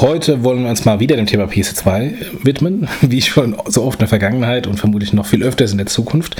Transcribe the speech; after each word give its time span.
Heute 0.00 0.42
wollen 0.42 0.62
wir 0.62 0.70
uns 0.70 0.86
mal 0.86 1.00
wieder 1.00 1.16
dem 1.16 1.26
Thema 1.26 1.44
PS2 1.44 2.14
widmen, 2.42 2.88
wie 3.02 3.20
schon 3.20 3.54
so 3.66 3.84
oft 3.84 3.96
in 3.96 4.00
der 4.00 4.08
Vergangenheit 4.08 4.66
und 4.66 4.78
vermutlich 4.78 5.12
noch 5.12 5.26
viel 5.26 5.42
öfters 5.42 5.70
in 5.70 5.78
der 5.78 5.86
Zukunft. 5.86 6.34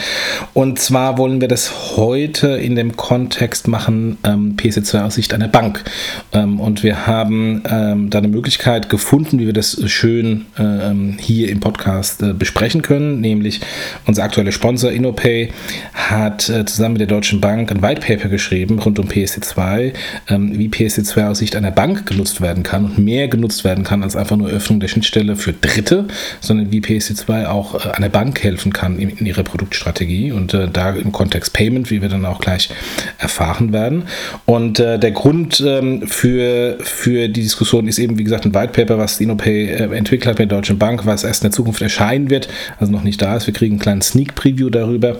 Und 0.54 0.78
zwar 0.78 1.18
wollen 1.18 1.42
wir 1.42 1.48
das 1.48 1.96
heute 1.96 2.48
in 2.48 2.76
dem 2.76 2.96
Kontext 2.96 3.68
machen, 3.68 4.16
ähm, 4.24 4.56
PS2 4.56 5.04
aus 5.04 5.16
Sicht 5.16 5.34
einer 5.34 5.48
Bank. 5.48 5.84
Ähm, 6.32 6.60
und 6.60 6.82
wir 6.82 7.06
haben 7.06 7.62
ähm, 7.68 8.08
da 8.08 8.18
eine 8.18 8.28
Möglichkeit 8.28 8.88
gefunden, 8.88 9.38
wie 9.38 9.46
wir 9.46 9.52
das 9.52 9.78
schön 9.86 10.46
ähm, 10.58 11.18
hier 11.20 11.50
im 11.50 11.60
Podcast 11.60 12.22
äh, 12.22 12.32
besprechen 12.32 12.80
können, 12.80 13.20
nämlich 13.20 13.60
unser 14.06 14.24
aktueller 14.24 14.52
Sponsor 14.52 14.90
InnoPay 14.90 15.50
hat 15.92 16.48
äh, 16.48 16.64
zusammen 16.64 16.94
mit 16.94 17.00
der 17.00 17.08
Deutschen 17.08 17.42
Bank 17.42 17.70
ein 17.70 17.82
White 17.82 18.00
Paper 18.00 18.30
geschrieben 18.30 18.78
rund 18.78 18.98
um 18.98 19.08
PSD2, 19.08 19.92
ähm, 20.30 20.58
wie 20.58 20.68
PSD2 20.68 21.28
aus 21.28 21.38
Sicht 21.38 21.54
einer 21.54 21.70
Bank 21.70 22.06
genutzt 22.06 22.40
werden 22.40 22.62
kann 22.62 22.86
und 22.86 22.98
mehr 22.98 23.28
genutzt 23.28 23.41
genutzt 23.42 23.64
werden 23.64 23.82
kann 23.82 24.04
als 24.04 24.14
einfach 24.14 24.36
nur 24.36 24.48
Öffnung 24.48 24.78
der 24.78 24.86
Schnittstelle 24.86 25.34
für 25.34 25.52
Dritte, 25.52 26.06
sondern 26.40 26.70
wie 26.70 26.80
PSD2 26.80 27.46
auch 27.46 27.74
äh, 27.74 27.90
einer 27.90 28.08
Bank 28.08 28.42
helfen 28.44 28.72
kann 28.72 29.00
in, 29.00 29.10
in 29.10 29.26
ihrer 29.26 29.42
Produktstrategie 29.42 30.30
und 30.30 30.54
äh, 30.54 30.68
da 30.72 30.90
im 30.90 31.10
Kontext 31.10 31.52
Payment, 31.52 31.90
wie 31.90 32.00
wir 32.00 32.08
dann 32.08 32.24
auch 32.24 32.40
gleich 32.40 32.70
erfahren 33.18 33.72
werden. 33.72 34.04
Und 34.46 34.78
äh, 34.78 34.96
der 34.96 35.10
Grund 35.10 35.60
ähm, 35.66 36.06
für, 36.06 36.78
für 36.82 37.28
die 37.28 37.42
Diskussion 37.42 37.88
ist 37.88 37.98
eben, 37.98 38.16
wie 38.16 38.24
gesagt, 38.24 38.44
ein 38.44 38.54
White 38.54 38.72
Paper, 38.72 38.98
was 38.98 39.20
InnoPay 39.20 39.66
äh, 39.70 39.96
entwickelt 39.96 40.26
hat 40.26 40.38
mit 40.38 40.50
der 40.50 40.58
Deutschen 40.58 40.78
Bank, 40.78 41.04
was 41.04 41.24
erst 41.24 41.42
in 41.42 41.50
der 41.50 41.52
Zukunft 41.52 41.82
erscheinen 41.82 42.30
wird, 42.30 42.48
also 42.78 42.92
noch 42.92 43.02
nicht 43.02 43.20
da 43.20 43.36
ist. 43.36 43.48
Wir 43.48 43.54
kriegen 43.54 43.74
einen 43.74 43.80
kleinen 43.80 44.02
Sneak 44.02 44.36
Preview 44.36 44.70
darüber 44.70 45.16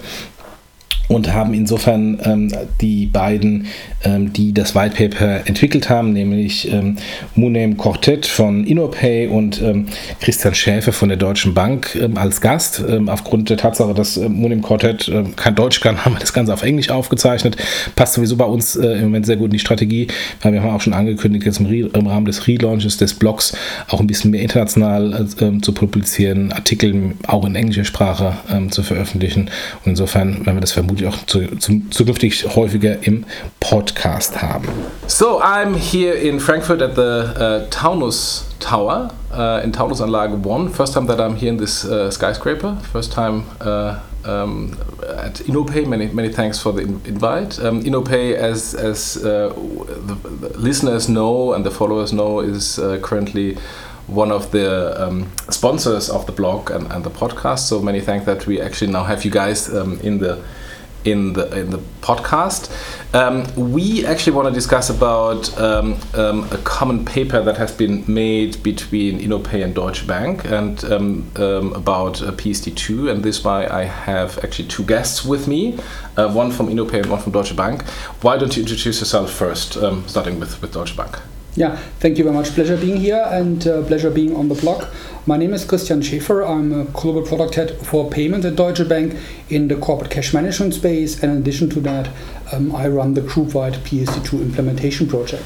und 1.08 1.33
haben 1.33 1.55
insofern 1.55 2.19
ähm, 2.25 2.53
die 2.81 3.06
beiden, 3.06 3.67
ähm, 4.05 4.33
die 4.33 4.53
das 4.53 4.75
White 4.75 4.97
Paper 4.97 5.47
entwickelt 5.47 5.91
haben, 5.91 6.12
nämlich 6.12 6.72
ähm, 6.72 6.97
Munem 7.34 7.77
Quartet 7.77 8.27
von 8.27 8.64
InnoPay 8.64 9.28
und 9.28 9.61
ähm, 9.62 9.86
Christian 10.20 10.55
Schäfer 10.55 10.92
von 10.92 11.08
der 11.08 11.19
Deutschen 11.19 11.55
Bank 11.55 11.97
ähm, 12.00 12.17
als 12.17 12.41
Gast. 12.41 12.83
Ähm, 12.89 13.08
aufgrund 13.08 13.50
der 13.50 13.56
Tatsache, 13.56 13.95
dass 13.95 14.17
äh, 14.17 14.28
Munem 14.28 14.62
Quartet 14.62 15.08
äh, 15.08 15.25
kein 15.36 15.55
Deutsch 15.55 15.80
kann, 15.80 15.97
haben 16.05 16.14
wir 16.14 16.20
das 16.20 16.33
Ganze 16.33 16.53
auf 16.53 16.62
Englisch 16.62 16.91
aufgezeichnet. 16.91 17.56
Passt 17.97 18.14
sowieso 18.14 18.36
bei 18.36 18.45
uns 18.45 18.77
äh, 18.77 18.92
im 18.95 19.05
Moment 19.05 19.27
sehr 19.27 19.36
gut 19.36 19.47
in 19.47 19.53
die 19.53 19.58
Strategie, 19.58 20.08
weil 20.41 20.53
wir 20.53 20.62
haben 20.62 20.70
auch 20.70 20.80
schon 20.80 20.95
angekündigt, 20.95 21.45
jetzt 21.45 21.61
im, 21.61 21.67
im 21.67 22.06
Rahmen 22.06 22.27
des 22.27 22.47
Relaunches 22.47 22.97
des 22.97 23.14
Blogs 23.14 23.56
auch 23.89 24.00
ein 24.00 24.06
bisschen 24.06 24.30
mehr 24.30 24.42
international 24.42 25.27
äh, 25.39 25.61
zu 25.61 25.73
publizieren, 25.73 26.53
Artikel 26.53 27.12
auch 27.27 27.45
in 27.45 27.55
englischer 27.55 27.84
Sprache 27.84 28.36
zu 28.70 28.83
veröffentlichen. 28.83 29.50
Und 29.84 29.91
insofern 29.91 30.45
werden 30.45 30.56
wir 30.56 30.61
das 30.61 30.73
auch 31.07 31.27
zu, 31.27 31.57
zu, 31.59 31.81
zukünftig 31.91 32.45
häufiger 32.55 33.07
im 33.07 33.25
Podcast 33.61 34.41
haben. 34.43 34.69
So, 35.07 35.41
I'm 35.41 35.75
here 35.75 36.15
in 36.15 36.41
Frankfurt 36.41 36.83
at 36.83 36.95
the 36.95 37.03
uh, 37.03 37.71
Taunus 37.71 38.47
Tower 38.61 39.11
uh, 39.33 39.61
in 39.65 39.73
Taunusanlage 39.73 40.45
1. 40.45 40.69
First 40.70 40.95
time 40.95 41.07
that 41.07 41.20
I'm 41.20 41.37
here 41.37 41.51
in 41.51 41.59
this 41.59 41.85
uh, 41.85 42.11
skyscraper. 42.11 42.77
First 42.93 43.13
time 43.13 43.45
uh, 43.61 43.97
um, 44.25 44.77
at 45.03 45.35
InnoPay. 45.47 45.87
Many 45.87 46.09
many 46.09 46.29
thanks 46.29 46.59
for 46.59 46.73
the 46.73 46.83
invite. 46.83 47.59
Um, 47.59 47.83
InnoPay, 47.83 48.35
as 48.35 48.75
as 48.75 49.17
uh, 49.17 49.53
the, 49.53 50.14
the, 50.14 50.58
listeners 50.58 51.08
know 51.08 51.55
and 51.55 51.64
the 51.64 51.70
followers 51.70 52.13
know, 52.13 52.41
is 52.41 52.79
uh, 52.79 52.98
currently 53.02 53.57
one 54.07 54.33
of 54.33 54.51
the 54.51 55.01
um, 55.02 55.31
sponsors 55.51 56.11
of 56.11 56.27
the 56.27 56.33
blog 56.33 56.70
and, 56.70 56.91
and 56.92 57.05
the 57.05 57.11
podcast. 57.11 57.61
So 57.61 57.81
many 57.81 58.01
thanks 58.01 58.27
that 58.27 58.47
we 58.47 58.61
actually 58.61 58.92
now 58.92 59.05
have 59.05 59.25
you 59.25 59.31
guys 59.31 59.73
um, 59.75 59.98
in 60.01 60.19
the 60.19 60.42
in 61.05 61.33
the 61.35 61.51
in 61.58 61.70
the 61.70 61.79
podcast. 62.01 62.70
Um, 63.14 63.45
we 63.73 64.07
actually 64.07 64.35
want 64.35 64.48
to 64.48 64.55
discuss 64.55 64.90
about 64.90 65.58
um, 65.58 65.98
um, 66.14 66.45
a 66.51 66.58
common 66.58 67.05
paper 67.05 67.42
that 67.42 67.57
has 67.58 67.73
been 67.73 68.05
made 68.07 68.63
between 68.63 69.20
InnoPay 69.20 69.63
and 69.63 69.74
Deutsche 69.74 70.07
Bank, 70.07 70.45
and 70.45 70.83
um, 70.85 71.30
um, 71.36 71.73
about 71.74 72.23
uh, 72.23 72.33
PSD2. 72.33 73.11
And 73.11 73.23
this 73.23 73.39
is 73.39 73.45
why 73.45 73.67
I 73.67 73.85
have 73.85 74.39
actually 74.45 74.68
two 74.68 74.85
guests 74.85 75.24
with 75.24 75.46
me, 75.48 75.79
uh, 76.17 76.33
one 76.33 76.51
from 76.51 76.68
InnoPay 76.68 77.02
and 77.02 77.11
one 77.11 77.20
from 77.20 77.33
Deutsche 77.33 77.57
Bank. 77.57 77.83
Why 78.23 78.36
don't 78.36 78.57
you 78.57 78.63
introduce 78.63 79.01
yourself 79.01 79.30
first, 79.30 79.77
um, 79.77 80.07
starting 80.08 80.40
with 80.40 80.61
with 80.63 80.73
Deutsche 80.73 80.96
Bank? 80.96 81.19
Yeah, 81.55 81.77
thank 82.01 82.17
you 82.17 82.24
very 82.24 82.35
much. 82.35 82.51
Pleasure 82.51 82.79
being 82.79 82.96
here 82.96 83.23
and 83.29 83.67
uh, 83.67 83.83
pleasure 83.83 84.11
being 84.11 84.35
on 84.35 84.48
the 84.48 84.55
blog. 84.55 84.86
My 85.27 85.36
name 85.36 85.52
is 85.52 85.67
Christian 85.67 86.01
Schäfer. 86.01 86.48
I'm 86.48 86.73
a 86.73 86.85
global 86.85 87.23
product 87.23 87.57
head 87.57 87.77
for 87.86 88.08
payments 88.11 88.46
at 88.46 88.57
Deutsche 88.57 88.89
Bank 88.89 89.17
in 89.51 89.68
the 89.68 89.77
corporate 89.77 90.11
cash 90.11 90.33
management 90.33 90.73
space. 90.73 91.23
And 91.23 91.30
in 91.30 91.39
addition 91.39 91.68
to 91.70 91.80
that, 91.80 92.08
um, 92.52 92.74
I 92.74 92.89
run 92.89 93.13
the 93.13 93.20
group 93.20 93.52
wide 93.52 93.74
PSD2 93.74 94.40
implementation 94.40 95.07
project 95.07 95.45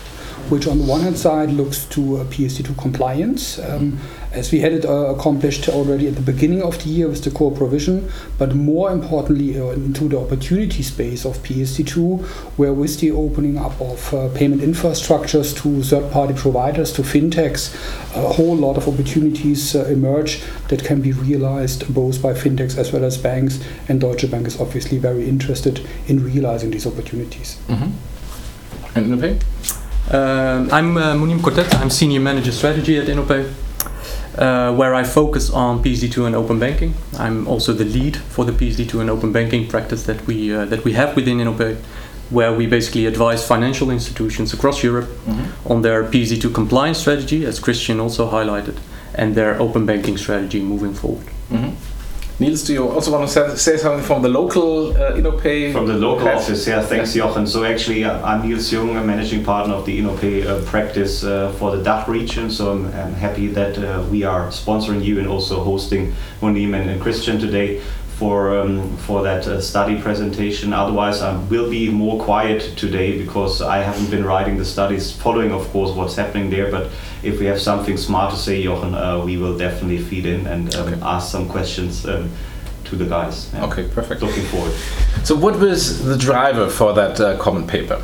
which 0.49 0.67
on 0.67 0.79
the 0.79 0.84
one 0.84 1.01
hand 1.01 1.19
side 1.19 1.51
looks 1.51 1.84
to 1.87 2.19
uh, 2.19 2.25
PSD2 2.25 2.77
compliance, 2.79 3.59
um, 3.59 3.99
as 4.33 4.53
we 4.53 4.61
had 4.61 4.73
it 4.73 4.84
uh, 4.84 5.15
accomplished 5.15 5.69
already 5.69 6.07
at 6.07 6.15
the 6.15 6.21
beginning 6.21 6.62
of 6.62 6.83
the 6.84 6.91
year 6.91 7.09
with 7.09 7.25
the 7.25 7.31
core 7.31 7.51
provision, 7.51 8.11
but 8.39 8.55
more 8.55 8.91
importantly 8.91 9.59
uh, 9.59 9.69
into 9.71 10.09
the 10.09 10.19
opportunity 10.19 10.83
space 10.83 11.25
of 11.25 11.39
PSD2, 11.39 12.23
where 12.59 12.73
with 12.73 13.01
the 13.01 13.11
opening 13.11 13.56
up 13.56 13.81
of 13.81 14.12
uh, 14.12 14.29
payment 14.35 14.61
infrastructures 14.61 15.56
to 15.62 15.83
third-party 15.83 16.35
providers, 16.35 16.93
to 16.93 17.03
fintechs, 17.03 17.75
a 18.15 18.33
whole 18.35 18.56
lot 18.56 18.77
of 18.77 18.87
opportunities 18.87 19.75
uh, 19.75 19.85
emerge 19.87 20.43
that 20.69 20.85
can 20.85 21.01
be 21.01 21.12
realized 21.12 21.93
both 21.93 22.23
by 22.23 22.33
fintechs 22.33 22.77
as 22.77 22.93
well 22.93 23.05
as 23.05 23.17
banks, 23.17 23.59
and 23.89 24.01
Deutsche 24.01 24.31
Bank 24.31 24.47
is 24.47 24.61
obviously 24.61 24.99
very 24.99 25.29
interested 25.29 25.87
in 26.06 26.23
realizing 26.23 26.71
these 26.71 26.87
opportunities. 26.87 27.59
Mm-hmm. 27.69 27.91
And 28.97 29.12
uh, 30.11 30.69
I'm 30.71 30.97
uh, 30.97 31.15
Mounaim 31.15 31.43
Cortet. 31.43 31.75
I'm 31.77 31.91
Senior 31.91 32.21
Manager 32.21 32.53
Strategy 32.53 32.99
at 32.99 33.06
InnoPay, 33.06 33.53
uh, 34.39 34.75
where 34.75 34.94
I 34.94 35.03
focus 35.03 35.50
on 35.50 35.83
PSD2 35.83 36.27
and 36.27 36.37
open 36.37 36.59
banking. 36.59 36.94
I'm 37.19 37.49
also 37.49 37.72
the 37.72 37.84
lead 37.84 38.17
for 38.17 38.44
the 38.44 38.53
PSD2 38.53 39.00
and 39.00 39.11
open 39.11 39.33
banking 39.33 39.67
practice 39.69 40.05
that 40.05 40.27
we 40.27 40.55
uh, 40.55 40.65
that 40.67 40.84
we 40.84 40.93
have 40.93 41.17
within 41.17 41.39
InnoPay, 41.39 41.77
where 42.31 42.53
we 42.53 42.67
basically 42.67 43.06
advise 43.06 43.47
financial 43.47 43.91
institutions 43.91 44.55
across 44.55 44.83
Europe 44.83 45.09
mm-hmm. 45.09 45.72
on 45.72 45.83
their 45.83 46.05
PSD2 46.05 46.55
compliance 46.55 46.99
strategy, 46.99 47.44
as 47.44 47.59
Christian 47.59 47.99
also 47.99 48.31
highlighted, 48.31 48.78
and 49.15 49.34
their 49.34 49.61
open 49.61 49.87
banking 49.87 50.17
strategy 50.17 50.61
moving 50.61 50.94
forward. 50.94 51.27
Mm-hmm. 51.50 51.86
Nils, 52.39 52.65
do 52.65 52.75
you 52.75 52.87
also 52.87 53.11
want 53.11 53.27
to 53.27 53.33
say, 53.33 53.57
say 53.57 53.77
something 53.79 54.05
from 54.05 54.21
the 54.21 54.29
local 54.29 54.95
uh, 54.95 55.13
InnoPay? 55.13 55.73
From 55.73 55.87
the 55.87 55.95
local 55.95 56.27
head? 56.27 56.37
office, 56.37 56.67
yeah, 56.67 56.83
thanks 56.83 57.15
Jochen. 57.15 57.47
So 57.47 57.65
actually, 57.65 58.05
uh, 58.05 58.23
I'm 58.23 58.47
Nils 58.47 58.71
Jung, 58.71 58.95
a 58.95 59.03
managing 59.03 59.43
partner 59.43 59.73
of 59.73 59.87
the 59.87 59.99
InnoPay 59.99 60.45
uh, 60.45 60.63
practice 60.67 61.25
uh, 61.25 61.51
for 61.53 61.75
the 61.75 61.83
DACH 61.83 62.09
region. 62.09 62.51
So 62.51 62.73
I'm, 62.73 62.87
I'm 62.89 63.15
happy 63.15 63.47
that 63.49 63.79
uh, 63.79 64.05
we 64.11 64.25
are 64.25 64.49
sponsoring 64.49 65.03
you 65.03 65.19
and 65.19 65.27
also 65.27 65.65
hosting 65.65 66.15
Mounaim 66.43 66.79
and, 66.79 66.91
and 66.91 67.01
Christian 67.01 67.39
today 67.39 67.81
for 68.19 68.59
um, 68.59 68.97
for 68.99 69.23
that 69.23 69.47
uh, 69.47 69.61
study 69.61 70.01
presentation. 70.01 70.75
Otherwise, 70.75 71.23
I 71.23 71.37
will 71.37 71.71
be 71.71 71.91
more 71.91 72.23
quiet 72.23 72.77
today 72.77 73.17
because 73.17 73.63
I 73.63 73.79
haven't 73.79 74.11
been 74.11 74.27
writing 74.27 74.59
the 74.59 74.65
studies, 74.65 75.11
following, 75.11 75.53
of 75.53 75.67
course, 75.69 75.93
what's 75.97 76.17
happening 76.17 76.51
there. 76.51 76.71
But 76.71 76.91
if 77.26 77.41
we 77.41 77.47
have 77.47 77.60
something 77.60 77.97
smart 77.97 78.32
to 78.32 78.38
say, 78.38 78.62
Jochen, 78.62 78.94
uh, 78.94 79.22
we 79.25 79.37
will 79.37 79.59
definitely 79.59 79.98
feed 79.98 80.26
in 80.26 80.47
and 80.47 80.75
um, 80.75 80.92
okay. 80.92 81.00
ask 81.03 81.31
some 81.31 81.48
questions. 81.48 82.06
Um, 82.06 82.31
to 82.87 82.96
the 82.96 83.05
guys. 83.05 83.50
Yeah. 83.52 83.67
Okay, 83.67 83.88
perfect. 83.88 84.23
Looking 84.23 84.44
forward. 84.44 84.73
So, 85.25 85.34
what 85.34 85.58
was 85.58 86.05
the 86.05 86.17
driver 86.17 86.69
for 86.69 86.93
that 86.93 87.20
uh, 87.20 87.37
common 87.38 87.67
paper? 87.67 88.02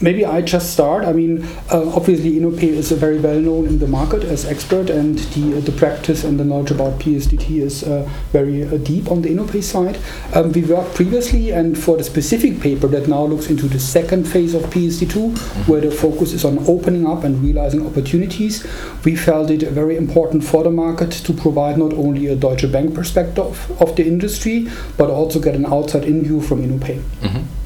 Maybe 0.00 0.24
I 0.24 0.42
just 0.42 0.72
start. 0.72 1.04
I 1.04 1.12
mean, 1.12 1.44
uh, 1.72 1.92
obviously, 1.94 2.38
InnoPay 2.38 2.68
is 2.68 2.92
a 2.92 2.96
very 2.96 3.18
well 3.18 3.40
known 3.40 3.66
in 3.66 3.80
the 3.80 3.88
market 3.88 4.22
as 4.22 4.44
expert, 4.44 4.90
and 4.90 5.18
the 5.18 5.58
uh, 5.58 5.60
the 5.60 5.72
practice 5.72 6.22
and 6.22 6.38
the 6.38 6.44
knowledge 6.44 6.70
about 6.70 7.00
PSD2 7.00 7.60
is 7.62 7.82
uh, 7.82 8.08
very 8.30 8.62
uh, 8.62 8.76
deep 8.76 9.10
on 9.10 9.22
the 9.22 9.30
InnoPay 9.30 9.62
side. 9.62 9.98
Um, 10.34 10.52
we 10.52 10.62
worked 10.62 10.94
previously, 10.94 11.50
and 11.50 11.76
for 11.76 11.96
the 11.96 12.04
specific 12.04 12.60
paper 12.60 12.86
that 12.86 13.08
now 13.08 13.24
looks 13.24 13.50
into 13.50 13.66
the 13.66 13.80
second 13.80 14.28
phase 14.28 14.54
of 14.54 14.62
PSD2, 14.70 15.32
mm-hmm. 15.32 15.70
where 15.70 15.80
the 15.80 15.90
focus 15.90 16.32
is 16.32 16.44
on 16.44 16.58
opening 16.68 17.04
up 17.04 17.24
and 17.24 17.42
realizing 17.42 17.84
opportunities, 17.84 18.64
we 19.04 19.16
felt 19.16 19.50
it 19.50 19.62
very 19.62 19.96
important 19.96 20.44
for 20.44 20.62
the 20.62 20.70
market 20.70 21.10
to 21.10 21.32
provide 21.32 21.76
not 21.76 21.92
only 21.92 22.28
a 22.28 22.36
Deutsche 22.36 22.70
Bank 22.70 22.94
perspective 22.94 23.82
of 23.82 23.96
the 23.96 24.06
industry, 24.06 24.68
but 24.96 25.10
also 25.10 25.40
get 25.40 25.56
an 25.56 25.66
outside-in 25.66 26.22
view 26.22 26.40
from 26.40 26.62
InnoPay. 26.62 27.00
Mm-hmm. 27.20 27.57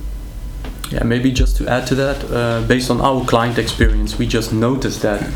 Yeah, 0.93 1.05
maybe 1.05 1.33
just 1.33 1.57
to 1.57 1.67
add 1.69 1.87
to 1.87 1.95
that, 1.95 2.31
uh, 2.31 2.67
based 2.69 2.91
on 2.91 3.01
our 3.01 3.25
client 3.25 3.59
experience, 3.59 4.19
we 4.19 4.27
just 4.27 4.53
noticed 4.53 5.01
that 5.01 5.27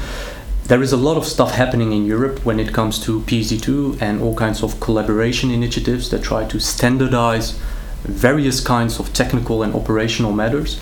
there 0.64 0.82
is 0.82 0.93
a 0.93 0.99
lot 0.99 1.17
of 1.17 1.25
stuff 1.25 1.53
happening 1.53 1.93
in 1.93 2.05
Europe 2.05 2.44
when 2.44 2.61
it 2.61 2.75
comes 2.75 2.99
to 3.05 3.20
PSD2 3.20 4.03
and 4.03 4.20
all 4.20 4.35
kinds 4.35 4.62
of 4.62 4.79
collaboration 4.81 5.50
initiatives 5.50 6.11
that 6.11 6.23
try 6.23 6.44
to 6.44 6.61
standardize 6.61 7.58
various 8.03 8.61
kinds 8.61 9.00
of 9.00 9.14
technical 9.14 9.62
and 9.62 9.75
operational 9.75 10.32
matters. 10.32 10.79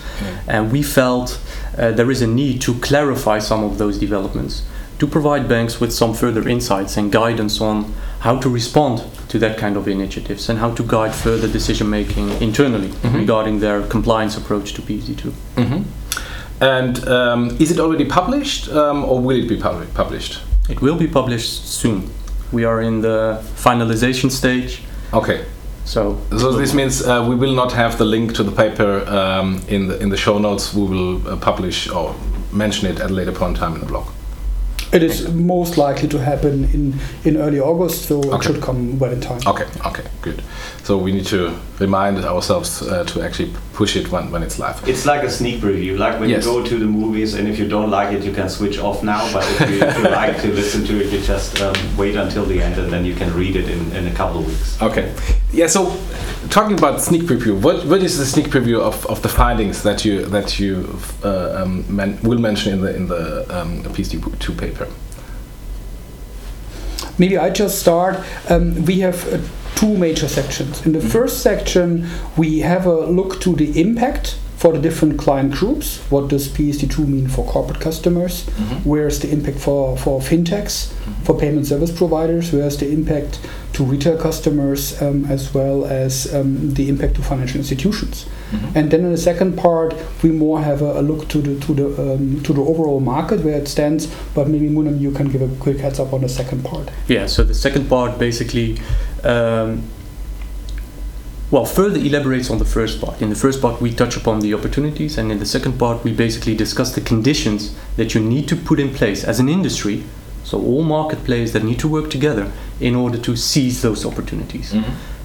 And 0.47 0.71
we 0.73 0.83
felt 0.83 1.39
uh, 1.77 1.91
there 1.91 2.11
is 2.11 2.21
a 2.21 2.27
need 2.27 2.61
to 2.61 2.73
clarify 2.79 3.39
some 3.39 3.63
of 3.63 3.77
those 3.77 3.97
developments 3.97 4.63
to 4.99 5.07
provide 5.07 5.47
banks 5.47 5.79
with 5.79 5.93
some 5.93 6.13
further 6.13 6.47
insights 6.49 6.97
and 6.97 7.11
guidance 7.11 7.61
on 7.61 7.93
how 8.19 8.39
to 8.39 8.49
respond 8.49 9.03
to 9.35 9.39
that 9.39 9.57
kind 9.57 9.75
of 9.77 9.87
initiatives 9.87 10.49
and 10.49 10.59
how 10.59 10.73
to 10.73 10.83
guide 10.83 11.13
further 11.13 11.47
decision 11.47 11.89
making 11.89 12.29
internally 12.41 12.91
regarding 13.13 13.59
their 13.59 13.81
compliance 13.87 14.37
approach 14.37 14.73
to 14.73 14.81
PSD2. 14.81 15.33
And 16.61 17.07
um, 17.09 17.57
is 17.59 17.69
it 17.71 17.79
already 17.79 18.05
published 18.05 18.69
um, 18.69 19.03
or 19.03 19.19
will 19.19 19.37
it 19.43 19.49
be 19.49 19.57
publi- 19.57 19.93
published? 19.93 20.39
It 20.69 20.79
will 20.81 20.95
be 20.97 21.07
published 21.07 21.65
soon. 21.81 22.09
We 22.53 22.63
are 22.63 22.81
in 22.81 23.01
the 23.01 23.43
finalization 23.55 24.31
stage, 24.31 24.81
Okay. 25.13 25.43
so 25.85 26.17
So 26.31 26.51
this 26.53 26.73
means 26.73 27.01
uh, 27.01 27.25
we 27.29 27.35
will 27.35 27.53
not 27.55 27.71
have 27.73 27.97
the 27.97 28.05
link 28.05 28.33
to 28.35 28.43
the 28.43 28.51
paper 28.63 28.91
um, 29.19 29.61
in 29.67 29.87
the 29.89 29.95
in 30.03 30.09
the 30.09 30.17
show 30.17 30.39
notes. 30.39 30.73
We 30.73 30.81
will 30.87 31.15
uh, 31.27 31.35
publish 31.49 31.89
or 31.91 32.15
mention 32.51 32.91
it 32.91 32.99
at 33.01 33.09
a 33.09 33.13
later 33.13 33.31
point 33.33 33.57
in 33.57 33.59
time 33.61 33.73
in 33.75 33.79
the 33.81 33.85
blog. 33.87 34.05
It 34.95 35.03
is 35.03 35.29
most 35.29 35.77
likely 35.77 36.07
to 36.07 36.17
happen 36.19 36.63
in, 36.73 36.93
in 37.25 37.37
early 37.37 37.59
August, 37.59 38.05
so 38.05 38.21
it 38.33 38.43
should 38.43 38.61
come 38.61 38.97
well 38.97 39.11
in 39.11 39.19
time. 39.19 39.41
Okay. 39.45 39.65
Okay. 39.85 40.03
Good. 40.21 40.41
So 40.85 40.99
we 40.99 41.11
need 41.11 41.25
to 41.27 41.51
remind 41.79 42.23
ourselves 42.23 42.83
uh, 42.83 43.03
to 43.05 43.23
actually 43.23 43.51
push 43.73 43.95
it 43.95 44.11
when, 44.11 44.29
when 44.29 44.43
it's 44.43 44.59
live. 44.59 44.87
It's 44.87 45.03
like 45.07 45.23
a 45.23 45.31
sneak 45.31 45.59
preview, 45.59 45.97
like 45.97 46.19
when 46.19 46.29
Yes. 46.29 46.45
you 46.45 46.51
go 46.51 46.63
to 46.63 46.77
the 46.77 46.85
movies, 46.85 47.33
and 47.33 47.47
if 47.47 47.57
you 47.57 47.67
don't 47.67 47.89
like 47.89 48.13
it, 48.13 48.23
you 48.23 48.31
can 48.31 48.47
switch 48.49 48.77
off 48.77 49.01
now. 49.01 49.27
But 49.33 49.43
if 49.49 49.69
you, 49.71 49.81
if 49.81 49.97
you 49.97 50.03
like 50.03 50.39
to 50.43 50.47
listen 50.53 50.85
to 50.85 50.93
it, 51.01 51.11
you 51.11 51.21
just 51.21 51.59
um, 51.59 51.73
wait 51.97 52.15
until 52.15 52.45
the 52.45 52.61
end, 52.61 52.77
and 52.77 52.93
then 52.93 53.03
you 53.03 53.15
can 53.15 53.33
read 53.33 53.55
it 53.55 53.67
in, 53.67 53.91
in 53.95 54.05
a 54.05 54.13
couple 54.13 54.41
of 54.41 54.45
weeks. 54.47 54.79
Okay. 54.79 55.11
Yeah. 55.51 55.65
So 55.65 55.97
talking 56.51 56.77
about 56.77 57.01
sneak 57.01 57.23
preview, 57.23 57.59
what 57.59 57.83
what 57.87 58.03
is 58.03 58.19
the 58.19 58.25
sneak 58.25 58.51
preview 58.51 58.79
of, 58.79 59.07
of 59.07 59.23
the 59.23 59.29
findings 59.29 59.81
that 59.81 60.05
you 60.05 60.25
that 60.27 60.59
you 60.59 60.99
uh, 61.23 61.63
um, 61.63 61.83
men, 61.89 62.19
will 62.21 62.37
mention 62.39 62.73
in 62.73 62.81
the 62.81 62.95
in 62.95 63.07
the 63.07 63.45
um, 63.49 63.81
PSD2 63.85 64.55
paper? 64.55 64.87
Maybe 67.17 67.39
I 67.39 67.49
just 67.49 67.79
start. 67.79 68.23
Um, 68.51 68.85
we 68.85 68.99
have 68.99 69.33
uh, 69.33 69.39
two 69.75 69.97
major 69.97 70.27
sections. 70.27 70.85
In 70.85 70.93
the 70.93 70.99
mm-hmm. 70.99 71.09
first 71.09 71.41
section, 71.41 72.09
we 72.37 72.59
have 72.59 72.85
a 72.85 73.05
look 73.05 73.41
to 73.41 73.55
the 73.55 73.79
impact 73.79 74.37
for 74.57 74.73
the 74.73 74.79
different 74.79 75.19
client 75.19 75.53
groups. 75.53 75.99
What 76.09 76.29
does 76.29 76.47
PSD2 76.47 77.07
mean 77.07 77.27
for 77.27 77.45
corporate 77.45 77.81
customers? 77.81 78.47
Where's 78.83 79.19
the 79.19 79.31
impact 79.31 79.59
for, 79.59 79.97
for 79.97 80.19
fintechs, 80.21 80.93
for 81.23 81.37
payment 81.37 81.67
service 81.67 81.91
providers? 81.91 82.51
Where's 82.51 82.77
the 82.77 82.91
impact 82.91 83.39
to 83.73 83.83
retail 83.83 84.17
customers 84.17 85.01
um, 85.01 85.25
as 85.25 85.53
well 85.53 85.85
as 85.85 86.33
um, 86.33 86.73
the 86.73 86.87
impact 86.87 87.15
to 87.15 87.21
financial 87.21 87.57
institutions? 87.57 88.25
And 88.73 88.91
then 88.91 89.01
in 89.01 89.11
the 89.11 89.17
second 89.17 89.57
part, 89.57 89.93
we 90.23 90.31
more 90.31 90.61
have 90.61 90.81
a, 90.81 90.99
a 90.99 91.01
look 91.01 91.27
to 91.29 91.41
the 91.41 91.59
to 91.65 91.73
the 91.73 92.13
um, 92.13 92.41
to 92.43 92.53
the 92.53 92.61
overall 92.61 92.99
market 92.99 93.41
where 93.41 93.57
it 93.57 93.67
stands. 93.67 94.07
But 94.33 94.47
maybe 94.47 94.69
Mounaim, 94.69 94.99
you 94.99 95.11
can 95.11 95.29
give 95.29 95.41
a 95.41 95.47
quick 95.59 95.79
heads 95.79 95.99
up 95.99 96.13
on 96.13 96.21
the 96.21 96.29
second 96.29 96.63
part. 96.63 96.89
Yeah, 97.07 97.25
so 97.27 97.43
the 97.43 97.53
second 97.53 97.89
part 97.89 98.17
basically, 98.19 98.79
um, 99.23 99.83
well, 101.55 101.63
further 101.63 102.01
elaborates 102.01 102.49
on 102.49 102.57
the 102.57 102.65
first 102.65 102.99
part. 102.99 103.21
In 103.21 103.29
the 103.29 103.35
first 103.35 103.61
part, 103.61 103.79
we 103.79 103.93
touch 103.93 104.17
upon 104.17 104.41
the 104.41 104.53
opportunities, 104.53 105.17
and 105.17 105.31
in 105.31 105.39
the 105.39 105.45
second 105.45 105.79
part, 105.79 106.03
we 106.03 106.11
basically 106.11 106.53
discuss 106.53 106.93
the 106.93 106.99
conditions 106.99 107.73
that 107.95 108.13
you 108.13 108.19
need 108.19 108.49
to 108.49 108.57
put 108.57 108.77
in 108.77 108.93
place 108.93 109.23
as 109.23 109.39
an 109.39 109.47
industry. 109.47 110.03
So, 110.43 110.61
all 110.61 110.83
market 110.83 111.23
players 111.23 111.53
that 111.53 111.63
need 111.63 111.79
to 111.79 111.87
work 111.87 112.11
together 112.11 112.51
in 112.81 112.93
order 112.93 113.17
to 113.19 113.37
seize 113.37 113.81
those 113.81 114.05
opportunities. 114.05 114.73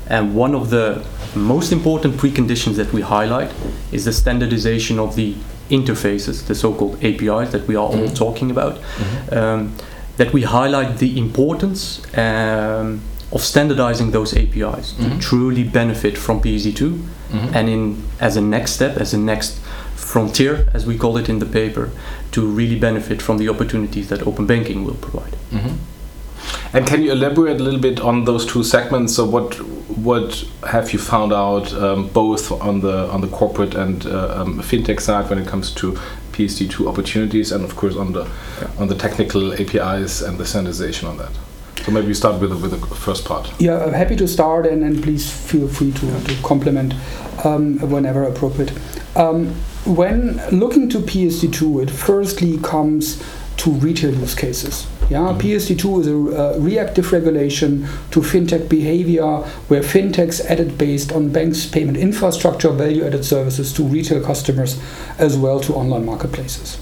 And 0.06 0.36
one 0.36 0.54
of 0.54 0.70
the 0.70 1.04
most 1.34 1.72
important 1.72 2.14
preconditions 2.14 2.76
that 2.76 2.92
we 2.92 3.00
highlight 3.00 3.52
is 3.90 4.04
the 4.04 4.12
standardization 4.12 5.00
of 5.00 5.16
the 5.16 5.34
interfaces, 5.68 6.46
the 6.46 6.54
so 6.54 6.72
called 6.72 6.94
APIs 7.02 7.50
that 7.50 7.66
we 7.66 7.74
are 7.74 7.88
all 7.96 8.08
talking 8.08 8.52
about. 8.52 8.78
Um, 9.32 9.74
that 10.16 10.32
we 10.32 10.42
highlight 10.42 10.98
the 10.98 11.18
importance 11.18 12.02
um, 12.16 13.00
of 13.32 13.42
standardizing 13.42 14.10
those 14.10 14.36
APIs 14.36 14.92
to 14.94 15.18
truly 15.20 15.62
benefit 15.64 16.18
from 16.18 16.40
PSD2 16.40 17.00
and 17.54 17.68
in 17.68 18.02
as 18.20 18.36
a 18.36 18.40
next 18.40 18.72
step, 18.72 18.96
as 18.96 19.14
a 19.14 19.18
next 19.18 19.60
frontier, 19.94 20.68
as 20.74 20.84
we 20.86 20.98
call 20.98 21.16
it 21.16 21.28
in 21.28 21.38
the 21.38 21.46
paper, 21.46 21.90
to 22.32 22.44
really 22.44 22.78
benefit 22.78 23.22
from 23.22 23.38
the 23.38 23.48
opportunities 23.48 24.08
that 24.08 24.26
open 24.26 24.46
banking 24.46 24.84
will 24.84 24.94
provide. 24.94 25.34
And 26.72 26.86
can 26.86 27.02
you 27.02 27.12
elaborate 27.12 27.60
a 27.60 27.64
little 27.64 27.80
bit 27.80 28.00
on 28.00 28.24
those 28.24 28.46
two 28.46 28.62
segments? 28.64 29.14
So 29.14 29.24
what 29.24 29.54
what 30.10 30.44
have 30.68 30.92
you 30.92 30.98
found 30.98 31.32
out 31.32 31.72
um, 31.74 32.08
both 32.08 32.50
on 32.52 32.80
the 32.80 33.08
on 33.10 33.20
the 33.20 33.28
corporate 33.28 33.74
and 33.74 34.06
uh, 34.06 34.40
um, 34.40 34.60
fintech 34.62 35.00
side 35.00 35.28
when 35.30 35.38
it 35.38 35.46
comes 35.48 35.72
to 35.74 35.92
PSD2 36.32 36.88
opportunities, 36.88 37.52
and 37.52 37.64
of 37.64 37.76
course 37.76 37.96
on 37.96 38.12
the 38.12 38.26
on 38.78 38.88
the 38.88 38.94
technical 38.94 39.52
APIs 39.52 40.22
and 40.22 40.38
the 40.38 40.46
standardization 40.46 41.08
on 41.08 41.18
that? 41.18 41.30
So 41.84 41.92
maybe 41.92 42.08
you 42.08 42.14
start 42.14 42.40
with 42.40 42.50
the, 42.50 42.56
with 42.56 42.70
the 42.70 42.94
first 42.94 43.24
part. 43.24 43.52
Yeah, 43.60 43.82
I'm 43.82 43.92
happy 43.92 44.16
to 44.16 44.28
start, 44.28 44.66
and, 44.66 44.84
and 44.84 45.02
please 45.02 45.30
feel 45.30 45.66
free 45.66 45.92
to, 45.92 46.24
to 46.24 46.42
complement 46.42 46.94
um, 47.44 47.78
whenever 47.90 48.24
appropriate. 48.24 48.72
Um, 49.16 49.54
when 49.84 50.36
looking 50.50 50.88
to 50.90 50.98
PSD2, 50.98 51.84
it 51.84 51.90
firstly 51.90 52.58
comes 52.58 53.22
to 53.58 53.70
retail 53.70 54.14
use 54.14 54.34
cases. 54.34 54.86
Yeah, 55.10 55.36
PSD2 55.38 56.00
is 56.00 56.06
a 56.06 56.14
uh, 56.14 56.58
reactive 56.58 57.12
regulation 57.12 57.82
to 58.10 58.20
fintech 58.20 58.68
behavior, 58.68 59.26
where 59.68 59.82
fintechs 59.82 60.40
added 60.46 60.78
based 60.78 61.12
on 61.12 61.30
banks' 61.30 61.66
payment 61.66 61.96
infrastructure 61.96 62.70
value-added 62.70 63.24
services 63.24 63.72
to 63.72 63.82
retail 63.82 64.22
customers, 64.24 64.80
as 65.18 65.36
well 65.36 65.60
to 65.60 65.74
online 65.74 66.06
marketplaces. 66.06 66.78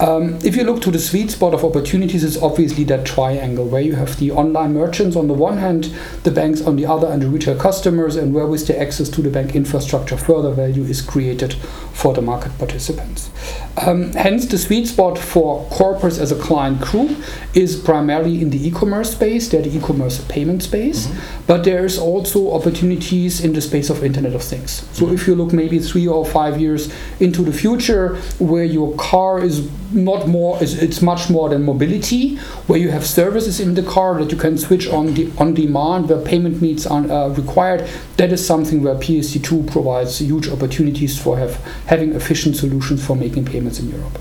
Um, 0.00 0.38
if 0.42 0.56
you 0.56 0.64
look 0.64 0.80
to 0.82 0.90
the 0.90 0.98
sweet 0.98 1.30
spot 1.30 1.52
of 1.52 1.62
opportunities, 1.62 2.24
it's 2.24 2.38
obviously 2.38 2.84
that 2.84 3.04
triangle 3.04 3.66
where 3.66 3.82
you 3.82 3.96
have 3.96 4.18
the 4.18 4.30
online 4.30 4.72
merchants 4.72 5.14
on 5.14 5.28
the 5.28 5.34
one 5.34 5.58
hand, 5.58 5.94
the 6.22 6.30
banks 6.30 6.62
on 6.62 6.76
the 6.76 6.86
other, 6.86 7.06
and 7.06 7.20
the 7.20 7.28
retail 7.28 7.54
customers, 7.54 8.16
and 8.16 8.32
where 8.32 8.46
with 8.46 8.66
the 8.66 8.80
access 8.80 9.10
to 9.10 9.20
the 9.20 9.28
bank 9.28 9.54
infrastructure, 9.54 10.16
further 10.16 10.52
value 10.52 10.84
is 10.84 11.02
created 11.02 11.52
for 11.92 12.14
the 12.14 12.22
market 12.22 12.56
participants. 12.56 13.28
Um, 13.86 14.12
hence, 14.12 14.46
the 14.46 14.58
sweet 14.58 14.88
spot 14.88 15.16
for 15.16 15.64
corporates 15.70 16.18
as 16.20 16.32
a 16.32 16.38
client 16.38 16.80
group 16.80 17.16
is 17.54 17.76
primarily 17.76 18.42
in 18.42 18.50
the 18.50 18.68
e-commerce 18.68 19.12
space, 19.12 19.48
they're 19.48 19.62
the 19.62 19.74
e-commerce 19.76 20.22
payment 20.28 20.62
space, 20.62 21.08
but 21.46 21.64
there's 21.64 21.98
also 21.98 22.52
opportunities 22.52 23.42
in 23.42 23.52
the 23.52 23.60
space 23.60 23.88
of 23.88 24.04
Internet 24.04 24.34
of 24.34 24.42
Things. 24.42 24.86
So 24.92 25.08
if 25.10 25.26
you 25.26 25.34
look 25.34 25.52
maybe 25.52 25.78
three 25.78 26.06
or 26.06 26.26
five 26.26 26.60
years 26.60 26.92
into 27.20 27.42
the 27.42 27.52
future, 27.52 28.16
where 28.38 28.64
your 28.64 28.94
car 28.96 29.40
is 29.40 29.70
not 29.92 30.28
more, 30.28 30.62
is 30.62 30.80
it's 30.82 31.00
much 31.02 31.30
more 31.30 31.48
than 31.48 31.64
mobility, 31.64 32.36
where 32.66 32.78
you 32.78 32.90
have 32.90 33.06
services 33.06 33.60
in 33.60 33.74
the 33.74 33.82
car 33.82 34.18
that 34.22 34.30
you 34.30 34.38
can 34.38 34.58
switch 34.58 34.88
on 34.88 35.14
the 35.14 35.30
on 35.38 35.54
demand, 35.54 36.08
where 36.08 36.20
payment 36.20 36.60
needs 36.60 36.86
are 36.86 37.10
uh, 37.10 37.28
required. 37.28 37.88
That 38.16 38.32
is 38.32 38.44
something 38.44 38.82
where 38.82 38.94
PSD2 38.94 39.70
provides 39.70 40.20
huge 40.20 40.48
opportunities 40.48 41.20
for 41.20 41.38
have 41.38 41.56
having 41.86 42.14
efficient 42.14 42.56
solutions 42.56 43.04
for 43.04 43.16
making 43.16 43.29
payments 43.30 43.78
in 43.78 43.90
Europe. 43.90 44.18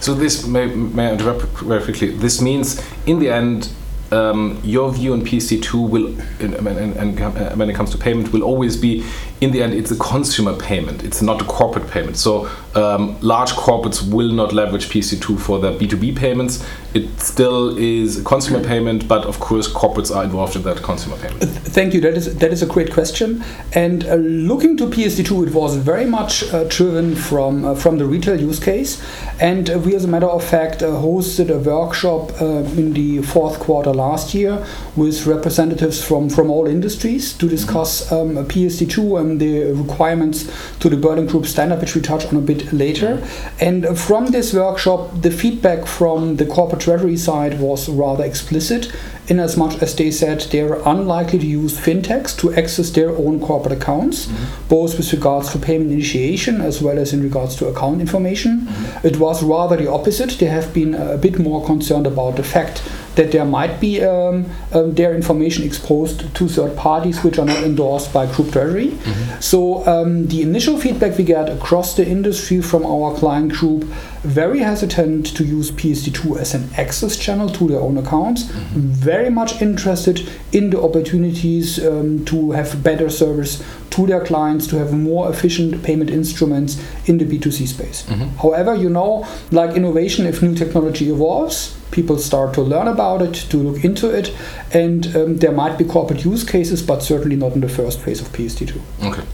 So 0.00 0.14
this 0.14 0.46
may, 0.46 0.66
may 0.66 1.08
I 1.08 1.12
interrupt 1.12 1.42
very 1.58 1.82
quickly. 1.82 2.10
This 2.10 2.40
means 2.40 2.82
in 3.06 3.18
the 3.18 3.30
end. 3.30 3.70
Um, 4.10 4.58
your 4.64 4.90
view 4.90 5.12
on 5.12 5.20
PSD2 5.20 5.86
will, 5.86 6.06
and, 6.40 7.58
when 7.58 7.68
it 7.68 7.76
comes 7.76 7.90
to 7.90 7.98
payment, 7.98 8.32
will 8.32 8.42
always 8.42 8.74
be, 8.74 9.04
in 9.40 9.52
the 9.52 9.62
end, 9.62 9.72
it's 9.74 9.90
a 9.90 9.96
consumer 9.96 10.54
payment. 10.56 11.04
It's 11.04 11.22
not 11.22 11.40
a 11.40 11.44
corporate 11.44 11.88
payment. 11.88 12.16
So 12.16 12.50
um, 12.74 13.18
large 13.20 13.52
corporates 13.52 14.02
will 14.12 14.32
not 14.32 14.52
leverage 14.52 14.88
PSD2 14.88 15.38
for 15.38 15.60
their 15.60 15.72
B2B 15.72 16.16
payments. 16.16 16.64
It 16.94 17.20
still 17.20 17.76
is 17.78 18.18
a 18.20 18.24
consumer 18.24 18.62
payment, 18.64 19.06
but 19.06 19.24
of 19.26 19.38
course, 19.40 19.68
corporates 19.68 20.14
are 20.14 20.24
involved 20.24 20.56
in 20.56 20.62
that 20.62 20.78
consumer 20.82 21.16
payment. 21.16 21.42
Thank 21.42 21.94
you. 21.94 22.00
That 22.00 22.14
is 22.14 22.36
that 22.38 22.52
is 22.52 22.62
a 22.62 22.66
great 22.66 22.92
question. 22.92 23.44
And 23.74 24.04
uh, 24.06 24.14
looking 24.14 24.76
to 24.78 24.86
PSD2, 24.86 25.48
it 25.48 25.54
was 25.54 25.76
very 25.76 26.06
much 26.06 26.42
uh, 26.52 26.64
driven 26.64 27.14
from 27.14 27.64
uh, 27.64 27.74
from 27.74 27.98
the 27.98 28.06
retail 28.06 28.40
use 28.40 28.58
case. 28.58 29.02
And 29.40 29.70
uh, 29.70 29.78
we, 29.78 29.94
as 29.94 30.04
a 30.04 30.08
matter 30.08 30.26
of 30.26 30.42
fact, 30.42 30.82
uh, 30.82 30.86
hosted 30.86 31.50
a 31.50 31.58
workshop 31.58 32.40
uh, 32.40 32.64
in 32.80 32.92
the 32.94 33.22
fourth 33.22 33.60
quarter 33.60 33.92
last 33.92 34.34
year 34.34 34.66
with 34.96 35.26
representatives 35.26 36.02
from, 36.02 36.28
from 36.28 36.50
all 36.50 36.66
industries 36.66 37.32
to 37.34 37.48
discuss 37.48 38.10
um, 38.10 38.36
PSD2 38.36 39.20
and 39.20 39.27
the 39.36 39.72
requirements 39.72 40.50
to 40.78 40.88
the 40.88 40.96
Berlin 40.96 41.26
Group 41.26 41.44
standard, 41.44 41.80
which 41.80 41.94
we 41.94 42.00
touch 42.00 42.24
on 42.24 42.36
a 42.36 42.40
bit 42.40 42.72
later. 42.72 43.22
And 43.60 43.98
from 43.98 44.28
this 44.28 44.54
workshop, 44.54 45.20
the 45.20 45.30
feedback 45.30 45.86
from 45.86 46.36
the 46.36 46.46
corporate 46.46 46.80
treasury 46.80 47.18
side 47.18 47.60
was 47.60 47.90
rather 47.90 48.24
explicit 48.24 48.90
in 49.28 49.38
as 49.38 49.56
much 49.56 49.80
as 49.82 49.94
they 49.96 50.10
said 50.10 50.40
they're 50.50 50.80
unlikely 50.86 51.38
to 51.38 51.46
use 51.46 51.78
fintechs 51.78 52.36
to 52.38 52.52
access 52.54 52.90
their 52.90 53.10
own 53.10 53.40
corporate 53.40 53.80
accounts, 53.80 54.26
mm-hmm. 54.26 54.68
both 54.68 54.96
with 54.96 55.12
regards 55.12 55.52
to 55.52 55.58
payment 55.58 55.92
initiation 55.92 56.60
as 56.60 56.82
well 56.82 56.98
as 56.98 57.12
in 57.12 57.22
regards 57.22 57.54
to 57.56 57.66
account 57.66 58.00
information. 58.00 58.60
Mm-hmm. 58.60 59.06
It 59.06 59.18
was 59.18 59.42
rather 59.42 59.76
the 59.76 59.90
opposite. 59.90 60.30
They 60.38 60.46
have 60.46 60.72
been 60.72 60.94
a 60.94 61.16
bit 61.16 61.38
more 61.38 61.64
concerned 61.64 62.06
about 62.06 62.36
the 62.36 62.42
fact 62.42 62.82
that 63.18 63.32
there 63.32 63.44
might 63.44 63.80
be 63.80 64.02
um, 64.04 64.46
um, 64.72 64.94
their 64.94 65.12
information 65.12 65.64
exposed 65.64 66.32
to 66.36 66.48
third 66.48 66.76
parties 66.76 67.24
which 67.24 67.36
are 67.36 67.44
not 67.44 67.64
endorsed 67.64 68.12
by 68.12 68.24
Group 68.32 68.52
Treasury. 68.52 68.90
Mm-hmm. 68.90 69.40
So 69.40 69.84
um, 69.88 70.28
the 70.28 70.42
initial 70.42 70.78
feedback 70.78 71.18
we 71.18 71.24
get 71.24 71.48
across 71.48 71.96
the 71.96 72.06
industry 72.06 72.62
from 72.62 72.86
our 72.86 73.12
client 73.16 73.52
group 73.52 73.82
very 74.22 74.60
hesitant 74.60 75.26
to 75.36 75.44
use 75.44 75.70
PSD2 75.72 76.38
as 76.38 76.54
an 76.54 76.68
access 76.76 77.16
channel 77.16 77.48
to 77.48 77.68
their 77.68 77.80
own 77.80 77.98
accounts, 77.98 78.44
mm-hmm. 78.44 78.92
Very 79.18 79.30
much 79.30 79.60
interested 79.60 80.16
in 80.52 80.70
the 80.70 80.80
opportunities 80.80 81.84
um, 81.84 82.24
to 82.24 82.52
have 82.52 82.82
better 82.82 83.08
service 83.10 83.62
to 83.90 84.06
their 84.06 84.24
clients, 84.24 84.66
to 84.68 84.76
have 84.76 84.92
more 84.92 85.28
efficient 85.30 85.82
payment 85.82 86.10
instruments 86.10 86.72
in 87.06 87.18
the 87.18 87.24
B2C 87.24 87.66
space. 87.66 88.02
Mm-hmm. 88.04 88.36
However, 88.44 88.74
you 88.74 88.90
know, 88.90 89.26
like 89.50 89.76
innovation, 89.76 90.26
if 90.26 90.42
new 90.42 90.54
technology 90.54 91.10
evolves, 91.10 91.76
people 91.90 92.18
start 92.18 92.54
to 92.54 92.62
learn 92.62 92.86
about 92.86 93.22
it, 93.22 93.34
to 93.50 93.56
look 93.56 93.84
into 93.84 94.06
it, 94.10 94.34
and 94.72 95.00
um, 95.16 95.36
there 95.38 95.52
might 95.52 95.76
be 95.78 95.84
corporate 95.84 96.24
use 96.24 96.44
cases, 96.44 96.82
but 96.82 97.02
certainly 97.02 97.36
not 97.36 97.52
in 97.52 97.60
the 97.60 97.68
first 97.68 98.00
phase 98.00 98.20
of 98.20 98.28
PSD2. 98.28 98.80
Okay. 99.10 99.24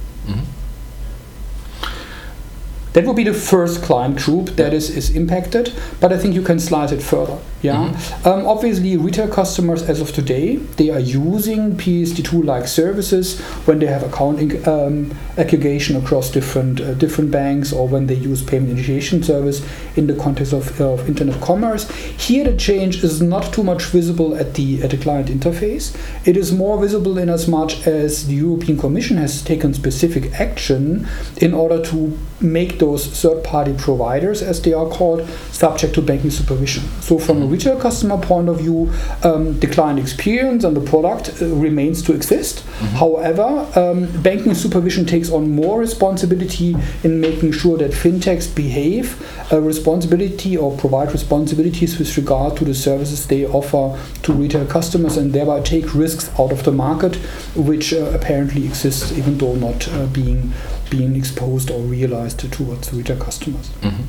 That 2.95 3.07
would 3.07 3.17
be 3.17 3.25
the 3.25 3.35
first 3.35 3.83
client 3.83 4.19
group 4.19 4.51
that 4.51 4.73
is, 4.73 4.89
is 4.89 5.15
impacted, 5.17 5.73
but 6.01 6.13
I 6.13 6.19
think 6.19 6.35
you 6.35 6.43
can 6.43 6.61
slice 6.61 6.93
it 6.93 7.03
further. 7.03 7.39
Yeah. 7.61 7.89
Mm-hmm. 7.89 8.29
Um, 8.29 8.47
obviously, 8.47 8.97
retail 8.99 9.27
customers 9.27 9.83
as 9.83 10.01
of 10.01 10.13
today 10.13 10.57
they 10.57 10.91
are 10.91 11.01
using 11.01 11.73
PSD2 11.77 12.45
like 12.45 12.69
services 12.69 13.41
when 13.67 13.79
they 13.79 13.87
have 13.87 14.03
account 14.03 14.69
um, 14.69 15.15
aggregation 15.39 15.97
across 15.97 16.31
different 16.31 16.81
uh, 16.81 16.93
different 16.95 17.31
banks 17.31 17.73
or 17.73 17.89
when 17.89 18.07
they 18.07 18.15
use 18.15 18.43
payment 18.43 18.71
initiation 18.71 19.23
service 19.23 19.67
in 19.97 20.07
the 20.07 20.15
context 20.15 20.53
of, 20.53 20.79
of 20.79 21.09
internet 21.09 21.41
commerce. 21.41 21.91
Here, 21.91 22.45
the 22.45 22.57
change 22.57 23.03
is 23.03 23.23
not 23.23 23.53
too 23.55 23.65
much 23.65 23.85
visible 23.87 24.37
at 24.37 24.55
the 24.55 24.83
at 24.83 24.91
the 24.91 24.99
client 24.99 25.29
interface. 25.29 25.97
It 26.29 26.37
is 26.37 26.53
more 26.53 26.79
visible 26.79 27.17
in 27.17 27.31
as 27.31 27.49
much 27.49 27.87
as 27.87 28.27
the 28.27 28.35
European 28.35 28.79
Commission 28.79 29.17
has 29.17 29.43
taken 29.43 29.73
specific 29.73 30.39
action 30.39 31.09
in 31.39 31.55
order 31.55 31.83
to 31.87 32.17
make 32.41 32.79
those 32.85 33.07
third-party 33.07 33.75
providers, 33.79 34.43
as 34.43 34.61
they 34.63 34.73
are 34.73 34.89
called, 34.89 35.27
subject 35.51 35.95
to 35.95 36.03
banking 36.03 36.31
supervision. 36.31 36.83
So, 37.01 37.19
from 37.19 37.43
a 37.43 37.47
retail 37.47 37.79
customer 37.81 38.19
point 38.19 38.49
of 38.49 38.59
view, 38.59 38.93
um, 39.23 39.59
the 39.61 39.67
client 39.67 39.99
experience 39.99 40.65
and 40.65 40.77
the 40.77 40.87
product 40.93 41.25
uh, 41.41 41.47
remains 41.67 42.03
to 42.03 42.15
exist. 42.15 42.57
Mm-hmm. 42.57 42.97
However, 43.03 43.49
um, 43.83 44.23
banking 44.23 44.55
supervision 44.55 45.07
takes 45.07 45.31
on 45.31 45.51
more 45.51 45.79
responsibility 45.81 46.77
in 47.03 47.21
making 47.21 47.53
sure 47.53 47.79
that 47.79 47.93
fintechs 47.93 48.55
behave 48.55 49.07
a 49.53 49.61
responsibility 49.61 50.57
or 50.57 50.77
provide 50.77 51.13
responsibilities 51.13 51.99
with 51.99 52.17
regard 52.17 52.57
to 52.59 52.65
the 52.65 52.75
services 52.75 53.27
they 53.27 53.47
offer 53.47 53.85
to 54.23 54.33
retail 54.33 54.67
customers 54.67 55.17
and 55.17 55.33
thereby 55.33 55.61
take 55.61 55.95
risks 55.95 56.29
out 56.39 56.53
of 56.53 56.65
the 56.65 56.73
market, 56.73 57.17
which 57.55 57.93
uh, 57.93 58.11
apparently 58.19 58.65
exists 58.65 59.13
even 59.13 59.39
though 59.39 59.55
not 59.55 59.89
uh, 59.89 60.07
being 60.07 60.53
being 60.91 61.17
exposed 61.17 61.71
or 61.71 61.81
realized 61.81 62.41
towards 62.53 62.93
retail 62.93 63.19
customers. 63.19 63.71
Mm-hmm. 63.81 64.03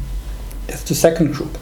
That's 0.68 0.84
the 0.84 0.96
second 0.96 1.34
group. 1.34 1.58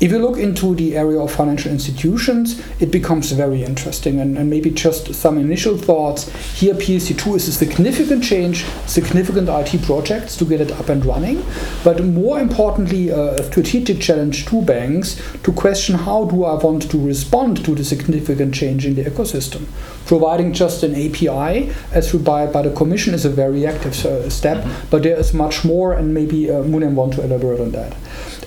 If 0.00 0.12
you 0.12 0.18
look 0.20 0.38
into 0.38 0.76
the 0.76 0.96
area 0.96 1.18
of 1.18 1.32
financial 1.32 1.72
institutions, 1.72 2.62
it 2.78 2.92
becomes 2.92 3.32
very 3.32 3.64
interesting. 3.64 4.20
And, 4.20 4.38
and 4.38 4.48
maybe 4.48 4.70
just 4.70 5.12
some 5.12 5.38
initial 5.38 5.76
thoughts. 5.76 6.28
Here, 6.56 6.74
PSD2 6.74 7.34
is 7.34 7.48
a 7.48 7.52
significant 7.52 8.22
change, 8.22 8.64
significant 8.86 9.48
IT 9.48 9.82
projects 9.82 10.36
to 10.36 10.44
get 10.44 10.60
it 10.60 10.70
up 10.70 10.88
and 10.88 11.04
running. 11.04 11.44
But 11.82 12.04
more 12.04 12.38
importantly, 12.38 13.08
a 13.08 13.42
strategic 13.50 14.00
challenge 14.00 14.46
to 14.46 14.62
banks 14.62 15.20
to 15.42 15.52
question 15.52 15.96
how 15.96 16.26
do 16.26 16.44
I 16.44 16.54
want 16.54 16.88
to 16.92 17.04
respond 17.04 17.64
to 17.64 17.74
the 17.74 17.84
significant 17.84 18.54
change 18.54 18.86
in 18.86 18.94
the 18.94 19.02
ecosystem. 19.02 19.66
Providing 20.08 20.54
just 20.54 20.82
an 20.82 20.94
API, 20.94 21.70
as 21.92 22.14
required 22.14 22.50
by 22.50 22.62
the 22.62 22.74
Commission, 22.74 23.12
is 23.12 23.26
a 23.26 23.28
very 23.28 23.66
active 23.66 23.92
uh, 24.06 24.30
step, 24.30 24.64
mm-hmm. 24.64 24.88
but 24.88 25.02
there 25.02 25.18
is 25.18 25.34
much 25.34 25.66
more, 25.66 25.92
and 25.92 26.14
maybe 26.14 26.50
uh, 26.50 26.62
Mounaim 26.62 26.94
want 26.94 27.12
to 27.12 27.22
elaborate 27.22 27.60
on 27.60 27.72
that. 27.72 27.94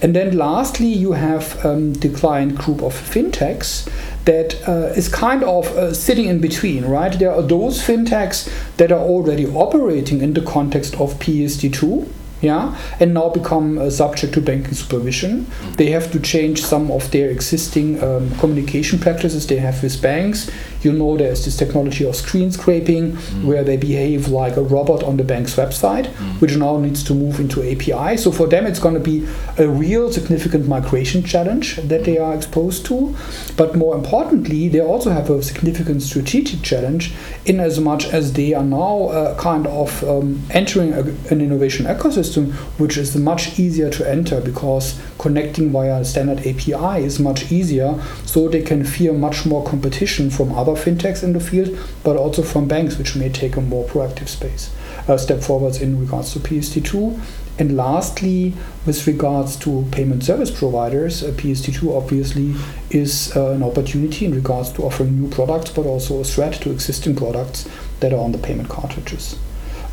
And 0.01 0.15
then 0.15 0.35
lastly, 0.35 0.87
you 0.87 1.11
have 1.11 1.63
um, 1.63 1.93
the 1.93 2.09
client 2.09 2.55
group 2.55 2.81
of 2.81 2.95
fintechs 2.95 3.87
that 4.25 4.67
uh, 4.67 4.93
is 4.97 5.07
kind 5.07 5.43
of 5.43 5.67
uh, 5.77 5.93
sitting 5.93 6.25
in 6.25 6.41
between, 6.41 6.83
right? 6.85 7.13
There 7.17 7.31
are 7.31 7.43
those 7.43 7.79
fintechs 7.79 8.49
that 8.77 8.91
are 8.91 8.99
already 8.99 9.45
operating 9.45 10.21
in 10.21 10.33
the 10.33 10.41
context 10.41 10.95
of 10.95 11.13
PSD2 11.19 12.09
yeah, 12.41 12.75
and 12.99 13.13
now 13.13 13.29
become 13.29 13.77
uh, 13.77 13.89
subject 13.89 14.33
to 14.33 14.41
banking 14.41 14.73
supervision. 14.73 15.45
Mm. 15.45 15.75
They 15.77 15.91
have 15.91 16.11
to 16.11 16.19
change 16.19 16.63
some 16.63 16.89
of 16.91 17.09
their 17.11 17.29
existing 17.29 18.03
um, 18.03 18.31
communication 18.39 18.97
practices 18.97 19.45
they 19.45 19.57
have 19.57 19.81
with 19.83 20.01
banks. 20.01 20.49
You 20.81 20.91
know, 20.91 21.15
there's 21.15 21.45
this 21.45 21.55
technology 21.55 22.03
of 22.03 22.15
screen 22.15 22.51
scraping 22.51 23.11
mm. 23.11 23.45
where 23.45 23.63
they 23.63 23.77
behave 23.77 24.29
like 24.29 24.57
a 24.57 24.63
robot 24.63 25.03
on 25.03 25.17
the 25.17 25.23
bank's 25.23 25.55
website, 25.55 26.07
mm. 26.07 26.41
which 26.41 26.55
now 26.57 26.77
needs 26.77 27.03
to 27.03 27.13
move 27.13 27.39
into 27.39 27.61
API. 27.61 28.17
So 28.17 28.31
for 28.31 28.47
them, 28.47 28.65
it's 28.65 28.79
going 28.79 28.95
to 28.95 28.99
be 28.99 29.27
a 29.59 29.69
real 29.69 30.11
significant 30.11 30.67
migration 30.67 31.23
challenge 31.23 31.75
that 31.75 32.05
they 32.05 32.17
are 32.17 32.33
exposed 32.33 32.87
to. 32.87 33.15
But 33.55 33.75
more 33.75 33.95
importantly, 33.95 34.67
they 34.67 34.81
also 34.81 35.11
have 35.11 35.29
a 35.29 35.43
significant 35.43 36.01
strategic 36.01 36.63
challenge 36.63 37.13
in 37.45 37.59
as 37.59 37.79
much 37.79 38.07
as 38.07 38.33
they 38.33 38.55
are 38.55 38.63
now 38.63 39.09
uh, 39.09 39.37
kind 39.37 39.67
of 39.67 40.03
um, 40.05 40.41
entering 40.49 40.93
a, 40.93 41.01
an 41.31 41.41
innovation 41.41 41.85
ecosystem 41.85 42.30
system, 42.31 42.53
which 42.77 42.97
is 42.97 43.15
much 43.15 43.59
easier 43.59 43.89
to 43.89 44.09
enter 44.09 44.41
because 44.41 44.99
connecting 45.17 45.71
via 45.71 46.03
standard 46.05 46.39
API 46.39 47.03
is 47.03 47.19
much 47.19 47.51
easier. 47.51 47.99
So 48.25 48.47
they 48.47 48.61
can 48.61 48.83
fear 48.83 49.13
much 49.13 49.45
more 49.45 49.63
competition 49.65 50.29
from 50.29 50.53
other 50.53 50.73
fintechs 50.73 51.23
in 51.23 51.33
the 51.33 51.39
field, 51.39 51.77
but 52.03 52.17
also 52.17 52.41
from 52.41 52.67
banks, 52.67 52.97
which 52.97 53.15
may 53.15 53.29
take 53.29 53.57
a 53.57 53.61
more 53.61 53.85
proactive 53.85 54.27
space 54.27 54.73
uh, 55.07 55.17
step 55.17 55.41
forwards 55.41 55.81
in 55.81 55.99
regards 55.99 56.33
to 56.33 56.39
PSD2. 56.39 57.19
And 57.59 57.77
lastly, 57.77 58.53
with 58.85 59.05
regards 59.05 59.55
to 59.57 59.85
payment 59.91 60.23
service 60.23 60.49
providers, 60.49 61.21
uh, 61.21 61.27
PSD2 61.31 61.95
obviously 61.95 62.55
is 62.89 63.35
uh, 63.35 63.51
an 63.51 63.61
opportunity 63.61 64.25
in 64.25 64.33
regards 64.33 64.71
to 64.73 64.83
offering 64.83 65.19
new 65.19 65.29
products, 65.29 65.69
but 65.69 65.85
also 65.85 66.21
a 66.21 66.23
threat 66.23 66.53
to 66.61 66.71
existing 66.71 67.15
products 67.15 67.69
that 67.99 68.13
are 68.13 68.19
on 68.19 68.31
the 68.31 68.37
payment 68.39 68.69
cartridges. 68.69 69.37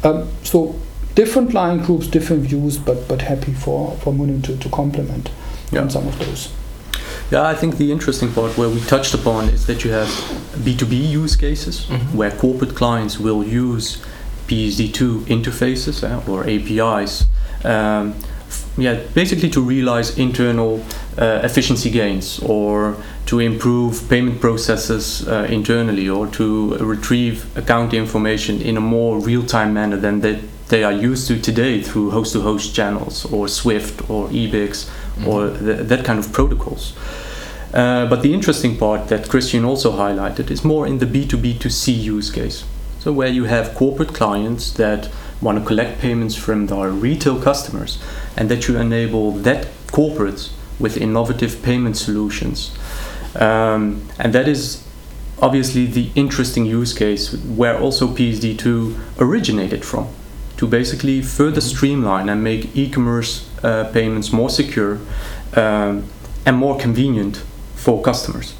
Um, 0.04 0.28
so 0.44 0.76
different 1.18 1.52
line 1.52 1.78
groups, 1.78 2.06
different 2.06 2.42
views, 2.42 2.78
but 2.78 3.08
but 3.08 3.22
happy 3.22 3.52
for 3.52 3.96
for 4.02 4.12
Mounaim 4.12 4.40
to, 4.44 4.56
to 4.56 4.68
complement 4.68 5.30
yeah. 5.72 5.80
on 5.82 5.90
some 5.90 6.06
of 6.06 6.16
those. 6.20 6.52
Yeah, 7.32 7.42
I 7.52 7.54
think 7.60 7.76
the 7.76 7.90
interesting 7.90 8.30
part 8.32 8.56
where 8.56 8.68
we 8.68 8.80
touched 8.94 9.14
upon 9.14 9.48
is 9.48 9.66
that 9.66 9.84
you 9.84 9.90
have 9.90 10.08
B2B 10.66 10.94
use 11.22 11.34
cases 11.36 11.86
mm-hmm. 11.86 12.16
where 12.16 12.30
corporate 12.30 12.74
clients 12.74 13.18
will 13.18 13.42
use 13.44 13.86
PSD2 14.46 15.26
interfaces 15.36 15.96
uh, 16.04 16.30
or 16.30 16.38
APIs. 16.54 17.26
Um, 17.64 18.14
yeah, 18.78 18.94
basically 19.14 19.50
to 19.50 19.60
realize 19.60 20.16
internal 20.18 20.72
uh, 21.18 21.40
efficiency 21.48 21.90
gains 21.90 22.38
or 22.38 22.96
to 23.26 23.40
improve 23.40 24.08
payment 24.08 24.40
processes 24.40 25.26
uh, 25.28 25.46
internally 25.50 26.08
or 26.08 26.28
to 26.38 26.76
retrieve 26.78 27.38
account 27.56 27.92
information 27.92 28.62
in 28.62 28.76
a 28.76 28.80
more 28.80 29.18
real-time 29.18 29.74
manner 29.74 29.96
than 29.96 30.20
they 30.20 30.40
they 30.68 30.84
are 30.84 30.92
used 30.92 31.26
to 31.28 31.40
today 31.40 31.82
through 31.82 32.10
host 32.10 32.32
to 32.34 32.42
host 32.42 32.74
channels 32.74 33.24
or 33.32 33.48
Swift 33.48 34.08
or 34.10 34.28
EBICS 34.28 34.84
mm-hmm. 34.84 35.28
or 35.28 35.50
th- 35.50 35.86
that 35.88 36.04
kind 36.04 36.18
of 36.18 36.32
protocols. 36.32 36.94
Uh, 37.72 38.06
but 38.06 38.22
the 38.22 38.32
interesting 38.32 38.76
part 38.76 39.08
that 39.08 39.28
Christian 39.28 39.64
also 39.64 39.92
highlighted 39.92 40.50
is 40.50 40.64
more 40.64 40.86
in 40.86 40.98
the 40.98 41.06
B2B2C 41.06 42.02
use 42.02 42.30
case. 42.30 42.64
So, 42.98 43.12
where 43.12 43.28
you 43.28 43.44
have 43.44 43.74
corporate 43.74 44.14
clients 44.14 44.72
that 44.72 45.10
want 45.40 45.58
to 45.58 45.64
collect 45.64 46.00
payments 46.00 46.34
from 46.34 46.66
their 46.66 46.90
retail 46.90 47.40
customers 47.40 48.02
and 48.36 48.48
that 48.50 48.68
you 48.68 48.76
enable 48.76 49.32
that 49.32 49.68
corporates 49.88 50.50
with 50.80 50.96
innovative 50.96 51.62
payment 51.62 51.96
solutions. 51.96 52.76
Um, 53.36 54.08
and 54.18 54.32
that 54.32 54.48
is 54.48 54.84
obviously 55.40 55.86
the 55.86 56.10
interesting 56.14 56.66
use 56.66 56.92
case 56.92 57.32
where 57.34 57.78
also 57.78 58.08
PSD2 58.08 59.20
originated 59.20 59.84
from 59.84 60.08
to 60.58 60.66
basically 60.66 61.22
further 61.22 61.60
streamline 61.60 62.28
and 62.28 62.42
make 62.44 62.76
e-commerce 62.76 63.48
uh, 63.62 63.90
payments 63.92 64.32
more 64.32 64.50
secure 64.50 64.98
um, 65.56 66.04
and 66.44 66.56
more 66.56 66.78
convenient 66.78 67.42
for 67.74 68.02
customers. 68.02 68.54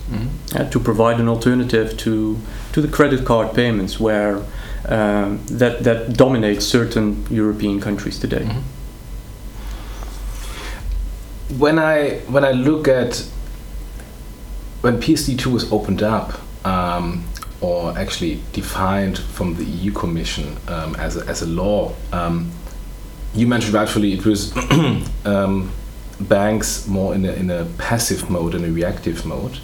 Uh, 0.54 0.70
to 0.70 0.80
provide 0.80 1.20
an 1.20 1.28
alternative 1.28 1.96
to 1.98 2.38
to 2.72 2.80
the 2.80 2.88
credit 2.88 3.24
card 3.24 3.54
payments 3.54 4.00
where 4.00 4.36
um, 4.88 5.40
that 5.46 5.82
that 5.84 6.16
dominates 6.16 6.64
certain 6.64 7.26
European 7.30 7.80
countries 7.80 8.18
today. 8.18 8.44
when 11.56 11.78
I 11.78 12.20
when 12.28 12.44
I 12.44 12.52
look 12.52 12.88
at 12.88 13.24
when 14.82 15.00
PSD2 15.00 15.46
was 15.46 15.72
opened 15.72 16.02
up 16.02 16.40
um, 16.64 17.24
or 17.60 17.96
actually 17.98 18.40
defined 18.52 19.18
from 19.18 19.54
the 19.56 19.64
EU 19.64 19.92
Commission 19.92 20.56
um, 20.68 20.94
as, 20.96 21.16
a, 21.16 21.26
as 21.26 21.42
a 21.42 21.46
law, 21.46 21.92
um, 22.12 22.50
you 23.34 23.46
mentioned 23.46 23.74
rightfully 23.74 24.12
it 24.12 24.24
was 24.24 24.56
um, 25.24 25.70
banks 26.20 26.86
more 26.86 27.14
in 27.14 27.24
a, 27.24 27.32
in 27.32 27.50
a 27.50 27.64
passive 27.78 28.30
mode 28.30 28.54
and 28.54 28.64
a 28.64 28.70
reactive 28.70 29.24
mode. 29.26 29.58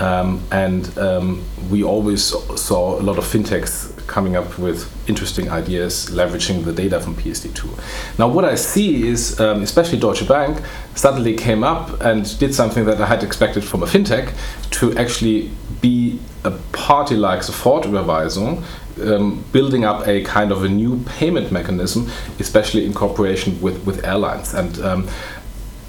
Um, 0.00 0.44
and 0.52 0.96
um, 0.96 1.44
we 1.70 1.82
always 1.82 2.22
saw 2.22 3.00
a 3.00 3.02
lot 3.02 3.18
of 3.18 3.24
fintechs 3.24 3.94
coming 4.06 4.36
up 4.36 4.58
with 4.58 4.88
interesting 5.08 5.50
ideas 5.50 6.08
leveraging 6.10 6.64
the 6.64 6.72
data 6.72 7.00
from 7.00 7.16
PSD2. 7.16 8.18
Now, 8.18 8.28
what 8.28 8.44
I 8.44 8.54
see 8.54 9.08
is, 9.08 9.38
um, 9.40 9.62
especially 9.62 9.98
Deutsche 9.98 10.26
Bank, 10.26 10.62
suddenly 10.94 11.34
came 11.34 11.64
up 11.64 12.00
and 12.00 12.38
did 12.38 12.54
something 12.54 12.84
that 12.84 13.00
I 13.00 13.06
had 13.06 13.24
expected 13.24 13.64
from 13.64 13.82
a 13.82 13.86
fintech 13.86 14.34
to 14.70 14.96
actually 14.96 15.50
be 15.80 16.20
a 16.44 16.50
party 16.72 17.16
like 17.16 17.40
Sofortüberweisung, 17.40 18.62
um, 19.02 19.44
building 19.52 19.84
up 19.84 20.06
a 20.06 20.22
kind 20.24 20.52
of 20.52 20.64
a 20.64 20.68
new 20.68 21.02
payment 21.04 21.52
mechanism, 21.52 22.10
especially 22.38 22.84
in 22.84 22.92
cooperation 22.94 23.60
with, 23.60 23.84
with 23.84 24.04
airlines. 24.04 24.54
And 24.54 24.78
um, 24.80 25.08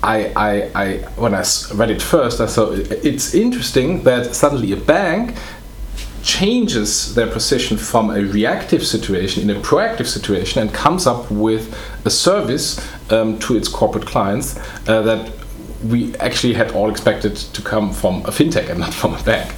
I, 0.01 0.32
I, 0.36 0.72
I, 0.75 0.98
when 1.18 1.34
I 1.34 1.44
read 1.74 1.91
it 1.91 2.01
first, 2.01 2.39
I 2.39 2.48
thought 2.48 2.74
it's 2.74 3.34
interesting 3.34 4.03
that 4.03 4.36
suddenly 4.36 4.72
a 4.72 4.77
bank 4.77 5.36
changes 6.24 7.15
their 7.15 7.27
position 7.27 7.77
from 7.77 8.10
a 8.10 8.22
reactive 8.22 8.86
situation 8.86 9.50
in 9.50 9.56
a 9.56 9.60
proactive 9.62 10.06
situation 10.06 10.62
and 10.62 10.74
comes 10.74 11.08
up 11.08 11.29
with 11.32 11.75
a 12.06 12.10
service 12.10 12.79
um, 13.12 13.39
to 13.39 13.56
its 13.56 13.68
corporate 13.68 14.06
clients 14.06 14.58
uh, 14.88 15.01
that 15.01 15.32
we 15.83 16.15
actually 16.17 16.53
had 16.53 16.71
all 16.71 16.89
expected 16.89 17.36
to 17.36 17.62
come 17.62 17.93
from 17.93 18.17
a 18.25 18.31
fintech 18.31 18.69
and 18.69 18.79
not 18.79 18.93
from 18.93 19.13
a 19.13 19.24
bank. 19.24 19.53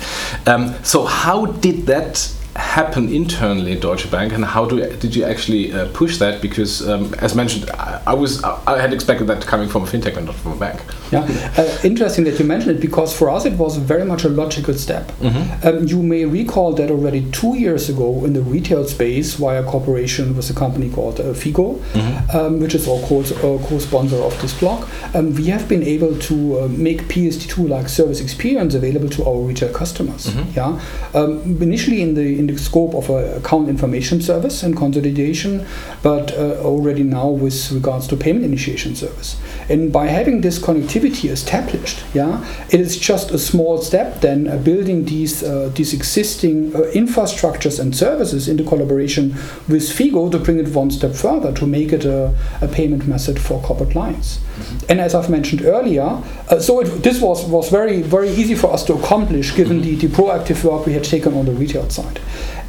Um, 0.48 0.76
so, 0.84 1.06
how 1.06 1.46
did 1.46 1.86
that 1.88 2.34
happen 2.56 3.10
internally 3.10 3.72
in 3.72 3.80
Deutsche 3.80 4.10
Bank, 4.10 4.34
and 4.34 4.44
how 4.44 4.66
do 4.66 4.80
did 4.98 5.16
you 5.16 5.24
actually 5.24 5.74
uh, 5.74 5.88
push 5.94 6.18
that? 6.18 6.42
Because, 6.42 6.88
um, 6.88 7.14
as 7.20 7.36
mentioned, 7.36 7.70
I, 7.72 8.02
I, 8.08 8.14
was 8.14 8.44
I 8.44 8.80
had 8.80 8.94
expected 8.94 9.28
that 9.28 9.46
coming 9.46 9.70
from 9.70 9.84
a 9.84 9.86
fintech 9.86 10.18
and 10.18 10.26
not 10.26 10.36
from 10.36 10.54
a 10.54 10.56
bank. 10.56 10.82
Yeah, 11.12 11.28
uh, 11.58 11.78
interesting 11.84 12.24
that 12.26 12.40
you 12.40 12.46
mentioned 12.46 12.78
it 12.78 12.82
because 12.82 13.16
for 13.18 13.30
us 13.30 13.46
it 13.46 13.54
was 13.54 13.78
very 13.78 14.06
much 14.06 14.24
a 14.24 14.30
logical 14.30 14.74
step. 14.74 15.08
Mm-hmm. 15.20 15.68
Um, 15.68 15.88
you 15.88 16.02
may 16.02 16.26
recall 16.26 16.74
that 16.74 16.90
already 16.90 17.30
two 17.32 17.58
years 17.58 17.90
ago 17.90 18.24
in 18.26 18.34
the 18.34 18.42
retail 18.42 18.86
space, 18.86 19.36
via 19.36 19.64
cooperation 19.64 20.36
with 20.36 20.50
a 20.50 20.54
company 20.54 20.90
called 20.90 21.20
uh, 21.20 21.34
Figo, 21.34 21.80
mm-hmm. 21.80 22.38
um, 22.38 22.60
which 22.60 22.76
is 22.76 22.88
our 22.88 23.00
co- 23.08 23.60
co-sponsor 23.68 24.18
of 24.18 24.40
this 24.42 24.58
blog, 24.60 24.88
um, 25.14 25.34
we 25.36 25.46
have 25.46 25.68
been 25.68 25.84
able 25.84 26.18
to 26.20 26.60
uh, 26.60 26.68
make 26.70 27.02
PSD2 27.04 27.70
like 27.70 27.90
service 27.90 28.22
experience 28.22 28.74
available 28.74 29.10
to 29.10 29.26
our 29.26 29.38
retail 29.38 29.74
customers. 29.74 30.28
Mm-hmm. 30.28 30.52
Yeah, 30.58 31.20
um, 31.20 31.62
initially 31.62 32.02
in 32.02 32.16
the 32.16 32.41
in 32.42 32.48
the 32.48 32.58
scope 32.58 32.94
of 32.96 33.10
a 33.10 33.38
account 33.38 33.70
information 33.70 34.22
service 34.22 34.64
and 34.64 34.76
consolidation, 34.76 35.66
but 36.02 36.34
uh, 36.34 36.58
already 36.72 37.04
now 37.04 37.28
with 37.28 37.72
regards 37.72 38.08
to 38.08 38.16
payment 38.16 38.46
initiation 38.46 38.96
service. 38.96 39.40
And 39.70 39.92
by 39.92 40.08
having 40.08 40.42
this 40.42 40.60
connectivity 40.60 41.30
established, 41.30 42.04
yeah, 42.14 42.44
it 42.70 42.80
is 42.80 42.98
just 42.98 43.32
a 43.32 43.38
small 43.38 43.78
step 43.78 44.22
then 44.22 44.48
uh, 44.48 44.58
building 44.58 45.06
these 45.06 45.44
uh, 45.44 45.72
these 45.76 45.94
existing 45.94 46.76
uh, 46.76 46.80
infrastructures 46.94 47.80
and 47.80 47.96
services 47.96 48.48
into 48.48 48.64
collaboration 48.64 49.32
with 49.68 49.84
Figo 49.98 50.30
to 50.32 50.40
bring 50.40 50.60
it 50.60 50.70
one 50.76 50.92
step 50.92 51.14
further 51.14 51.52
to 51.54 51.66
make 51.68 51.94
it 51.94 52.06
a, 52.06 52.36
a 52.62 52.68
payment 52.68 53.08
method 53.08 53.40
for 53.40 53.62
corporate 53.62 53.92
clients. 53.92 54.38
Mm-hmm. 54.38 54.92
And 54.92 55.00
as 55.00 55.16
I've 55.16 55.30
mentioned 55.30 55.62
earlier, 55.64 56.08
uh, 56.50 56.60
so 56.60 56.82
it, 56.82 56.88
this 57.04 57.22
was 57.22 57.46
was 57.46 57.70
very 57.70 58.02
very 58.02 58.30
easy 58.30 58.56
for 58.56 58.74
us 58.74 58.84
to 58.86 58.94
accomplish 58.94 59.56
given 59.56 59.78
mm-hmm. 59.82 60.00
the, 60.00 60.08
the 60.08 60.16
proactive 60.18 60.64
work 60.64 60.86
we 60.86 60.94
had 60.94 61.04
taken 61.04 61.34
on 61.34 61.46
the 61.46 61.54
retail 61.54 61.90
side. 61.90 62.20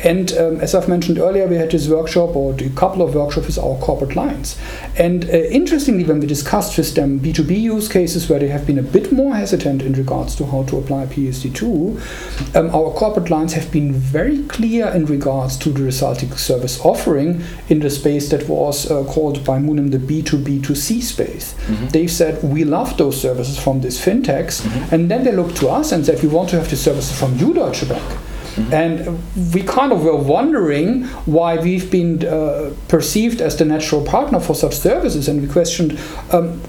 And 0.03 0.33
um, 0.33 0.61
as 0.61 0.75
I've 0.75 0.89
mentioned 0.89 1.19
earlier, 1.19 1.47
we 1.47 1.57
had 1.57 1.71
this 1.71 1.89
workshop 1.89 2.35
or 2.35 2.55
a 2.55 2.69
couple 2.71 3.03
of 3.03 3.15
workshops 3.15 3.47
with 3.47 3.59
our 3.59 3.77
corporate 3.79 4.11
clients. 4.11 4.59
And 4.99 5.25
uh, 5.25 5.29
interestingly, 5.29 6.05
when 6.05 6.21
we 6.21 6.27
discussed 6.27 6.77
with 6.77 6.95
them 6.95 7.21
B2B 7.21 7.61
use 7.61 7.89
cases 7.89 8.29
where 8.29 8.39
they 8.39 8.49
have 8.49 8.67
been 8.67 8.79
a 8.79 8.83
bit 8.83 9.13
more 9.13 9.35
hesitant 9.35 9.83
in 9.83 9.93
regards 9.93 10.35
to 10.37 10.47
how 10.47 10.65
to 10.65 10.79
apply 10.79 11.07
PSD2, 11.07 12.57
um, 12.57 12.75
our 12.75 12.93
corporate 12.93 13.27
clients 13.27 13.53
have 13.55 13.71
been 13.71 13.93
very 13.93 14.43
clear 14.45 14.89
in 14.89 15.07
regards 15.07 15.57
to 15.59 15.71
the 15.71 15.83
resulting 15.83 16.33
service 16.37 16.81
offering 16.81 17.43
in 17.69 17.81
the 17.81 17.91
space 17.91 18.29
that 18.31 18.49
was 18.49 18.91
uh, 18.91 19.05
called 19.05 19.45
by 19.45 19.59
Mounaim 19.59 19.91
the 19.91 19.99
B2B2C 19.99 21.03
space. 21.03 21.55
Mm-hmm. 21.55 21.89
They 21.89 22.07
said, 22.07 22.43
we 22.43 22.65
love 22.65 22.97
those 22.97 23.21
services 23.21 23.59
from 23.59 23.81
these 23.81 24.05
fintechs. 24.05 24.63
Mm-hmm. 24.63 24.95
And 24.95 25.11
then 25.11 25.25
they 25.25 25.33
looked 25.33 25.57
to 25.59 25.69
us 25.69 25.93
and 25.93 26.05
said, 26.05 26.23
we 26.23 26.29
want 26.29 26.49
to 26.51 26.57
have 26.57 26.69
the 26.69 26.77
services 26.77 27.19
from 27.19 27.37
you, 27.39 27.55
Deutsche 27.55 27.89
Bank. 27.89 28.22
Mm-hmm. 28.55 28.75
And 28.75 29.55
we 29.55 29.63
kind 29.63 29.93
of 29.93 30.05
were 30.05 30.17
wondering 30.17 31.05
why 31.27 31.57
we've 31.57 31.91
been 31.91 32.27
uh, 32.27 32.75
perceived 32.89 33.41
as 33.41 33.57
the 33.57 33.65
natural 33.65 34.05
partner 34.05 34.41
for 34.41 34.55
such 34.55 34.75
services, 34.75 35.29
and 35.29 35.41
we 35.41 35.49
questioned. 35.49 35.99
Um, 36.33 36.61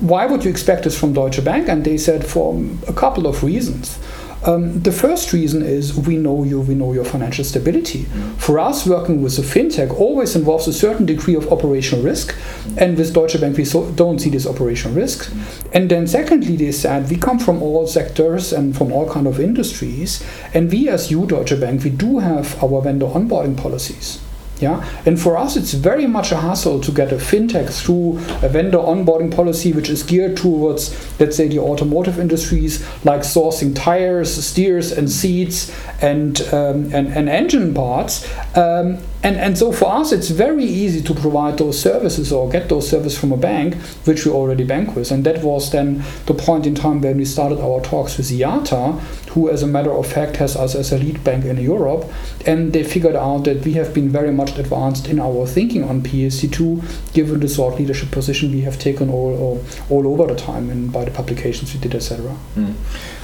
why 0.00 0.26
would 0.26 0.44
you 0.44 0.50
expect 0.50 0.84
this 0.84 0.96
from 0.96 1.12
Deutsche 1.12 1.42
Bank? 1.44 1.68
And 1.68 1.84
they 1.84 1.98
said 1.98 2.24
for 2.24 2.64
a 2.86 2.92
couple 2.92 3.26
of 3.26 3.42
reasons. 3.42 3.98
Um, 4.44 4.80
the 4.82 4.92
first 4.92 5.32
reason 5.32 5.62
is 5.62 5.96
we 5.96 6.16
know 6.16 6.44
you, 6.44 6.60
we 6.60 6.74
know 6.74 6.92
your 6.92 7.04
financial 7.04 7.44
stability. 7.44 8.04
For 8.38 8.58
us, 8.58 8.86
working 8.86 9.20
with 9.22 9.38
a 9.38 9.42
fintech 9.42 9.90
always 9.98 10.36
involves 10.36 10.68
a 10.68 10.72
certain 10.72 11.06
degree 11.06 11.34
of 11.34 11.52
operational 11.52 12.04
risk, 12.04 12.36
and 12.76 12.96
with 12.96 13.12
Deutsche 13.12 13.40
Bank, 13.40 13.56
we 13.56 13.64
so 13.64 13.90
don't 13.92 14.20
see 14.20 14.30
this 14.30 14.46
operational 14.46 14.96
risk. 14.96 15.32
And 15.72 15.90
then, 15.90 16.06
secondly, 16.06 16.56
they 16.56 16.72
said 16.72 17.10
we 17.10 17.16
come 17.16 17.38
from 17.38 17.62
all 17.62 17.86
sectors 17.86 18.52
and 18.52 18.76
from 18.76 18.92
all 18.92 19.10
kind 19.10 19.26
of 19.26 19.40
industries, 19.40 20.24
and 20.54 20.70
we, 20.70 20.88
as 20.88 21.10
you, 21.10 21.26
Deutsche 21.26 21.58
Bank, 21.58 21.82
we 21.82 21.90
do 21.90 22.20
have 22.20 22.62
our 22.62 22.80
vendor 22.80 23.06
onboarding 23.06 23.56
policies. 23.56 24.20
Yeah, 24.60 24.84
and 25.06 25.20
for 25.20 25.36
us, 25.36 25.56
it's 25.56 25.72
very 25.72 26.06
much 26.06 26.32
a 26.32 26.36
hassle 26.36 26.80
to 26.80 26.90
get 26.90 27.12
a 27.12 27.16
fintech 27.16 27.70
through 27.70 28.18
a 28.44 28.48
vendor 28.48 28.78
onboarding 28.78 29.34
policy 29.34 29.72
which 29.72 29.88
is 29.88 30.02
geared 30.02 30.36
towards, 30.36 30.90
let's 31.20 31.36
say, 31.36 31.46
the 31.46 31.60
automotive 31.60 32.18
industries, 32.18 32.84
like 33.04 33.20
sourcing 33.20 33.74
tires, 33.74 34.32
steers, 34.44 34.90
and 34.90 35.10
seats, 35.10 35.72
and 36.02 36.40
um, 36.52 36.92
and, 36.92 37.08
and 37.08 37.28
engine 37.28 37.72
parts. 37.72 38.26
Um, 38.56 38.98
and, 39.22 39.36
and 39.36 39.58
so 39.58 39.72
for 39.72 39.86
us, 39.86 40.12
it's 40.12 40.28
very 40.28 40.64
easy 40.64 41.02
to 41.02 41.14
provide 41.14 41.58
those 41.58 41.80
services 41.80 42.32
or 42.32 42.48
get 42.48 42.68
those 42.68 42.88
services 42.88 43.18
from 43.18 43.32
a 43.32 43.36
bank, 43.36 43.74
which 44.04 44.24
we 44.24 44.30
already 44.30 44.62
bank 44.62 44.94
with. 44.94 45.10
And 45.10 45.24
that 45.24 45.42
was 45.42 45.72
then 45.72 46.04
the 46.26 46.34
point 46.34 46.66
in 46.66 46.76
time 46.76 47.00
when 47.00 47.16
we 47.16 47.24
started 47.24 47.58
our 47.58 47.80
talks 47.80 48.16
with 48.16 48.30
IATA, 48.30 49.00
who, 49.30 49.50
as 49.50 49.62
a 49.62 49.66
matter 49.66 49.92
of 49.92 50.06
fact, 50.06 50.36
has 50.36 50.54
us 50.54 50.76
as 50.76 50.92
a 50.92 50.98
lead 50.98 51.24
bank 51.24 51.44
in 51.44 51.56
Europe. 51.56 52.04
And 52.46 52.72
they 52.72 52.84
figured 52.84 53.16
out 53.16 53.44
that 53.44 53.64
we 53.64 53.72
have 53.72 53.92
been 53.92 54.08
very 54.08 54.30
much 54.30 54.56
advanced 54.56 55.08
in 55.08 55.18
our 55.18 55.46
thinking 55.46 55.82
on 55.82 56.02
PSD2, 56.02 57.12
given 57.12 57.40
the 57.40 57.48
thought 57.48 57.78
leadership 57.78 58.12
position 58.12 58.52
we 58.52 58.60
have 58.60 58.78
taken 58.78 59.10
all, 59.10 59.36
all, 59.36 59.64
all 59.90 60.06
over 60.06 60.32
the 60.32 60.38
time 60.38 60.70
and 60.70 60.92
by 60.92 61.04
the 61.04 61.10
publications 61.10 61.74
we 61.74 61.80
did, 61.80 61.94
etc. 61.94 62.36
Mm. 62.54 62.74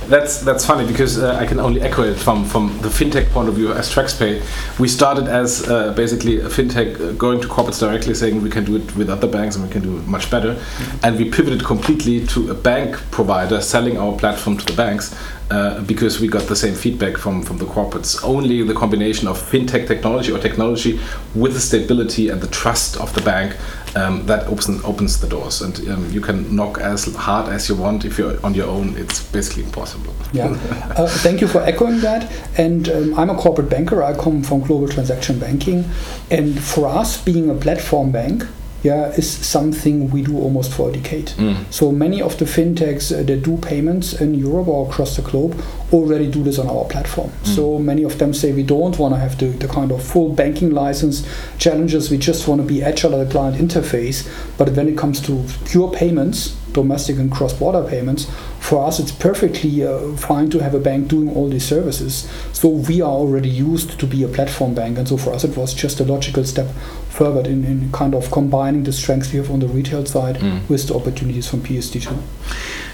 That's 0.09 0.41
that's 0.41 0.67
funny 0.67 0.87
because 0.87 1.19
uh, 1.19 1.35
I 1.37 1.47
can 1.47 1.59
only 1.59 1.81
echo 1.81 2.03
it 2.03 2.17
from 2.17 2.45
from 2.45 2.79
the 2.83 2.89
fintech 2.89 3.31
point 3.31 3.49
of 3.49 3.55
view 3.55 3.73
as 3.73 3.89
TraxPay. 3.91 4.79
We 4.79 4.89
started 4.89 5.29
as 5.29 5.67
uh, 5.67 5.84
basically 5.93 6.41
a 6.41 6.49
fintech 6.49 7.01
uh, 7.01 7.13
going 7.13 7.41
to 7.41 7.49
corporates 7.49 7.81
directly, 7.81 8.15
saying 8.15 8.43
we 8.43 8.51
can 8.51 8.65
do 8.65 8.77
it 8.77 8.97
with 8.97 9.11
other 9.11 9.29
banks 9.29 9.57
and 9.57 9.65
we 9.65 9.71
can 9.71 9.83
do 9.83 9.97
it 9.97 10.07
much 10.07 10.31
better, 10.31 10.55
mm-hmm. 10.55 11.05
and 11.05 11.17
we 11.17 11.31
pivoted 11.31 11.65
completely 11.65 12.27
to 12.27 12.51
a 12.51 12.55
bank 12.55 12.97
provider 13.11 13.61
selling 13.61 13.99
our 13.99 14.17
platform 14.17 14.57
to 14.57 14.65
the 14.67 14.73
banks 14.73 15.17
uh, 15.51 15.83
because 15.83 16.21
we 16.21 16.29
got 16.29 16.43
the 16.49 16.57
same 16.57 16.75
feedback 16.75 17.17
from 17.17 17.43
from 17.43 17.59
the 17.59 17.67
corporates. 17.67 18.23
Only 18.25 18.63
the 18.63 18.75
combination 18.75 19.29
of 19.29 19.39
fintech 19.39 19.87
technology 19.87 20.33
or 20.33 20.39
technology 20.39 20.99
with 21.35 21.55
the 21.55 21.61
stability 21.61 22.29
and 22.31 22.41
the 22.41 22.49
trust 22.49 22.97
of 22.97 23.13
the 23.15 23.21
bank 23.21 23.57
um, 23.97 24.27
that 24.27 24.47
opens 24.47 24.83
opens 24.85 25.21
the 25.21 25.29
doors, 25.29 25.61
and 25.61 25.89
um, 25.89 26.11
you 26.11 26.21
can 26.21 26.55
knock 26.55 26.79
as 26.79 27.15
hard 27.15 27.49
as 27.49 27.69
you 27.69 27.75
want. 27.75 28.05
If 28.05 28.19
you're 28.19 28.45
on 28.45 28.55
your 28.55 28.69
own, 28.69 28.97
it's 28.97 29.23
basically 29.23 29.65
impossible. 29.65 30.15
Yeah, 30.33 30.49
uh, 30.97 31.07
thank 31.09 31.41
you 31.41 31.47
for 31.47 31.63
echoing 31.63 32.01
that. 32.01 32.31
And 32.57 32.89
um, 32.89 33.19
I'm 33.19 33.31
a 33.31 33.37
corporate 33.37 33.71
banker. 33.71 34.03
I 34.03 34.15
come 34.15 34.43
from 34.43 34.61
global 34.61 34.89
transaction 34.89 35.39
banking, 35.39 35.85
and 36.31 36.59
for 36.61 36.87
us, 36.87 37.23
being 37.23 37.51
a 37.51 37.55
platform 37.55 38.11
bank, 38.11 38.45
yeah, 38.85 39.09
is 39.13 39.29
something 39.29 40.11
we 40.11 40.23
do 40.23 40.37
almost 40.37 40.73
for 40.75 40.91
a 40.91 40.93
decade. 40.93 41.29
Mm. 41.29 41.73
So 41.73 41.91
many 41.91 42.21
of 42.21 42.37
the 42.39 42.45
fintechs 42.45 43.11
uh, 43.11 43.23
that 43.23 43.43
do 43.43 43.57
payments 43.57 44.13
in 44.21 44.35
Europe 44.35 44.69
or 44.69 44.87
across 44.87 45.17
the 45.17 45.23
globe 45.23 45.59
already 45.91 46.31
do 46.31 46.43
this 46.43 46.59
on 46.59 46.69
our 46.69 46.85
platform. 46.85 47.31
Mm. 47.31 47.47
So 47.57 47.79
many 47.79 48.03
of 48.05 48.19
them 48.19 48.35
say 48.35 48.53
we 48.53 48.63
don't 48.63 48.99
want 48.99 49.15
to 49.15 49.19
have 49.19 49.39
the, 49.39 49.47
the 49.47 49.69
kind 49.69 49.91
of 49.91 50.03
full 50.03 50.35
banking 50.35 50.71
license 50.73 51.27
challenges. 51.57 52.11
We 52.11 52.19
just 52.19 52.47
want 52.47 52.61
to 52.61 52.67
be 52.67 52.83
agile 52.83 53.19
at 53.19 53.27
the 53.27 53.33
client 53.33 53.57
interface. 53.57 54.29
But 54.59 54.71
when 54.71 54.87
it 54.87 54.99
comes 54.99 55.19
to 55.23 55.45
pure 55.65 55.91
payments, 55.91 56.55
domestic 56.75 57.17
and 57.19 57.33
cross-border 57.33 57.89
payments. 57.89 58.27
For 58.59 58.85
us, 58.85 58.99
it's 58.99 59.13
perfectly 59.13 59.87
uh, 59.87 60.17
fine 60.17 60.51
to 60.51 60.59
have 60.59 60.75
a 60.75 60.81
bank 60.81 61.09
doing 61.09 61.35
all 61.35 61.49
these 61.49 61.65
services. 61.65 62.29
So 62.53 62.69
we 62.69 63.01
are 63.01 63.13
already 63.13 63.49
used 63.49 63.99
to 63.99 64.07
be 64.07 64.23
a 64.25 64.29
platform 64.29 64.75
bank, 64.75 64.99
and 64.99 65.09
so 65.09 65.17
for 65.17 65.33
us, 65.33 65.45
it 65.45 65.57
was 65.57 65.73
just 65.73 66.01
a 66.01 66.05
logical 66.05 66.45
step 66.45 66.67
further 67.15 67.41
in, 67.49 67.65
in 67.65 67.91
kind 67.93 68.15
of 68.15 68.31
combining 68.31 68.83
the 68.85 68.93
strengths 68.93 69.33
we 69.33 69.39
have 69.39 69.51
on 69.51 69.61
the 69.61 69.69
retail 69.69 70.05
side 70.05 70.37
Mm. 70.37 70.69
with 70.69 70.89
the 70.89 70.95
opportunities 70.95 71.47
from 71.49 71.61
PSD2. 71.61 72.07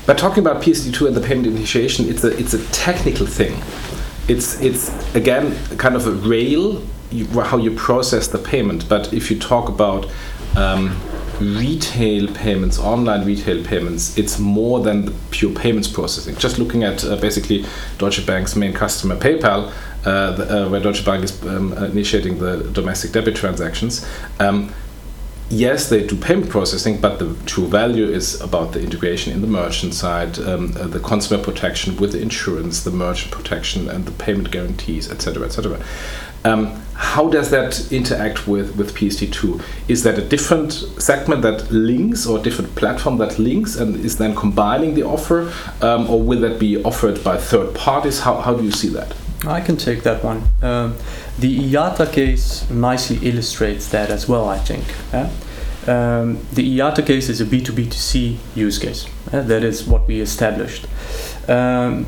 But 0.06 0.18
talking 0.18 0.44
about 0.46 0.62
PSD2 0.62 1.06
and 1.08 1.16
the 1.16 1.20
payment 1.28 1.46
initiation, 1.46 2.08
it's 2.08 2.24
a 2.24 2.30
it's 2.42 2.54
a 2.54 2.62
technical 2.72 3.26
thing. 3.26 3.54
It's 4.28 4.60
it's 4.60 4.90
again 5.14 5.44
kind 5.78 5.94
of 5.96 6.06
a 6.06 6.12
rail 6.28 6.82
you, 7.10 7.26
how 7.42 7.58
you 7.58 7.72
process 7.74 8.28
the 8.28 8.38
payment. 8.38 8.88
But 8.88 9.12
if 9.12 9.30
you 9.30 9.38
talk 9.38 9.68
about 9.68 10.06
um, 10.56 10.96
retail 11.40 12.28
payments, 12.34 12.78
online 12.78 13.24
retail 13.24 13.64
payments, 13.64 14.16
it's 14.18 14.38
more 14.38 14.80
than 14.80 15.06
the 15.06 15.12
pure 15.30 15.52
payments 15.52 15.88
processing. 15.88 16.36
Just 16.36 16.58
looking 16.58 16.84
at 16.84 17.04
uh, 17.04 17.16
basically 17.16 17.64
Deutsche 17.98 18.24
Bank's 18.26 18.54
main 18.56 18.72
customer, 18.72 19.16
PayPal, 19.16 19.72
the, 20.02 20.66
uh, 20.66 20.68
where 20.68 20.80
Deutsche 20.80 21.04
Bank 21.04 21.24
is 21.24 21.44
um, 21.46 21.72
initiating 21.74 22.38
the 22.38 22.62
domestic 22.72 23.12
debit 23.12 23.36
transactions. 23.36 24.06
Um, 24.38 24.72
yes, 25.50 25.88
they 25.88 26.06
do 26.06 26.16
payment 26.16 26.48
processing, 26.48 27.00
but 27.00 27.18
the 27.18 27.34
true 27.44 27.66
value 27.66 28.06
is 28.06 28.40
about 28.40 28.72
the 28.72 28.82
integration 28.82 29.32
in 29.32 29.40
the 29.40 29.46
merchant 29.46 29.94
side, 29.94 30.38
um, 30.38 30.74
uh, 30.76 30.86
the 30.86 31.00
consumer 31.00 31.42
protection 31.42 31.96
with 31.96 32.12
the 32.12 32.22
insurance, 32.22 32.82
the 32.84 32.90
merchant 32.90 33.32
protection, 33.32 33.88
and 33.88 34.06
the 34.06 34.12
payment 34.12 34.50
guarantees, 34.50 35.10
etc., 35.10 35.44
etc. 35.44 35.82
Um, 36.42 36.80
how 36.94 37.28
does 37.28 37.50
that 37.50 37.92
interact 37.92 38.46
with, 38.46 38.76
with 38.76 38.94
PSD2? 38.94 39.62
Is 39.88 40.02
that 40.04 40.18
a 40.18 40.22
different 40.22 40.72
segment 40.72 41.42
that 41.42 41.70
links 41.70 42.26
or 42.26 42.38
a 42.38 42.42
different 42.42 42.74
platform 42.76 43.18
that 43.18 43.38
links 43.38 43.76
and 43.76 43.96
is 44.04 44.16
then 44.16 44.34
combining 44.34 44.94
the 44.94 45.02
offer? 45.02 45.52
Um, 45.82 46.08
or 46.08 46.22
will 46.22 46.40
that 46.40 46.58
be 46.58 46.82
offered 46.82 47.22
by 47.22 47.36
third 47.36 47.74
parties? 47.74 48.20
How, 48.20 48.40
how 48.40 48.54
do 48.54 48.64
you 48.64 48.70
see 48.70 48.88
that? 48.88 49.14
I 49.46 49.60
can 49.60 49.76
take 49.76 50.02
that 50.02 50.22
one. 50.22 50.42
Um, 50.62 50.96
the 51.38 51.58
IATA 51.72 52.12
case 52.12 52.68
nicely 52.70 53.16
illustrates 53.26 53.88
that 53.88 54.10
as 54.10 54.28
well, 54.28 54.48
I 54.48 54.58
think. 54.58 54.84
eh? 55.14 55.30
Um, 55.86 56.46
the 56.52 56.78
IATA 56.78 57.06
case 57.06 57.28
is 57.30 57.40
a 57.40 57.46
B2B2C 57.46 58.36
use 58.54 58.78
case. 58.78 59.06
eh? 59.32 59.40
That 59.40 59.64
is 59.64 59.86
what 59.86 60.06
we 60.06 60.20
established. 60.20 60.86
Um, 61.48 62.06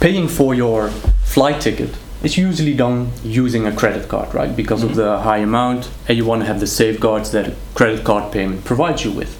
paying 0.00 0.28
for 0.28 0.54
your 0.54 0.90
flight 1.24 1.60
ticket 1.60 1.90
is 2.22 2.38
usually 2.38 2.74
done 2.74 3.10
using 3.24 3.66
a 3.66 3.72
credit 3.74 4.08
card, 4.08 4.32
right? 4.32 4.54
Because 4.54 4.84
of 4.84 4.94
the 4.94 5.18
high 5.18 5.38
amount, 5.38 5.90
and 6.06 6.16
you 6.16 6.24
want 6.24 6.42
to 6.42 6.46
have 6.46 6.60
the 6.60 6.68
safeguards 6.68 7.32
that 7.32 7.48
a 7.48 7.56
credit 7.74 8.04
card 8.04 8.32
payment 8.32 8.64
provides 8.64 9.04
you 9.04 9.10
with. 9.10 9.38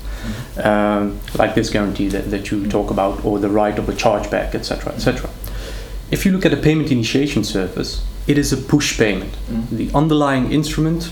Um, 0.62 1.20
like 1.36 1.54
this 1.54 1.70
guarantee 1.70 2.08
that, 2.08 2.30
that 2.32 2.50
you 2.50 2.68
talk 2.68 2.90
about, 2.90 3.24
or 3.24 3.38
the 3.38 3.48
right 3.48 3.78
of 3.78 3.88
a 3.88 3.92
chargeback, 3.92 4.54
etc., 4.54 4.92
etc. 4.92 5.30
If 6.12 6.26
you 6.26 6.30
look 6.30 6.44
at 6.44 6.52
a 6.52 6.58
payment 6.58 6.92
initiation 6.92 7.42
service, 7.42 8.04
it 8.26 8.36
is 8.36 8.52
a 8.52 8.56
push 8.58 8.98
payment. 8.98 9.32
Mm. 9.48 9.68
The 9.70 9.90
underlying 9.94 10.52
instrument 10.52 11.10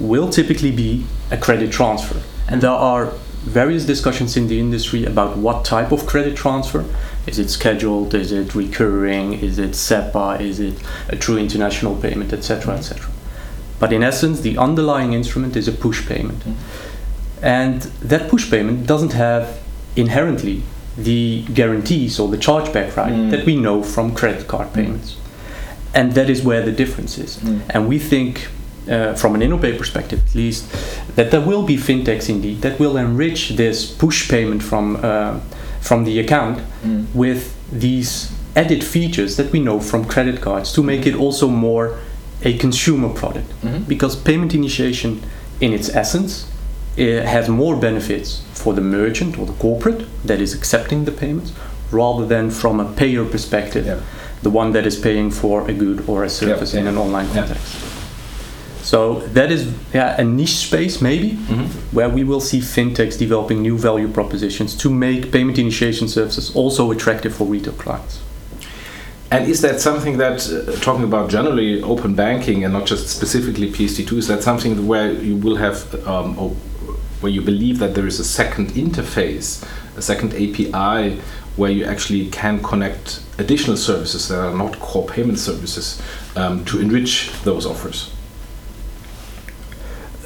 will 0.00 0.30
typically 0.30 0.72
be 0.72 1.04
a 1.30 1.36
credit 1.36 1.70
transfer. 1.70 2.22
And 2.48 2.62
there 2.62 2.70
are 2.70 3.12
various 3.42 3.84
discussions 3.84 4.34
in 4.34 4.48
the 4.48 4.58
industry 4.58 5.04
about 5.04 5.36
what 5.36 5.64
type 5.66 5.92
of 5.92 6.06
credit 6.06 6.36
transfer. 6.36 6.86
Is 7.26 7.38
it 7.38 7.50
scheduled? 7.50 8.14
Is 8.14 8.32
it 8.32 8.54
recurring? 8.54 9.34
Is 9.34 9.58
it 9.58 9.72
SEPA? 9.72 10.40
Is 10.40 10.58
it 10.58 10.74
a 11.08 11.16
true 11.16 11.36
international 11.36 11.94
payment, 11.94 12.32
etc., 12.32 12.76
etc. 12.76 13.06
Mm. 13.06 13.12
But 13.78 13.92
in 13.92 14.02
essence, 14.02 14.40
the 14.40 14.56
underlying 14.56 15.12
instrument 15.12 15.54
is 15.54 15.68
a 15.68 15.72
push 15.72 16.08
payment. 16.08 16.40
Mm. 16.40 16.54
And 17.42 17.82
that 17.82 18.30
push 18.30 18.50
payment 18.50 18.86
doesn't 18.86 19.12
have 19.12 19.60
inherently 19.96 20.62
the 21.04 21.42
guarantees 21.54 22.18
or 22.18 22.28
the 22.28 22.36
chargeback 22.36 22.96
right 22.96 23.12
Mm. 23.12 23.30
that 23.30 23.46
we 23.46 23.54
know 23.56 23.82
from 23.82 24.12
credit 24.12 24.46
card 24.48 24.72
payments. 24.72 25.14
And 25.94 26.12
that 26.14 26.28
is 26.28 26.42
where 26.42 26.62
the 26.64 26.72
difference 26.72 27.18
is. 27.18 27.36
Mm. 27.38 27.60
And 27.70 27.88
we 27.88 27.98
think, 27.98 28.48
uh, 28.90 29.14
from 29.14 29.34
an 29.34 29.40
InnoPay 29.40 29.78
perspective 29.78 30.20
at 30.28 30.34
least, 30.34 30.64
that 31.16 31.30
there 31.30 31.40
will 31.40 31.62
be 31.62 31.76
fintechs 31.76 32.28
indeed 32.28 32.60
that 32.62 32.78
will 32.80 32.96
enrich 32.96 33.50
this 33.56 33.84
push 33.86 34.28
payment 34.28 34.62
from, 34.62 34.96
uh, 35.02 35.34
from 35.80 36.04
the 36.04 36.18
account 36.20 36.58
Mm. 36.84 37.04
with 37.14 37.40
these 37.72 38.28
added 38.56 38.82
features 38.82 39.36
that 39.36 39.52
we 39.52 39.60
know 39.60 39.78
from 39.78 40.04
credit 40.04 40.40
cards 40.40 40.72
to 40.72 40.82
make 40.82 41.06
it 41.06 41.14
also 41.14 41.48
more 41.48 41.92
a 42.44 42.52
consumer 42.58 43.08
product. 43.08 43.50
Mhm. 43.64 43.86
Because 43.88 44.16
payment 44.16 44.54
initiation, 44.54 45.20
in 45.60 45.72
its 45.72 45.88
essence, 45.94 46.44
has 46.98 47.48
more 47.48 47.76
benefits 47.76 48.42
for 48.52 48.72
the 48.74 48.80
merchant 48.80 49.38
or 49.38 49.46
the 49.46 49.52
corporate 49.54 50.06
that 50.24 50.40
is 50.40 50.54
accepting 50.54 51.04
the 51.04 51.12
payments 51.12 51.52
rather 51.90 52.26
than 52.26 52.50
from 52.50 52.80
a 52.80 52.84
payer 52.84 53.24
perspective, 53.24 53.86
Yeah. 53.86 53.96
the 54.42 54.50
one 54.50 54.72
that 54.72 54.86
is 54.86 54.96
paying 54.96 55.30
for 55.30 55.68
a 55.68 55.72
good 55.72 56.04
or 56.06 56.24
a 56.24 56.28
service 56.28 56.74
in 56.74 56.84
yeah. 56.84 56.90
an 56.90 56.98
online 56.98 57.26
Yeah. 57.28 57.34
context. 57.46 57.74
So 58.82 59.22
that 59.34 59.50
is 59.50 59.66
yeah, 59.94 60.20
a 60.20 60.24
niche 60.24 60.56
space 60.66 61.00
maybe 61.02 61.30
Mhm. 61.48 61.66
where 61.92 62.08
we 62.08 62.24
will 62.24 62.40
see 62.40 62.60
fintechs 62.60 63.18
developing 63.18 63.60
new 63.62 63.76
value 63.78 64.08
propositions 64.08 64.74
to 64.76 64.88
make 64.90 65.30
payment 65.30 65.58
initiation 65.58 66.08
services 66.08 66.50
also 66.54 66.90
attractive 66.90 67.32
for 67.34 67.46
retail 67.46 67.74
clients. 67.74 68.18
And 69.30 69.46
is 69.46 69.60
that 69.60 69.78
something 69.80 70.16
that, 70.18 70.38
uh, 70.48 70.72
talking 70.80 71.04
about 71.04 71.28
generally 71.28 71.82
open 71.82 72.14
banking 72.14 72.64
and 72.64 72.72
not 72.72 72.86
just 72.86 73.08
specifically 73.08 73.70
PSD2, 73.70 74.16
is 74.16 74.26
that 74.26 74.42
something 74.42 74.86
where 74.86 75.12
you 75.12 75.36
will 75.36 75.56
have, 75.56 75.84
um, 76.06 76.34
where 77.20 77.32
you 77.32 77.40
believe 77.42 77.78
that 77.78 77.94
there 77.94 78.06
is 78.06 78.20
a 78.20 78.24
second 78.24 78.70
interface, 78.70 79.64
a 79.96 80.02
second 80.02 80.32
API, 80.34 81.20
where 81.56 81.70
you 81.70 81.84
actually 81.84 82.26
can 82.30 82.62
connect 82.62 83.20
additional 83.38 83.76
services 83.76 84.28
that 84.28 84.38
are 84.38 84.54
not 84.56 84.78
core 84.78 85.06
payment 85.06 85.38
services 85.38 86.00
um, 86.36 86.64
to 86.64 86.80
enrich 86.80 87.32
those 87.42 87.66
offers? 87.66 88.10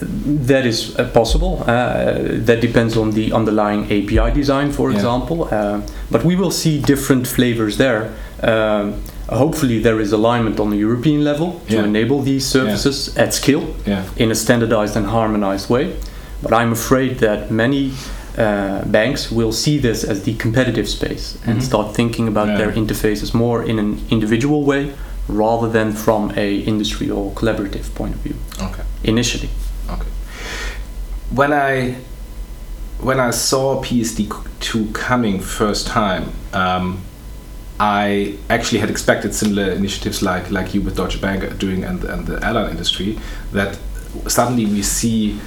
That 0.01 0.67
is 0.67 0.97
uh, 0.99 1.09
possible. 1.15 1.63
Uh, 1.67 2.15
that 2.47 2.61
depends 2.61 2.97
on 2.97 3.13
the 3.13 3.33
underlying 3.33 3.85
API 3.85 4.33
design, 4.35 4.73
for 4.73 4.91
Yeah. 4.91 4.97
example. 4.97 5.49
Uh, 5.51 5.81
but 6.11 6.25
we 6.25 6.35
will 6.37 6.51
see 6.51 6.81
different 6.81 7.27
flavors 7.27 7.77
there. 7.77 8.11
Um, 8.43 8.95
hopefully, 9.29 9.79
there 9.79 10.01
is 10.01 10.13
alignment 10.13 10.59
on 10.59 10.71
the 10.71 10.77
European 10.77 11.23
level 11.25 11.61
to 11.69 11.75
Yeah. 11.77 11.85
enable 11.85 12.21
these 12.23 12.45
services 12.45 13.17
at 13.17 13.33
scale 13.33 13.63
Yeah. 13.87 14.03
in 14.17 14.31
a 14.31 14.35
standardized 14.35 14.97
and 14.97 15.07
harmonized 15.07 15.71
way. 15.71 15.93
But 16.43 16.53
I'm 16.53 16.73
afraid 16.73 17.19
that 17.21 17.51
many 17.51 17.93
uh, 18.39 18.83
banks 18.87 19.31
will 19.31 19.53
see 19.53 19.79
this 19.79 20.03
as 20.05 20.23
the 20.23 20.35
competitive 20.35 20.89
space 20.89 21.37
and 21.47 21.59
Mhm. 21.59 21.63
start 21.63 21.95
thinking 21.95 22.29
about 22.29 22.49
Yeah. 22.49 22.57
their 22.59 22.73
interfaces 22.73 23.35
more 23.35 23.63
in 23.63 23.79
an 23.79 24.01
individual 24.11 24.65
way 24.65 24.93
rather 25.29 25.69
than 25.69 25.93
from 25.93 26.33
a 26.37 26.49
industry 26.67 27.11
or 27.11 27.31
collaborative 27.35 27.95
point 27.95 28.15
of 28.15 28.21
view 28.23 28.35
Okay. 28.61 28.83
initially. 29.05 29.51
Okay. 29.91 30.09
When 31.31 31.53
I 31.53 31.97
when 33.01 33.19
I 33.21 33.33
saw 33.33 33.83
PSD2 33.83 34.93
coming 34.93 35.41
first 35.41 35.87
time, 35.89 36.25
um, 36.55 36.99
I 37.81 38.35
actually 38.49 38.79
had 38.81 38.91
expected 38.91 39.35
similar 39.35 39.73
initiatives 39.73 40.23
like 40.23 40.51
like 40.51 40.73
you 40.75 40.81
with 40.85 40.95
Deutsche 40.97 41.21
Bank 41.21 41.59
doing 41.59 41.85
and 41.85 42.05
and 42.05 42.27
the 42.27 42.39
airline 42.47 42.71
industry 42.71 43.19
that 43.53 43.77
suddenly 44.29 44.67
we 44.67 44.83
see 44.83 45.41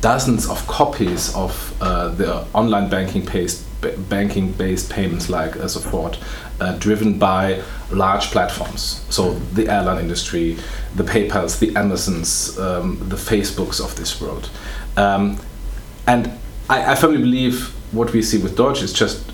dozens 0.00 0.48
of 0.48 0.66
copies 0.66 1.34
of 1.34 1.76
uh, 1.80 2.08
the 2.08 2.44
online 2.54 2.88
banking 2.88 3.24
based 3.24 3.66
banking 4.10 4.52
based 4.52 4.90
payments 4.90 5.30
like 5.30 5.56
uh, 5.56 5.66
Sofort 5.66 6.22
uh, 6.60 6.76
driven 6.78 7.18
by 7.18 7.62
large 7.90 8.26
platforms 8.26 9.04
so 9.08 9.34
the 9.54 9.68
airline 9.68 9.98
industry 9.98 10.56
the 10.96 11.02
paypals 11.02 11.58
the 11.58 11.74
amazons 11.76 12.58
um, 12.58 12.98
the 13.08 13.16
facebooks 13.16 13.82
of 13.82 13.96
this 13.96 14.20
world 14.20 14.50
um, 14.96 15.38
and 16.06 16.30
I, 16.68 16.92
I 16.92 16.94
firmly 16.94 17.18
believe 17.18 17.74
what 17.92 18.12
we 18.12 18.22
see 18.22 18.38
with 18.38 18.56
Deutsche 18.56 18.82
is 18.82 18.92
just 18.92 19.32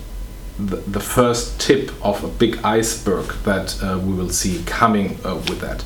the, 0.57 0.77
the 0.77 0.99
first 0.99 1.59
tip 1.59 1.91
of 2.03 2.23
a 2.23 2.27
big 2.27 2.57
iceberg 2.63 3.27
that 3.43 3.81
uh, 3.83 3.99
we 3.99 4.13
will 4.13 4.29
see 4.29 4.63
coming 4.65 5.19
uh, 5.23 5.35
with 5.35 5.59
that. 5.59 5.85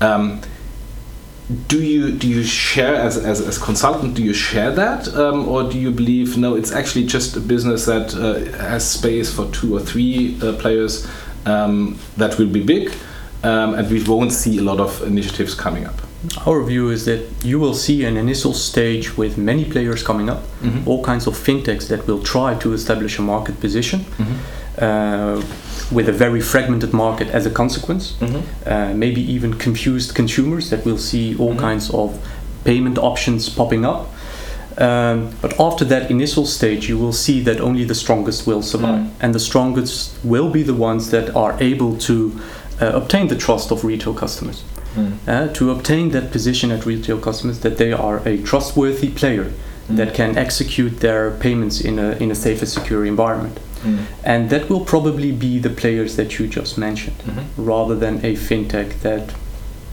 Um, 0.00 0.40
do 1.68 1.80
you 1.82 2.10
do 2.10 2.26
you 2.26 2.42
share 2.42 2.96
as, 2.96 3.16
as, 3.16 3.40
as 3.40 3.56
consultant 3.56 4.14
do 4.14 4.22
you 4.22 4.34
share 4.34 4.72
that 4.72 5.06
um, 5.14 5.46
or 5.48 5.62
do 5.70 5.78
you 5.78 5.92
believe 5.92 6.36
no 6.36 6.56
it's 6.56 6.72
actually 6.72 7.06
just 7.06 7.36
a 7.36 7.40
business 7.40 7.84
that 7.86 8.12
uh, 8.16 8.40
has 8.58 8.88
space 8.88 9.32
for 9.32 9.48
two 9.52 9.72
or 9.76 9.80
three 9.80 10.36
uh, 10.42 10.52
players 10.54 11.06
um, 11.46 11.96
that 12.16 12.36
will 12.38 12.48
be 12.48 12.62
big 12.64 12.92
um, 13.44 13.74
and 13.74 13.88
we 13.90 14.02
won't 14.02 14.32
see 14.32 14.58
a 14.58 14.62
lot 14.62 14.80
of 14.80 15.00
initiatives 15.02 15.54
coming 15.54 15.84
up? 15.86 15.94
Our 16.46 16.64
view 16.64 16.88
is 16.90 17.04
that 17.04 17.22
you 17.44 17.60
will 17.60 17.74
see 17.74 18.04
an 18.04 18.16
initial 18.16 18.52
stage 18.54 19.16
with 19.16 19.38
many 19.38 19.64
players 19.64 20.02
coming 20.02 20.28
up, 20.28 20.42
Mhm. 20.62 20.84
all 20.86 21.04
kinds 21.04 21.28
of 21.28 21.34
fintechs 21.36 21.86
that 21.88 22.08
will 22.08 22.22
try 22.22 22.54
to 22.56 22.72
establish 22.72 23.18
a 23.18 23.22
market 23.22 23.60
position 23.60 24.04
uh, 24.78 25.42
with 25.92 26.08
a 26.08 26.12
very 26.12 26.40
fragmented 26.40 26.92
market 26.92 27.28
as 27.28 27.46
a 27.46 27.50
consequence. 27.50 28.14
Uh, 28.66 28.92
maybe 28.94 29.20
even 29.20 29.54
confused 29.54 30.14
consumers 30.14 30.70
that 30.70 30.84
will 30.84 30.98
see 30.98 31.34
all 31.38 31.54
Mhm. 31.54 31.58
kinds 31.60 31.90
of 31.90 32.18
payment 32.64 32.98
options 32.98 33.48
popping 33.48 33.84
up. 33.84 34.06
Um, 34.78 35.28
but 35.40 35.58
after 35.58 35.86
that 35.86 36.10
initial 36.10 36.44
stage, 36.44 36.88
you 36.88 36.98
will 36.98 37.12
see 37.14 37.40
that 37.44 37.60
only 37.60 37.84
the 37.84 37.94
strongest 37.94 38.46
will 38.46 38.62
survive, 38.62 39.00
Mm. 39.00 39.08
and 39.22 39.34
the 39.34 39.38
strongest 39.40 40.10
will 40.22 40.50
be 40.50 40.62
the 40.62 40.74
ones 40.74 41.08
that 41.10 41.34
are 41.34 41.54
able 41.60 41.96
to 42.08 42.32
uh, 42.78 42.90
obtain 42.94 43.28
the 43.28 43.36
trust 43.36 43.70
of 43.72 43.84
retail 43.84 44.12
customers. 44.12 44.62
Mm. 44.94 45.12
Uh, 45.26 45.46
to 45.54 45.70
obtain 45.70 46.10
that 46.10 46.30
position 46.30 46.70
at 46.70 46.84
retail 46.84 47.16
customers, 47.16 47.58
that 47.60 47.76
they 47.78 47.90
are 47.92 48.20
a 48.26 48.36
trustworthy 48.36 49.08
player 49.08 49.46
Mm. 49.88 49.96
that 49.96 50.12
can 50.14 50.36
execute 50.36 51.00
their 51.00 51.30
payments 51.30 51.80
in 51.80 51.98
a 51.98 52.16
in 52.20 52.30
a 52.30 52.34
safe 52.34 52.58
and 52.60 52.68
secure 52.68 53.06
environment, 53.06 53.56
Mm. 53.86 53.98
and 54.24 54.50
that 54.50 54.68
will 54.70 54.84
probably 54.84 55.32
be 55.32 55.58
the 55.58 55.70
players 55.70 56.16
that 56.16 56.38
you 56.38 56.46
just 56.48 56.76
mentioned, 56.78 57.16
Mhm. 57.26 57.44
rather 57.56 57.94
than 57.94 58.14
a 58.24 58.34
fintech 58.36 58.88
that, 59.02 59.24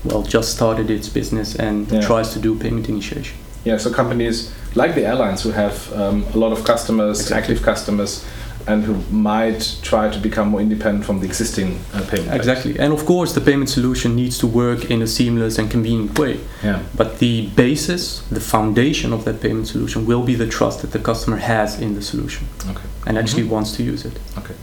well, 0.03 0.23
just 0.23 0.49
started 0.51 0.89
its 0.89 1.09
business 1.09 1.55
and 1.55 1.87
Yeah. 1.91 2.01
tries 2.01 2.33
to 2.33 2.39
do 2.39 2.55
payment 2.55 2.89
initiation. 2.89 3.35
Yeah, 3.65 3.77
so 3.79 3.89
companies 3.91 4.49
like 4.75 4.93
the 4.95 5.05
airlines 5.05 5.43
who 5.43 5.51
have 5.51 5.75
um, 5.95 6.25
a 6.33 6.37
lot 6.37 6.51
of 6.51 6.63
customers, 6.63 7.19
Exactly. 7.21 7.37
active 7.41 7.61
customers, 7.65 8.23
and 8.67 8.83
who 8.83 8.95
might 9.11 9.77
try 9.81 10.09
to 10.09 10.19
become 10.19 10.49
more 10.49 10.61
independent 10.61 11.05
from 11.05 11.19
the 11.19 11.25
existing 11.25 11.79
uh, 11.93 12.01
payment. 12.09 12.33
Exactly, 12.33 12.77
and 12.79 12.93
of 12.93 13.05
course, 13.05 13.33
the 13.33 13.41
payment 13.41 13.69
solution 13.69 14.15
needs 14.15 14.37
to 14.39 14.47
work 14.47 14.89
in 14.91 15.01
a 15.01 15.07
seamless 15.07 15.57
and 15.57 15.69
convenient 15.69 16.17
way. 16.17 16.39
Yeah. 16.63 16.81
But 16.95 17.19
the 17.19 17.47
basis, 17.55 18.21
the 18.31 18.39
foundation 18.39 19.13
of 19.13 19.25
that 19.25 19.41
payment 19.41 19.67
solution 19.67 20.05
will 20.05 20.23
be 20.23 20.35
the 20.35 20.47
trust 20.47 20.81
that 20.81 20.91
the 20.91 20.99
customer 20.99 21.37
has 21.37 21.79
in 21.79 21.95
the 21.95 22.01
solution 22.01 22.47
Okay. 22.69 22.87
and 23.07 23.17
actually 23.17 23.43
Mhm. 23.43 23.49
wants 23.49 23.71
to 23.77 23.83
use 23.83 24.05
it. 24.05 24.17
Okay. 24.37 24.55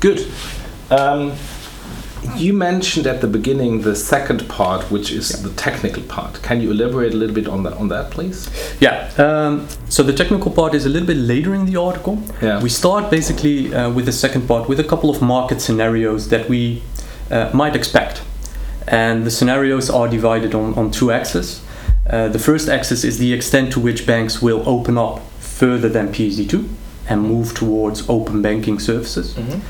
Good. 0.00 0.26
Um, 0.90 1.32
you 2.34 2.52
mentioned 2.52 3.06
at 3.06 3.20
the 3.20 3.26
beginning 3.26 3.82
the 3.82 3.94
second 3.94 4.48
part, 4.48 4.90
which 4.90 5.10
is 5.12 5.42
the 5.42 5.50
technical 5.50 6.02
part. 6.02 6.42
Can 6.42 6.60
you 6.60 6.70
elaborate 6.70 7.14
a 7.14 7.16
little 7.16 7.34
bit 7.34 7.46
on 7.48 7.62
that, 7.64 7.74
on 7.74 7.88
that, 7.88 8.10
please? 8.10 8.48
Yeah, 8.80 9.10
um, 9.18 9.68
so 9.88 10.02
the 10.02 10.12
technical 10.12 10.50
part 10.50 10.74
is 10.74 10.86
a 10.86 10.88
little 10.88 11.06
bit 11.06 11.16
later 11.16 11.54
in 11.54 11.66
the 11.66 11.76
article. 11.76 12.22
Yeah. 12.42 12.62
We 12.62 12.68
start 12.68 13.10
basically 13.10 13.74
uh, 13.74 13.90
with 13.90 14.06
the 14.06 14.12
second 14.12 14.46
part 14.48 14.68
with 14.68 14.80
a 14.80 14.84
couple 14.84 15.10
of 15.10 15.22
market 15.22 15.60
scenarios 15.60 16.28
that 16.28 16.48
we 16.48 16.82
uh, 17.30 17.50
might 17.52 17.76
expect. 17.76 18.22
And 18.88 19.24
the 19.24 19.30
scenarios 19.30 19.90
are 19.90 20.08
divided 20.08 20.54
on, 20.54 20.74
on 20.74 20.90
two 20.90 21.10
axes. 21.10 21.62
Uh, 22.08 22.28
the 22.28 22.38
first 22.38 22.68
axis 22.68 23.02
is 23.04 23.18
the 23.18 23.32
extent 23.32 23.72
to 23.72 23.80
which 23.80 24.06
banks 24.06 24.40
will 24.40 24.62
open 24.68 24.96
up 24.96 25.20
further 25.40 25.88
than 25.88 26.08
PSD2 26.08 26.68
and 27.08 27.22
move 27.22 27.54
towards 27.54 28.08
open 28.08 28.42
banking 28.42 28.78
services. 28.78 29.34
Mhm. 29.34 29.60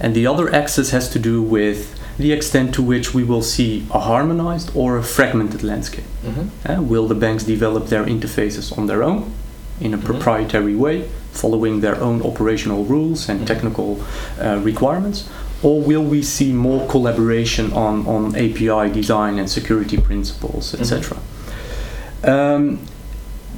And 0.00 0.14
the 0.14 0.26
other 0.26 0.52
axis 0.54 0.90
has 0.90 1.08
to 1.10 1.18
do 1.18 1.42
with 1.42 1.94
the 2.18 2.32
extent 2.32 2.74
to 2.74 2.82
which 2.82 3.12
we 3.14 3.22
will 3.24 3.42
see 3.42 3.84
a 3.92 3.98
harmonized 4.00 4.70
or 4.74 4.96
a 4.96 5.02
fragmented 5.02 5.62
landscape. 5.62 6.04
Mhm. 6.24 6.48
Uh, 6.78 6.82
will 6.82 7.06
the 7.08 7.14
banks 7.14 7.44
develop 7.44 7.88
their 7.88 8.04
interfaces 8.04 8.76
on 8.78 8.86
their 8.86 9.02
own 9.02 9.24
in 9.80 9.92
a 9.92 9.98
Mhm. 9.98 10.04
proprietary 10.04 10.74
way, 10.74 11.04
following 11.32 11.80
their 11.80 12.00
own 12.00 12.22
operational 12.22 12.84
rules 12.84 13.28
and 13.28 13.40
Mhm. 13.40 13.46
technical 13.46 14.00
uh, 14.42 14.58
requirements? 14.62 15.24
Or 15.62 15.80
will 15.80 16.02
we 16.04 16.22
see 16.22 16.52
more 16.52 16.86
collaboration 16.88 17.72
on, 17.72 18.06
on 18.06 18.34
API 18.36 18.88
design 18.90 19.38
and 19.38 19.48
security 19.48 19.96
principles, 19.98 20.74
etc.? 20.74 21.16
Um, 22.24 22.78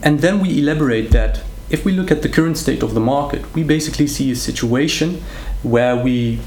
and 0.02 0.20
then 0.20 0.40
we 0.40 0.58
elaborate 0.58 1.10
that 1.10 1.40
if 1.70 1.84
we 1.84 1.92
look 1.92 2.10
at 2.10 2.22
the 2.22 2.28
current 2.28 2.56
state 2.56 2.82
of 2.82 2.94
the 2.94 3.00
market, 3.00 3.42
we 3.54 3.62
basically 3.62 4.06
see 4.06 4.30
a 4.30 4.36
situation 4.36 5.20
where 5.62 5.96
we, 5.96 6.38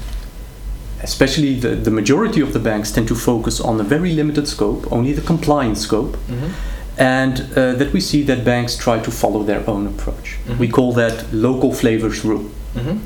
especially 1.02 1.54
the, 1.58 1.70
the 1.70 1.90
majority 1.90 2.40
of 2.40 2.52
the 2.52 2.58
banks, 2.58 2.90
tend 2.92 3.08
to 3.08 3.14
focus 3.14 3.60
on 3.60 3.80
a 3.80 3.82
very 3.82 4.12
limited 4.12 4.46
scope, 4.48 4.90
only 4.92 5.12
the 5.12 5.22
compliance 5.22 5.80
scope, 5.80 6.16
Mhm. 6.28 6.50
and 6.98 7.40
uh, 7.56 7.72
that 7.74 7.92
we 7.92 8.00
see 8.00 8.22
that 8.24 8.44
banks 8.44 8.76
try 8.76 8.98
to 9.00 9.10
follow 9.10 9.42
their 9.44 9.62
own 9.68 9.86
approach. 9.86 10.38
Mhm. 10.48 10.58
We 10.58 10.68
call 10.68 10.92
that 10.94 11.24
local 11.32 11.72
flavors 11.72 12.24
rule. 12.24 12.44
Mhm. 12.76 12.98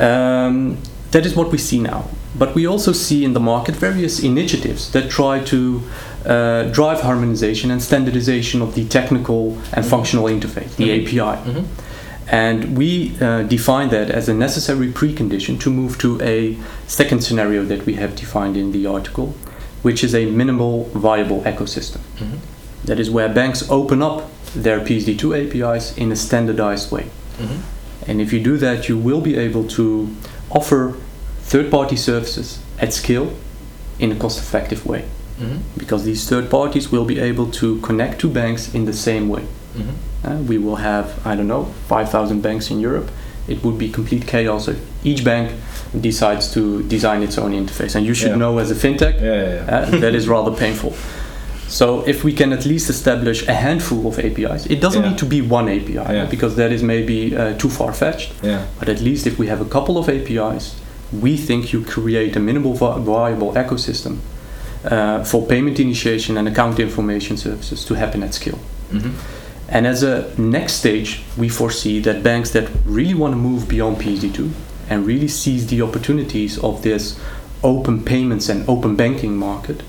Um, 0.00 0.76
that 1.10 1.26
is 1.26 1.34
what 1.36 1.50
we 1.52 1.58
see 1.58 1.78
now. 1.80 2.04
But 2.36 2.54
we 2.56 2.66
also 2.66 2.92
see 2.92 3.24
in 3.24 3.32
the 3.32 3.40
market 3.40 3.76
various 3.76 4.18
initiatives 4.20 4.90
that 4.90 5.08
try 5.10 5.38
to 5.44 5.82
uh, 6.26 6.62
drive 6.72 7.00
harmonization 7.02 7.70
and 7.70 7.82
standardization 7.82 8.62
of 8.62 8.74
the 8.74 8.84
technical 8.86 9.58
and 9.74 9.84
functional 9.84 10.24
interface, 10.24 10.74
the 10.76 10.88
Mhm. 10.88 11.02
API. 11.06 11.36
And 12.30 12.76
we 12.76 13.16
uh, 13.20 13.42
define 13.42 13.90
that 13.90 14.10
as 14.10 14.28
a 14.28 14.34
necessary 14.34 14.88
precondition 14.88 15.60
to 15.60 15.70
move 15.70 15.98
to 15.98 16.20
a 16.22 16.56
second 16.86 17.22
scenario 17.22 17.64
that 17.64 17.84
we 17.84 17.94
have 17.94 18.16
defined 18.16 18.56
in 18.56 18.72
the 18.72 18.86
article, 18.86 19.34
which 19.82 20.02
is 20.02 20.14
a 20.14 20.24
minimal 20.26 20.84
viable 20.94 21.42
ecosystem. 21.42 22.00
Mhm. 22.18 22.38
That 22.84 22.98
is 22.98 23.10
where 23.10 23.28
banks 23.28 23.64
open 23.70 24.02
up 24.02 24.30
their 24.54 24.80
PSD2 24.80 25.34
APIs 25.34 25.92
in 25.96 26.12
a 26.12 26.16
standardized 26.16 26.90
way. 26.90 27.06
Mhm. 27.38 27.58
And 28.08 28.20
if 28.20 28.32
you 28.32 28.40
do 28.40 28.56
that, 28.58 28.88
you 28.88 28.96
will 28.98 29.20
be 29.20 29.36
able 29.36 29.64
to 29.64 30.08
offer 30.50 30.94
third 31.42 31.70
party 31.70 31.96
services 31.96 32.58
at 32.80 32.92
scale 32.92 33.28
in 33.98 34.12
a 34.12 34.14
cost 34.14 34.38
effective 34.38 34.86
way. 34.86 35.04
Mhm. 35.40 35.58
Because 35.76 36.04
these 36.04 36.24
third 36.28 36.48
parties 36.48 36.90
will 36.92 37.04
be 37.04 37.18
able 37.18 37.46
to 37.60 37.76
connect 37.78 38.20
to 38.20 38.28
banks 38.28 38.68
in 38.74 38.84
the 38.86 38.92
same 38.92 39.28
way. 39.28 39.42
Uh, 40.24 40.36
we 40.48 40.58
will 40.58 40.76
have, 40.76 41.24
I 41.26 41.34
don't 41.36 41.48
know, 41.48 41.64
5,000 41.88 42.40
banks 42.40 42.70
in 42.70 42.80
Europe. 42.80 43.10
It 43.46 43.62
would 43.62 43.78
be 43.78 43.90
complete 43.90 44.26
chaos 44.26 44.68
if 44.68 44.78
each 45.04 45.22
bank 45.24 45.52
decides 46.00 46.50
to 46.54 46.82
design 46.84 47.22
its 47.22 47.36
own 47.38 47.52
interface. 47.52 47.94
And 47.94 48.06
you 48.06 48.14
should 48.14 48.30
Yeah. 48.30 48.36
know 48.36 48.58
as 48.58 48.70
a 48.70 48.74
fintech, 48.74 49.20
Yeah, 49.20 49.64
yeah, 49.66 49.76
uh, 49.76 50.00
that 50.00 50.14
is 50.14 50.26
rather 50.26 50.50
painful. 50.50 50.94
So 51.68 52.02
if 52.06 52.24
we 52.24 52.32
can 52.32 52.52
at 52.52 52.64
least 52.64 52.88
establish 52.88 53.46
a 53.48 53.52
handful 53.54 54.06
of 54.06 54.18
APIs, 54.18 54.66
it 54.66 54.80
doesn't 54.80 55.02
Yeah. 55.02 55.10
need 55.10 55.18
to 55.18 55.26
be 55.26 55.40
one 55.42 55.68
API 55.68 56.12
Yeah. 56.14 56.26
because 56.30 56.56
that 56.56 56.72
is 56.72 56.82
maybe 56.82 57.36
uh, 57.36 57.52
too 57.58 57.68
far 57.68 57.92
fetched. 57.92 58.32
yeah. 58.42 58.60
But 58.78 58.88
at 58.88 59.00
least 59.00 59.26
if 59.26 59.38
we 59.38 59.48
have 59.48 59.60
a 59.60 59.64
couple 59.68 59.98
of 59.98 60.08
APIs, 60.08 60.74
we 61.20 61.36
think 61.36 61.72
you 61.72 61.82
create 61.82 62.34
a 62.36 62.40
minimal 62.40 62.72
viable 62.74 63.52
ecosystem 63.54 64.16
uh, 64.90 65.22
for 65.24 65.42
payment 65.46 65.78
initiation 65.78 66.36
and 66.38 66.48
account 66.48 66.78
information 66.78 67.36
services 67.36 67.84
to 67.84 67.94
happen 67.94 68.22
at 68.22 68.34
scale. 68.34 68.58
Mhm. 68.92 69.10
And 69.68 69.86
as 69.86 70.02
a 70.02 70.32
next 70.38 70.74
stage, 70.74 71.22
we 71.36 71.48
foresee 71.48 72.00
that 72.00 72.22
banks 72.22 72.50
that 72.50 72.68
really 72.84 73.14
want 73.14 73.32
to 73.32 73.36
move 73.36 73.68
beyond 73.68 73.96
PSD2 73.96 74.50
and 74.90 75.06
really 75.06 75.28
seize 75.28 75.66
the 75.68 75.80
opportunities 75.82 76.58
of 76.58 76.82
this 76.82 77.18
open 77.62 78.04
payments 78.04 78.48
and 78.48 78.68
open 78.68 78.94
banking 78.94 79.36
market, 79.36 79.82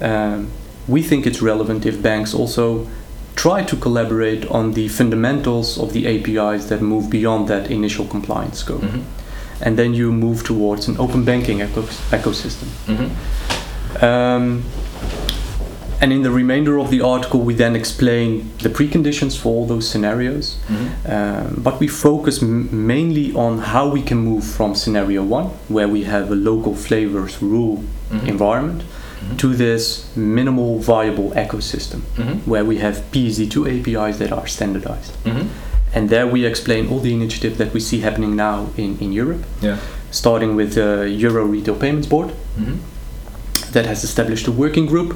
um, 0.00 0.48
we 0.86 1.02
think 1.02 1.26
it's 1.26 1.40
relevant 1.42 1.86
if 1.86 2.02
banks 2.02 2.34
also 2.34 2.86
try 3.34 3.62
to 3.64 3.76
collaborate 3.76 4.46
on 4.50 4.72
the 4.72 4.88
fundamentals 4.88 5.78
of 5.78 5.92
the 5.92 6.06
APIs 6.06 6.66
that 6.66 6.80
move 6.80 7.10
beyond 7.10 7.48
that 7.48 7.70
initial 7.70 8.06
compliance 8.06 8.58
scope. 8.58 8.82
Mhm. 8.82 9.02
And 9.60 9.78
then 9.78 9.94
you 9.94 10.12
move 10.12 10.44
towards 10.44 10.88
an 10.88 10.96
open 10.98 11.24
banking 11.24 11.58
ecos- 11.58 12.00
ecosystem. 12.10 12.68
Mhm. 12.86 14.02
Um, 14.02 14.62
and 16.00 16.12
in 16.12 16.22
the 16.22 16.30
remainder 16.30 16.78
of 16.78 16.90
the 16.90 17.00
article, 17.00 17.40
we 17.40 17.54
then 17.54 17.74
explain 17.76 18.50
the 18.62 18.68
preconditions 18.68 19.36
for 19.36 19.48
all 19.54 19.66
those 19.66 19.88
scenarios. 19.88 20.56
Mhm. 20.68 20.86
Um, 21.14 21.60
but 21.62 21.80
we 21.80 21.88
focus 21.88 22.42
m- 22.42 22.68
mainly 22.86 23.32
on 23.34 23.58
how 23.58 23.88
we 23.88 24.02
can 24.02 24.18
move 24.18 24.44
from 24.44 24.74
scenario 24.74 25.22
one, 25.22 25.46
where 25.68 25.88
we 25.88 26.04
have 26.04 26.30
a 26.30 26.34
local 26.34 26.74
flavors 26.74 27.40
rule 27.40 27.82
Mhm. 28.12 28.28
environment, 28.28 28.82
Mhm. 28.82 29.36
to 29.38 29.54
this 29.54 30.04
minimal 30.14 30.78
viable 30.80 31.30
ecosystem, 31.36 32.00
Mhm. 32.18 32.36
where 32.46 32.64
we 32.64 32.76
have 32.78 33.00
PSD2 33.12 33.66
APIs 33.66 34.18
that 34.18 34.32
are 34.32 34.46
standardized. 34.46 35.12
Mhm. 35.24 35.46
And 35.94 36.10
there 36.10 36.26
we 36.26 36.44
explain 36.44 36.88
all 36.90 37.00
the 37.00 37.12
initiatives 37.14 37.56
that 37.56 37.72
we 37.72 37.80
see 37.80 38.00
happening 38.00 38.36
now 38.36 38.66
in, 38.76 38.98
in 39.00 39.12
Europe, 39.12 39.44
Yeah. 39.62 39.76
starting 40.10 40.54
with 40.56 40.74
the 40.74 41.08
Euro 41.24 41.44
Retail 41.46 41.74
Payments 41.74 42.06
Board, 42.08 42.30
Mhm. 42.60 42.76
that 43.72 43.86
has 43.86 44.04
established 44.04 44.46
a 44.46 44.52
working 44.52 44.86
group 44.86 45.14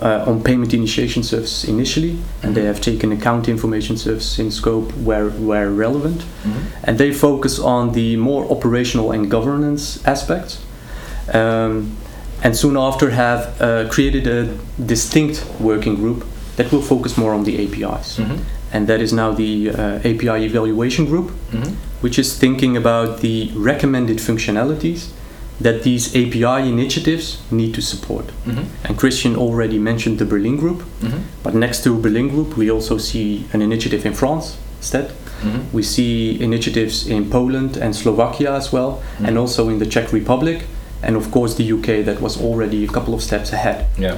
uh, 0.00 0.24
on 0.26 0.42
payment 0.42 0.72
initiation 0.72 1.22
services 1.22 1.68
initially, 1.68 2.16
and 2.42 2.54
they 2.54 2.64
have 2.64 2.80
taken 2.80 3.12
account 3.12 3.48
information 3.48 3.96
services 3.96 4.38
in 4.38 4.50
scope 4.50 4.92
where, 5.04 5.28
where 5.28 5.70
relevant. 5.70 6.20
Mhm. 6.44 6.52
And 6.84 6.98
they 6.98 7.12
focus 7.12 7.58
on 7.58 7.92
the 7.92 8.16
more 8.16 8.44
operational 8.50 9.10
and 9.12 9.30
governance 9.30 9.98
aspects. 10.06 10.58
Um, 11.34 11.92
and 12.42 12.56
soon 12.56 12.76
after 12.76 13.10
have 13.10 13.60
uh, 13.60 13.88
created 13.88 14.26
a 14.26 14.48
distinct 14.86 15.44
working 15.60 15.96
group 15.96 16.24
that 16.56 16.70
will 16.72 16.82
focus 16.82 17.16
more 17.16 17.34
on 17.34 17.44
the 17.44 17.56
APIs. 17.64 18.18
Mhm. 18.18 18.38
And 18.72 18.86
that 18.86 19.00
is 19.00 19.12
now 19.12 19.32
the 19.32 19.70
uh, 19.70 19.98
API 20.04 20.44
evaluation 20.44 21.06
group, 21.06 21.30
Mhm. 21.52 21.72
which 22.00 22.18
is 22.18 22.34
thinking 22.38 22.76
about 22.76 23.20
the 23.20 23.50
recommended 23.56 24.18
functionalities 24.18 25.06
that 25.60 25.82
these 25.82 26.14
API 26.14 26.68
initiatives 26.68 27.38
need 27.50 27.74
to 27.74 27.80
support. 27.82 28.26
Mhm. 28.46 28.64
And 28.84 28.96
Christian 28.96 29.36
already 29.36 29.78
mentioned 29.78 30.18
the 30.18 30.24
Berlin 30.24 30.56
Group, 30.56 30.82
Mhm. 31.02 31.20
but 31.42 31.54
next 31.54 31.82
to 31.84 31.98
Berlin 31.98 32.28
Group, 32.28 32.56
we 32.56 32.70
also 32.70 32.98
see 32.98 33.44
an 33.52 33.60
initiative 33.62 34.06
in 34.06 34.14
France 34.14 34.56
instead. 34.80 35.10
Mhm. 35.42 35.60
We 35.72 35.82
see 35.82 36.38
initiatives 36.40 37.06
in 37.08 37.24
Poland 37.30 37.76
and 37.76 37.94
Slovakia 37.94 38.52
as 38.54 38.72
well, 38.72 39.00
and 39.18 39.34
Mhm. 39.36 39.40
also 39.40 39.68
in 39.68 39.78
the 39.78 39.86
Czech 39.86 40.12
Republic, 40.12 40.58
and 41.02 41.16
of 41.16 41.30
course 41.30 41.54
the 41.54 41.64
UK 41.64 42.02
that 42.02 42.20
was 42.20 42.36
already 42.40 42.84
a 42.84 42.88
couple 42.88 43.14
of 43.14 43.20
steps 43.22 43.52
ahead. 43.52 43.86
Yeah. 43.98 44.16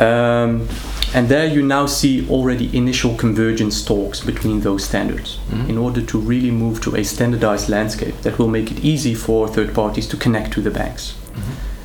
Um, 0.00 0.68
and 1.14 1.28
there 1.28 1.46
you 1.46 1.62
now 1.62 1.86
see 1.86 2.26
already 2.30 2.68
initial 2.76 3.14
convergence 3.16 3.82
talks 3.84 4.20
between 4.20 4.60
those 4.60 4.84
standards 4.84 5.38
Mhm. 5.52 5.68
in 5.68 5.78
order 5.78 6.00
to 6.02 6.18
really 6.18 6.50
move 6.50 6.80
to 6.80 6.94
a 6.96 7.02
standardized 7.04 7.68
landscape 7.68 8.14
that 8.22 8.38
will 8.38 8.48
make 8.48 8.70
it 8.70 8.84
easy 8.84 9.14
for 9.14 9.48
third 9.48 9.72
parties 9.74 10.06
to 10.06 10.16
connect 10.16 10.52
to 10.52 10.60
the 10.60 10.70
banks. 10.70 11.14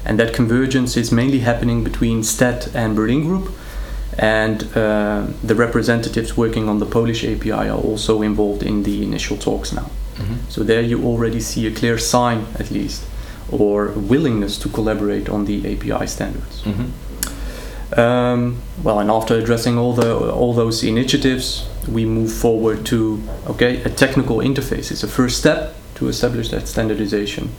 And 0.08 0.20
that 0.20 0.34
convergence 0.34 0.96
is 1.00 1.12
mainly 1.12 1.40
happening 1.40 1.84
between 1.84 2.24
STET 2.24 2.70
and 2.76 2.96
Berlin 2.96 3.24
Group. 3.28 3.50
And 4.20 4.62
uh, 4.76 5.24
the 5.44 5.56
representatives 5.56 6.38
working 6.38 6.70
on 6.70 6.78
the 6.80 6.86
Polish 6.86 7.24
API 7.24 7.52
are 7.70 7.82
also 7.90 8.22
involved 8.22 8.62
in 8.64 8.84
the 8.84 9.02
initial 9.04 9.36
talks 9.38 9.74
now. 9.74 9.90
Mhm. 10.18 10.38
So 10.50 10.64
there 10.64 10.82
you 10.92 11.04
already 11.04 11.40
see 11.40 11.66
a 11.68 11.72
clear 11.72 11.98
sign, 11.98 12.46
at 12.60 12.70
least, 12.72 13.02
or 13.52 13.92
willingness 13.96 14.58
to 14.60 14.70
collaborate 14.70 15.28
on 15.28 15.46
the 15.46 15.58
API 15.66 16.06
standards. 16.08 16.62
Um, 17.94 18.58
well, 18.84 19.00
and 19.00 19.10
after 19.12 19.36
addressing 19.36 19.78
all 19.78 19.94
the 19.94 20.32
all 20.32 20.54
those 20.54 20.84
initiatives, 20.84 21.68
we 21.88 22.06
move 22.06 22.32
forward 22.32 22.86
to 22.88 23.22
okay, 23.48 23.82
a 23.84 23.90
technical 23.90 24.38
interface 24.38 24.92
is 24.92 25.04
a 25.04 25.08
first 25.08 25.38
step 25.38 25.76
to 25.96 26.08
establish 26.08 26.50
that 26.50 26.68
standardization. 26.68 27.50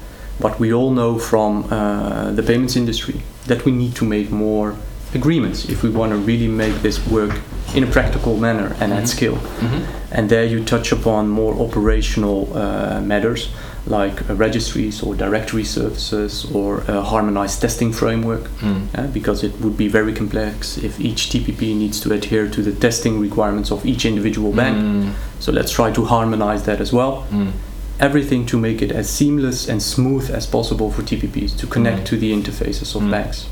But 0.41 0.59
we 0.61 0.73
all 0.73 0.91
know 0.91 1.19
from 1.19 1.65
uh, 1.73 2.31
the 2.33 2.43
payments 2.43 2.77
industry 2.77 3.21
that 3.47 3.65
we 3.65 3.73
need 3.73 3.95
to 3.97 4.05
make 4.05 4.31
more 4.31 4.77
agreements 5.15 5.65
if 5.69 5.83
we 5.83 5.89
want 5.91 6.11
to 6.13 6.19
really 6.19 6.49
make 6.49 6.83
this 6.83 6.99
work 7.07 7.41
in 7.75 7.83
a 7.85 7.87
practical 7.87 8.37
manner 8.37 8.77
and 8.81 8.93
Mhm. 8.93 8.99
at 8.99 9.09
scale. 9.09 9.37
Mhm. 9.61 9.81
And 10.13 10.29
there 10.29 10.45
you 10.45 10.65
touch 10.65 10.93
upon 10.93 11.29
more 11.29 11.55
operational 11.55 12.49
uh, 12.55 13.01
matters 13.01 13.49
like 13.87 14.29
uh, 14.29 14.35
registries 14.35 15.03
or 15.03 15.15
directory 15.15 15.65
services 15.65 16.45
or 16.53 16.79
a 16.89 17.01
harmonized 17.03 17.61
testing 17.61 17.93
framework 17.93 18.45
Mm. 18.61 19.13
because 19.13 19.45
it 19.47 19.53
would 19.61 19.77
be 19.77 19.89
very 19.89 20.13
complex 20.13 20.77
if 20.79 20.99
each 21.01 21.31
TPP 21.31 21.75
needs 21.75 22.01
to 22.01 22.13
adhere 22.13 22.49
to 22.49 22.63
the 22.63 22.73
testing 22.73 23.21
requirements 23.21 23.71
of 23.71 23.85
each 23.87 24.05
individual 24.05 24.53
bank. 24.53 24.77
Mm. 24.77 25.13
So 25.41 25.53
let's 25.53 25.71
try 25.73 25.93
to 25.93 26.05
harmonize 26.05 26.63
that 26.65 26.81
as 26.81 26.93
well. 26.93 27.27
Mm. 27.31 27.53
Everything 28.01 28.45
to 28.47 28.59
make 28.59 28.83
it 28.83 28.91
as 28.93 29.09
seamless 29.09 29.69
and 29.69 29.81
smooth 29.83 30.31
as 30.31 30.47
possible 30.47 30.91
for 30.91 31.03
TPPs 31.03 31.57
to 31.59 31.67
connect 31.67 32.01
Mm. 32.03 32.07
to 32.11 32.17
the 32.17 32.33
interfaces 32.33 32.95
of 32.97 33.03
Mm. 33.03 33.11
banks. 33.11 33.47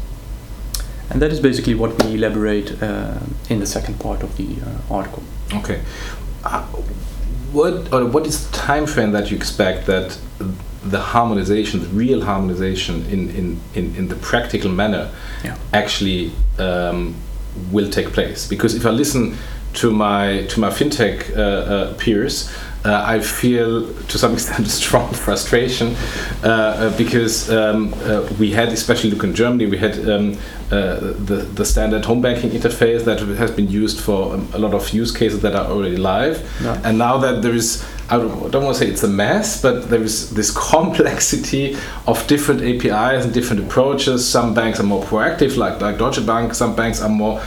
And 1.11 1.21
that 1.23 1.33
is 1.33 1.41
basically 1.41 1.75
what 1.75 2.03
we 2.03 2.15
elaborate 2.15 2.83
uh, 2.83 3.19
in 3.49 3.61
the 3.61 3.67
second 3.67 3.99
part 4.01 4.23
of 4.23 4.37
the 4.37 4.47
uh, 4.67 4.95
article. 4.95 5.23
Okay. 5.53 5.79
Uh, 6.45 6.63
what 7.55 7.93
or 7.93 8.05
what 8.07 8.27
is 8.27 8.37
the 8.47 8.57
time 8.57 8.87
frame 8.87 9.13
that 9.13 9.31
you 9.31 9.37
expect 9.37 9.87
that 9.87 10.19
the 10.85 11.01
harmonization, 11.01 11.81
the 11.81 11.89
real 11.89 12.21
harmonization 12.23 13.07
in, 13.07 13.31
in, 13.31 13.61
in, 13.75 13.95
in 13.97 14.09
the 14.09 14.17
practical 14.17 14.71
manner 14.71 15.11
Yeah. 15.43 15.57
actually 15.73 16.33
um, 16.59 17.15
will 17.71 17.91
take 17.91 18.09
place? 18.13 18.47
Because 18.47 18.75
if 18.75 18.85
I 18.85 18.91
listen 18.91 19.37
to 19.75 19.91
my 19.91 20.45
to 20.51 20.61
my 20.61 20.71
fintech 20.71 21.17
uh, 21.37 21.41
uh, 21.41 21.95
peers, 21.95 22.51
uh, 22.85 23.03
I 23.07 23.21
feel 23.21 23.87
to 24.09 24.19
some 24.19 24.33
extent 24.39 24.67
a 24.67 24.71
strong 24.71 25.13
frustration 25.15 25.97
uh, 26.43 26.47
uh, 26.49 26.97
because 26.99 27.51
um, 27.51 27.95
uh, 28.05 28.29
we 28.39 28.51
had, 28.53 28.69
especially 28.69 29.11
look 29.11 29.25
in 29.25 29.35
Germany, 29.35 29.67
we 29.67 29.79
had 29.79 29.99
um, 30.09 30.37
uh, 30.71 30.97
the 31.29 31.47
the 31.55 31.65
standard 31.65 32.05
home 32.05 32.21
banking 32.21 32.51
interface 32.51 33.05
that 33.05 33.21
has 33.39 33.51
been 33.51 33.71
used 33.71 34.01
for 34.01 34.35
um, 34.35 34.49
a 34.53 34.59
lot 34.59 34.75
of 34.75 34.91
use 34.93 35.13
cases 35.13 35.41
that 35.41 35.55
are 35.55 35.67
already 35.67 35.97
live, 35.97 36.37
Yeah. 36.63 36.81
and 36.85 36.99
now 36.99 37.19
that 37.19 37.43
there 37.43 37.55
is. 37.55 37.83
I 38.11 38.19
don't, 38.19 38.51
don't 38.51 38.65
want 38.65 38.77
to 38.77 38.85
say 38.85 38.91
it's 38.91 39.03
a 39.03 39.09
mess, 39.09 39.63
but 39.63 39.89
there 39.89 40.03
is 40.03 40.29
this 40.35 40.51
complexity 40.71 41.75
of 42.07 42.27
different 42.27 42.61
APIs 42.61 43.25
and 43.25 43.33
different 43.33 43.63
approaches. 43.65 44.29
Some 44.29 44.53
banks 44.53 44.79
are 44.79 44.83
more 44.83 45.03
proactive, 45.03 45.57
like 45.57 45.81
like 45.81 45.97
Deutsche 45.97 46.25
Bank. 46.27 46.55
Some 46.55 46.77
banks 46.77 47.01
are 47.01 47.09
more 47.09 47.41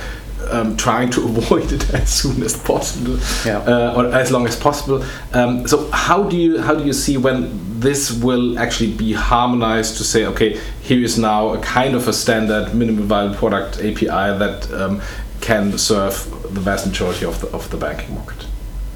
um, 0.51 0.75
trying 0.77 1.09
to 1.11 1.23
avoid 1.29 1.71
it 1.71 1.93
as 1.93 2.09
soon 2.09 2.43
as 2.43 2.55
possible, 2.57 3.17
Yeah. 3.45 3.59
uh, 3.59 3.93
or 3.97 4.05
as 4.13 4.31
long 4.31 4.47
as 4.47 4.55
possible. 4.55 5.03
Um, 5.33 5.67
so 5.67 5.89
how 5.91 6.23
do 6.23 6.35
you 6.37 6.61
how 6.61 6.75
do 6.75 6.83
you 6.83 6.93
see 6.93 7.17
when 7.17 7.49
this 7.79 8.11
will 8.11 8.57
actually 8.57 8.91
be 8.93 9.13
harmonized 9.13 9.97
to 9.97 10.03
say, 10.03 10.25
okay, 10.25 10.59
here 10.81 11.03
is 11.03 11.17
now 11.17 11.49
a 11.53 11.59
kind 11.59 11.95
of 11.95 12.07
a 12.07 12.13
standard 12.13 12.73
minimum 12.73 13.03
viable 13.07 13.35
product 13.35 13.77
API 13.79 14.37
that 14.39 14.71
um, 14.73 15.01
can 15.41 15.77
serve 15.77 16.13
the 16.53 16.59
vast 16.61 16.87
majority 16.87 17.25
of 17.25 17.39
the 17.41 17.47
of 17.49 17.69
the 17.69 17.77
banking 17.77 18.15
market. 18.15 18.45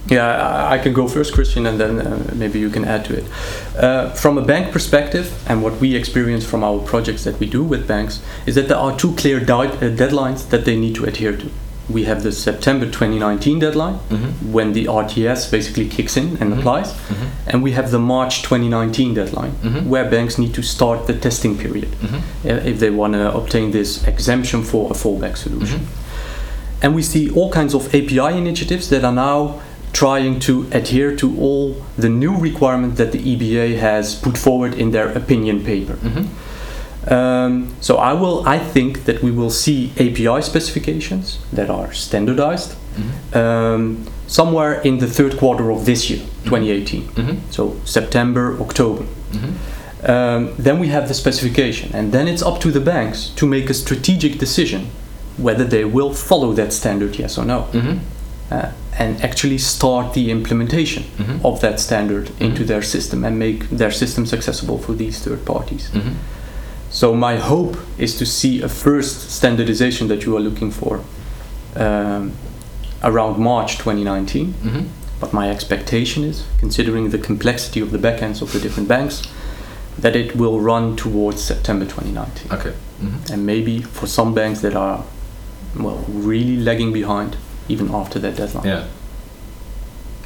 Yeah, 0.10 0.68
I- 0.74 0.80
can 0.80 0.94
go 0.94 1.08
first, 1.08 1.34
Christian, 1.34 1.66
and 1.68 1.80
then 1.80 2.00
uh, 2.02 2.18
maybe 2.34 2.60
you 2.60 2.70
can 2.70 2.86
add 2.86 3.06
to 3.06 3.14
it. 3.18 3.26
Uh, 3.78 4.10
from 4.10 4.38
a 4.38 4.42
bank 4.42 4.72
perspective, 4.72 5.32
and 5.48 5.62
what 5.62 5.80
we 5.80 5.96
experience 5.96 6.44
from 6.46 6.64
our 6.64 6.80
projects 6.80 7.24
that 7.24 7.40
we 7.40 7.46
do 7.46 7.64
with 7.64 7.88
banks, 7.88 8.20
is 8.48 8.56
that 8.56 8.68
there 8.68 8.78
are 8.78 8.98
two 8.98 9.12
clear 9.14 9.40
di- 9.40 9.68
uh, 9.68 9.90
deadlines 9.96 10.50
that 10.50 10.66
they 10.66 10.76
need 10.76 10.96
to 10.96 11.06
adhere 11.06 11.38
to. 11.38 11.50
We 11.90 12.06
have 12.06 12.24
the 12.24 12.32
September 12.32 12.86
2019 12.88 13.60
deadline, 13.60 14.00
Mhm. 14.10 14.52
when 14.52 14.74
the 14.74 14.88
RTS 14.88 15.46
basically 15.52 15.88
kicks 15.88 16.18
in 16.18 16.38
and 16.40 16.52
Mhm. 16.54 16.60
applies, 16.60 16.94
and 17.48 17.62
we 17.62 17.72
have 17.74 17.92
the 17.92 18.00
March 18.00 18.42
2019 18.42 19.14
deadline, 19.14 19.52
Mhm. 19.64 19.86
where 19.88 20.06
banks 20.10 20.38
need 20.38 20.54
to 20.54 20.62
start 20.64 21.06
the 21.08 21.14
testing 21.14 21.58
period 21.58 21.90
Mhm. 22.02 22.22
uh, 22.46 22.70
if 22.70 22.80
they 22.80 22.90
want 22.90 23.14
to 23.14 23.32
obtain 23.36 23.72
this 23.72 24.04
exemption 24.08 24.64
for 24.64 24.90
a 24.90 24.94
fallback 24.96 25.38
solution. 25.38 25.80
Mhm. 25.80 26.84
And 26.84 26.96
we 26.96 27.04
see 27.04 27.30
all 27.30 27.52
kinds 27.52 27.76
of 27.76 27.94
API 27.94 28.32
initiatives 28.38 28.88
that 28.90 29.04
are 29.04 29.14
now 29.14 29.56
trying 29.93 30.39
to 30.39 30.65
adhere 30.71 31.15
to 31.17 31.27
all 31.39 31.75
the 31.97 32.10
new 32.10 32.36
requirements 32.36 32.97
that 32.97 33.12
the 33.12 33.19
EBA 33.19 33.77
has 33.77 34.15
put 34.15 34.38
forward 34.38 34.73
in 34.73 34.91
their 34.91 35.10
opinion 35.10 35.60
paper. 35.63 35.97
Mhm. 36.04 36.25
Um, 37.12 37.67
so 37.82 37.97
I 37.97 38.13
will, 38.13 38.43
I 38.45 38.60
think 38.60 39.06
that 39.06 39.23
we 39.23 39.32
will 39.32 39.49
see 39.49 39.91
API 39.97 40.41
specifications 40.41 41.39
that 41.51 41.69
are 41.69 41.91
standardized 41.93 42.75
Mhm. 42.95 43.36
um, 43.36 43.97
somewhere 44.27 44.80
in 44.84 44.99
the 44.99 45.08
third 45.08 45.38
quarter 45.38 45.71
of 45.71 45.86
this 45.86 46.10
year, 46.10 46.21
2018. 46.45 47.04
Mhm. 47.15 47.38
So 47.49 47.75
September, 47.86 48.56
October. 48.62 49.04
Mhm. 49.34 49.54
Um, 50.10 50.49
then 50.60 50.80
we 50.80 50.88
have 50.89 51.08
the 51.08 51.13
specification, 51.13 51.89
and 51.93 52.12
then 52.12 52.27
it's 52.27 52.41
up 52.43 52.60
to 52.62 52.71
the 52.71 52.80
banks 52.80 53.32
to 53.36 53.45
make 53.47 53.69
a 53.69 53.73
strategic 53.73 54.38
decision 54.39 54.82
whether 55.38 55.63
they 55.63 55.86
will 55.86 56.13
follow 56.13 56.54
that 56.54 56.71
standard, 56.73 57.17
yes 57.17 57.38
or 57.38 57.45
no, 57.45 57.65
Mhm. 57.73 57.97
Uh, 58.52 58.68
and 59.00 59.22
actually 59.24 59.58
start 59.58 60.14
the 60.14 60.30
implementation 60.32 61.04
Mhm. 61.18 61.40
of 61.44 61.60
that 61.62 61.80
standard 61.80 62.30
into 62.40 62.64
Mhm. 62.64 62.68
their 62.68 62.82
system 62.84 63.24
and 63.24 63.40
make 63.40 63.70
their 63.70 63.92
systems 63.92 64.34
accessible 64.34 64.78
for 64.78 64.94
these 64.96 65.20
third 65.20 65.46
parties. 65.46 65.90
Mhm. 65.94 66.14
So 66.90 67.14
my 67.16 67.38
hope 67.38 67.78
is 67.98 68.16
to 68.18 68.26
see 68.26 68.62
a 68.62 68.68
first 68.68 69.32
standardization 69.32 70.08
that 70.10 70.26
you 70.26 70.36
are 70.36 70.42
looking 70.44 70.72
for 70.72 71.00
um, 71.76 72.32
around 73.02 73.38
March 73.38 73.78
2019. 73.78 74.54
Mhm. 74.64 74.84
But 75.22 75.32
my 75.34 75.50
expectation 75.50 76.24
is, 76.26 76.44
considering 76.60 77.12
the 77.12 77.18
complexity 77.18 77.80
of 77.80 77.92
the 77.92 77.98
backends 77.98 78.42
of 78.42 78.52
the 78.52 78.60
different 78.60 78.90
banks, 78.90 79.22
that 80.02 80.16
it 80.16 80.36
will 80.36 80.60
run 80.60 80.96
towards 80.98 81.42
September 81.42 81.86
2019. 81.86 82.52
Okay. 82.52 82.74
Mhm. 83.02 83.32
And 83.32 83.46
maybe 83.46 83.82
for 83.94 84.08
some 84.08 84.34
banks 84.34 84.60
that 84.62 84.76
are, 84.76 85.04
well, 85.80 86.00
really 86.10 86.58
lagging 86.58 86.92
behind, 86.92 87.38
even 87.71 87.89
after 87.93 88.19
that 88.19 88.36
deadline. 88.36 88.65
Yeah. 88.65 88.88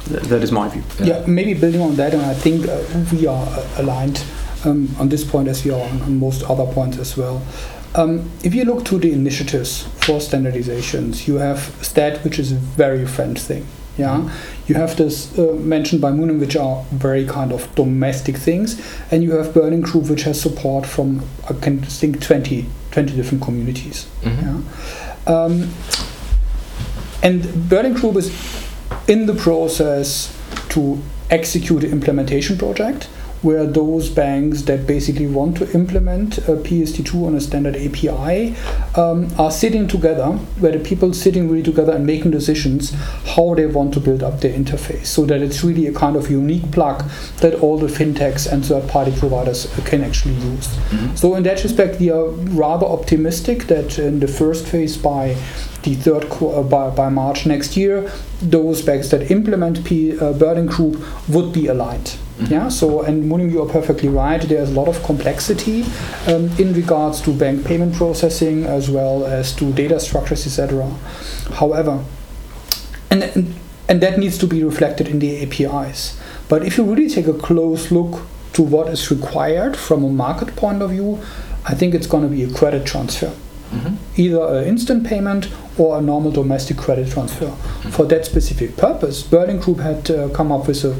Th- 0.08 0.22
that 0.22 0.42
is 0.42 0.52
my 0.52 0.68
view. 0.68 0.82
Yeah, 1.02 1.24
maybe 1.26 1.54
building 1.54 1.80
on 1.80 1.96
that, 1.96 2.12
and 2.14 2.22
I 2.22 2.34
think 2.34 2.66
uh, 2.68 2.78
we 3.12 3.26
are 3.26 3.46
uh, 3.46 3.66
aligned 3.78 4.22
um, 4.64 4.88
on 4.98 5.08
this 5.08 5.24
point 5.24 5.48
as 5.48 5.64
we 5.64 5.70
are 5.70 5.80
on, 5.80 6.02
on 6.02 6.18
most 6.18 6.42
other 6.44 6.66
points 6.72 6.98
as 6.98 7.16
well. 7.16 7.42
Um, 7.94 8.30
if 8.44 8.54
you 8.54 8.64
look 8.64 8.84
to 8.86 8.98
the 8.98 9.12
initiatives 9.12 9.84
for 10.04 10.18
standardizations, 10.20 11.26
you 11.26 11.36
have 11.36 11.58
STET, 11.82 12.22
which 12.24 12.38
is 12.38 12.52
a 12.52 12.56
very 12.56 13.06
French 13.06 13.38
thing. 13.40 13.66
Yeah, 13.98 14.30
you 14.66 14.74
have 14.74 14.94
this 14.98 15.38
uh, 15.38 15.54
mentioned 15.54 16.02
by 16.02 16.10
Mounaim, 16.10 16.38
which 16.38 16.54
are 16.54 16.84
very 16.92 17.24
kind 17.24 17.50
of 17.50 17.74
domestic 17.74 18.36
things, 18.36 18.78
and 19.10 19.22
you 19.24 19.32
have 19.32 19.54
Berlin 19.54 19.80
Group, 19.80 20.10
which 20.10 20.24
has 20.24 20.38
support 20.38 20.84
from 20.84 21.22
I 21.48 21.54
can 21.54 21.80
think 21.80 22.20
20, 22.22 22.66
20 22.90 23.16
different 23.16 23.42
communities. 23.42 24.06
Mhm. 24.22 24.42
Yeah. 25.26 25.32
Um, 25.34 25.70
and 27.22 27.68
Berlin 27.68 27.94
Group 27.94 28.16
is 28.16 28.30
in 29.08 29.26
the 29.26 29.34
process 29.34 30.36
to 30.70 31.00
execute 31.30 31.84
an 31.84 31.90
implementation 31.90 32.56
project 32.56 33.08
where 33.46 33.64
those 33.64 34.08
banks 34.10 34.62
that 34.62 34.86
basically 34.88 35.26
want 35.28 35.56
to 35.56 35.64
implement 35.72 36.38
a 36.38 36.56
PSD2 36.66 37.26
on 37.28 37.34
a 37.36 37.40
standard 37.40 37.76
API 37.76 38.56
um, 38.96 39.28
are 39.38 39.52
sitting 39.52 39.86
together, 39.86 40.26
where 40.62 40.72
the 40.72 40.80
people 40.80 41.12
sitting 41.14 41.48
really 41.48 41.62
together 41.62 41.92
and 41.92 42.04
making 42.04 42.32
decisions 42.32 42.90
how 43.36 43.54
they 43.54 43.66
want 43.66 43.94
to 43.94 44.00
build 44.00 44.22
up 44.24 44.40
their 44.40 44.52
interface, 44.52 45.06
so 45.06 45.24
that 45.26 45.40
it's 45.42 45.62
really 45.62 45.86
a 45.86 45.92
kind 45.92 46.16
of 46.16 46.28
unique 46.28 46.68
plug 46.72 47.04
that 47.40 47.54
all 47.62 47.78
the 47.78 47.86
fintechs 47.86 48.50
and 48.50 48.66
third-party 48.66 49.12
providers 49.16 49.72
can 49.84 50.02
actually 50.02 50.34
use. 50.34 50.66
Mhm. 50.90 51.16
So 51.16 51.36
in 51.36 51.44
that 51.44 51.62
respect, 51.62 52.00
we 52.00 52.10
are 52.10 52.26
rather 52.64 52.86
optimistic 52.86 53.68
that 53.68 53.96
in 53.98 54.18
the 54.18 54.28
first 54.28 54.66
phase 54.66 54.96
by 54.96 55.36
the 55.84 55.94
third 55.94 56.28
qu- 56.30 56.48
uh, 56.48 56.62
by, 56.64 56.90
by 56.90 57.08
March 57.10 57.46
next 57.46 57.76
year, 57.76 58.10
those 58.42 58.82
banks 58.82 59.08
that 59.10 59.30
implement 59.30 59.84
P, 59.84 60.18
uh, 60.18 60.32
Berlin 60.32 60.66
Group 60.66 60.96
would 61.28 61.52
be 61.52 61.68
aligned. 61.68 62.16
Mm-hmm. 62.38 62.52
Yeah. 62.52 62.68
So, 62.68 63.02
and 63.02 63.24
Mounaim, 63.24 63.50
you 63.50 63.62
are 63.62 63.68
perfectly 63.68 64.08
right. 64.08 64.40
There's 64.40 64.70
a 64.70 64.74
lot 64.74 64.88
of 64.88 65.02
complexity 65.02 65.84
um, 66.26 66.50
in 66.58 66.74
regards 66.74 67.20
to 67.22 67.32
bank 67.32 67.64
payment 67.64 67.94
processing 67.94 68.64
as 68.64 68.90
well 68.90 69.24
as 69.24 69.54
to 69.56 69.72
data 69.72 69.98
structures, 69.98 70.46
etc. 70.46 70.86
However, 71.54 72.04
and 73.10 73.54
and 73.88 74.00
that 74.02 74.18
needs 74.18 74.36
to 74.38 74.46
be 74.46 74.62
reflected 74.64 75.08
in 75.08 75.18
the 75.18 75.42
APIs. 75.42 76.18
But 76.48 76.64
if 76.64 76.76
you 76.76 76.84
really 76.84 77.08
take 77.08 77.26
a 77.26 77.32
close 77.32 77.90
look 77.90 78.26
to 78.54 78.62
what 78.62 78.88
is 78.88 79.10
required 79.10 79.76
from 79.76 80.04
a 80.04 80.08
market 80.08 80.56
point 80.56 80.82
of 80.82 80.90
view, 80.90 81.20
I 81.64 81.74
think 81.74 81.94
it's 81.94 82.06
going 82.06 82.22
to 82.22 82.28
be 82.28 82.42
a 82.42 82.52
credit 82.52 82.86
transfer. 82.86 83.32
Mm-hmm. 83.70 84.20
Either 84.20 84.58
an 84.58 84.64
instant 84.64 85.06
payment 85.06 85.50
or 85.76 85.98
a 85.98 86.00
normal 86.00 86.30
domestic 86.30 86.76
credit 86.76 87.10
transfer. 87.10 87.46
Mm-hmm. 87.46 87.90
For 87.90 88.06
that 88.06 88.24
specific 88.24 88.76
purpose, 88.76 89.22
Berlin 89.22 89.58
Group 89.58 89.80
had 89.80 90.10
uh, 90.10 90.28
come 90.30 90.52
up 90.52 90.68
with 90.68 90.84
a, 90.84 90.96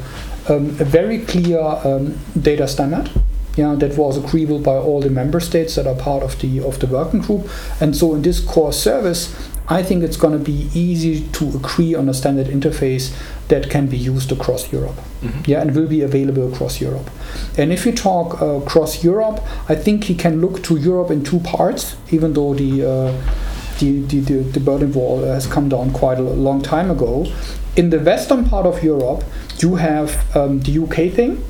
um, 0.49 0.69
a 0.79 0.85
very 0.85 1.19
clear 1.19 1.59
um, 1.59 2.17
data 2.39 2.67
standard. 2.67 3.09
Yeah, 3.55 3.73
that 3.73 3.97
was 3.97 4.17
agreeable 4.17 4.59
by 4.59 4.75
all 4.75 5.01
the 5.01 5.09
member 5.09 5.39
states 5.39 5.75
that 5.75 5.87
are 5.87 5.95
part 5.95 6.21
of 6.21 6.39
the 6.41 6.61
of 6.61 6.79
the 6.79 6.85
working 6.85 7.21
group, 7.21 7.49
and 7.81 7.95
so 7.95 8.13
in 8.13 8.21
this 8.21 8.39
core 8.39 8.71
service, 8.71 9.35
I 9.67 9.81
think 9.81 10.03
it's 10.03 10.15
going 10.15 10.37
to 10.37 10.43
be 10.43 10.69
easy 10.75 11.27
to 11.27 11.49
agree 11.57 11.95
on 11.95 12.07
a 12.07 12.13
standard 12.13 12.47
interface 12.47 13.11
that 13.47 13.69
can 13.69 13.87
be 13.87 13.97
used 13.97 14.31
across 14.31 14.71
Europe. 14.71 14.95
Mm-hmm. 15.21 15.41
Yeah, 15.47 15.61
and 15.61 15.75
will 15.75 15.87
be 15.87 16.01
available 16.01 16.53
across 16.53 16.79
Europe. 16.79 17.09
And 17.57 17.73
if 17.73 17.83
you 17.83 17.93
talk 17.93 18.41
uh, 18.41 18.61
across 18.61 19.03
Europe, 19.03 19.41
I 19.67 19.73
think 19.73 20.07
you 20.07 20.15
can 20.15 20.39
look 20.39 20.61
to 20.63 20.77
Europe 20.77 21.09
in 21.09 21.23
two 21.23 21.39
parts, 21.39 21.95
even 22.11 22.33
though 22.33 22.53
the 22.53 22.85
uh, 22.85 23.11
the, 23.79 24.01
the, 24.01 24.19
the, 24.19 24.33
the 24.33 24.59
Berlin 24.59 24.93
Wall 24.93 25.23
has 25.23 25.47
come 25.47 25.69
down 25.69 25.91
quite 25.91 26.19
a 26.19 26.23
long 26.23 26.61
time 26.61 26.89
ago. 26.89 27.25
In 27.75 27.91
the 27.91 27.99
western 27.99 28.45
part 28.45 28.65
of 28.65 28.83
Europe, 28.83 29.23
you 29.61 29.75
have 29.75 30.35
um, 30.35 30.59
the 30.61 30.83
UK 30.83 31.13
thing, 31.13 31.43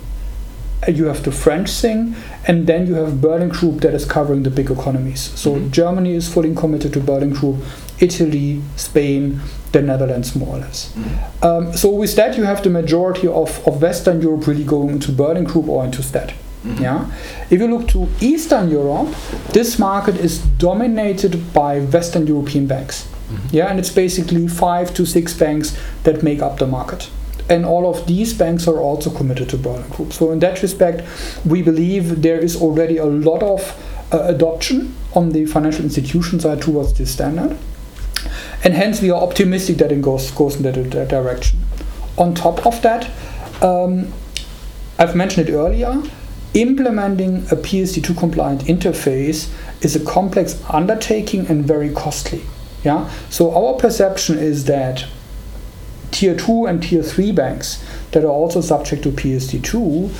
you 0.87 1.05
have 1.05 1.23
the 1.23 1.31
French 1.31 1.69
thing, 1.71 2.15
and 2.45 2.67
then 2.67 2.87
you 2.87 2.93
have 2.95 3.19
Berlin 3.19 3.49
Group 3.49 3.81
that 3.81 3.93
is 3.93 4.05
covering 4.05 4.43
the 4.43 4.49
big 4.49 4.69
economies. 4.69 5.21
So 5.39 5.55
mm-hmm. 5.55 5.71
Germany 5.71 6.13
is 6.13 6.31
fully 6.31 6.53
committed 6.53 6.93
to 6.93 6.99
Berlin 6.99 7.31
Group, 7.31 7.57
Italy, 7.99 8.61
Spain, 8.75 9.41
the 9.71 9.81
Netherlands, 9.81 10.35
more 10.35 10.55
or 10.55 10.59
less. 10.59 10.93
Mm-hmm. 10.93 11.45
Um, 11.45 11.73
so 11.75 11.89
with 11.89 12.15
that, 12.15 12.37
you 12.37 12.43
have 12.43 12.63
the 12.63 12.69
majority 12.69 13.27
of, 13.27 13.67
of 13.67 13.81
Western 13.81 14.21
Europe 14.21 14.47
really 14.47 14.63
going 14.63 14.89
into 14.89 15.11
Berlin 15.11 15.45
Group 15.45 15.67
or 15.67 15.83
into 15.83 16.03
STET. 16.03 16.33
Mm-hmm. 16.63 16.83
Yeah. 16.83 17.11
If 17.49 17.59
you 17.59 17.67
look 17.67 17.87
to 17.89 18.07
Eastern 18.21 18.69
Europe, 18.69 19.13
this 19.53 19.79
market 19.79 20.15
is 20.15 20.39
dominated 20.39 21.53
by 21.53 21.79
Western 21.79 22.27
European 22.27 22.67
banks. 22.67 23.03
Mm-hmm. 23.03 23.55
Yeah, 23.55 23.67
and 23.67 23.79
it's 23.79 23.89
basically 23.91 24.47
five 24.47 24.93
to 24.93 25.05
six 25.05 25.33
banks 25.33 25.77
that 26.03 26.23
make 26.23 26.41
up 26.41 26.59
the 26.59 26.67
market 26.67 27.09
and 27.49 27.65
all 27.65 27.89
of 27.89 28.07
these 28.07 28.33
banks 28.33 28.67
are 28.67 28.77
also 28.77 29.09
committed 29.09 29.49
to 29.49 29.57
Berlin 29.57 29.87
Group. 29.89 30.13
So 30.13 30.31
in 30.31 30.39
that 30.39 30.61
respect, 30.61 31.07
we 31.45 31.61
believe 31.61 32.21
there 32.21 32.39
is 32.39 32.55
already 32.55 32.97
a 32.97 33.05
lot 33.05 33.41
of 33.41 33.61
uh, 34.11 34.23
adoption 34.23 34.95
on 35.13 35.31
the 35.31 35.45
financial 35.45 35.83
institution 35.83 36.39
side 36.39 36.61
towards 36.61 36.93
this 36.93 37.11
standard, 37.11 37.57
and 38.63 38.73
hence 38.73 39.01
we 39.01 39.11
are 39.11 39.21
optimistic 39.21 39.77
that 39.77 39.91
it 39.91 40.01
goes 40.01 40.31
goes 40.31 40.55
in 40.55 40.63
that, 40.63 40.91
that 40.91 41.07
direction. 41.09 41.59
On 42.17 42.33
top 42.33 42.65
of 42.65 42.81
that, 42.81 43.09
um, 43.61 44.11
I've 44.97 45.15
mentioned 45.15 45.49
it 45.49 45.53
earlier. 45.53 46.01
Implementing 46.53 47.37
a 47.51 47.55
PSD2 47.55 48.17
compliant 48.17 48.61
interface 48.63 49.53
is 49.81 49.95
a 49.95 50.03
complex 50.03 50.59
undertaking 50.69 51.45
and 51.47 51.63
very 51.65 51.93
costly. 51.93 52.41
Yeah. 52.83 53.09
So 53.29 53.53
our 53.53 53.77
perception 53.77 54.39
is 54.39 54.65
that 54.65 55.05
tier 56.11 56.35
2 56.35 56.65
and 56.65 56.83
tier 56.83 57.03
3 57.03 57.31
banks 57.31 57.83
that 58.11 58.23
are 58.23 58.31
also 58.31 58.61
subject 58.61 59.03
to 59.03 59.11
PSD2, 59.11 60.11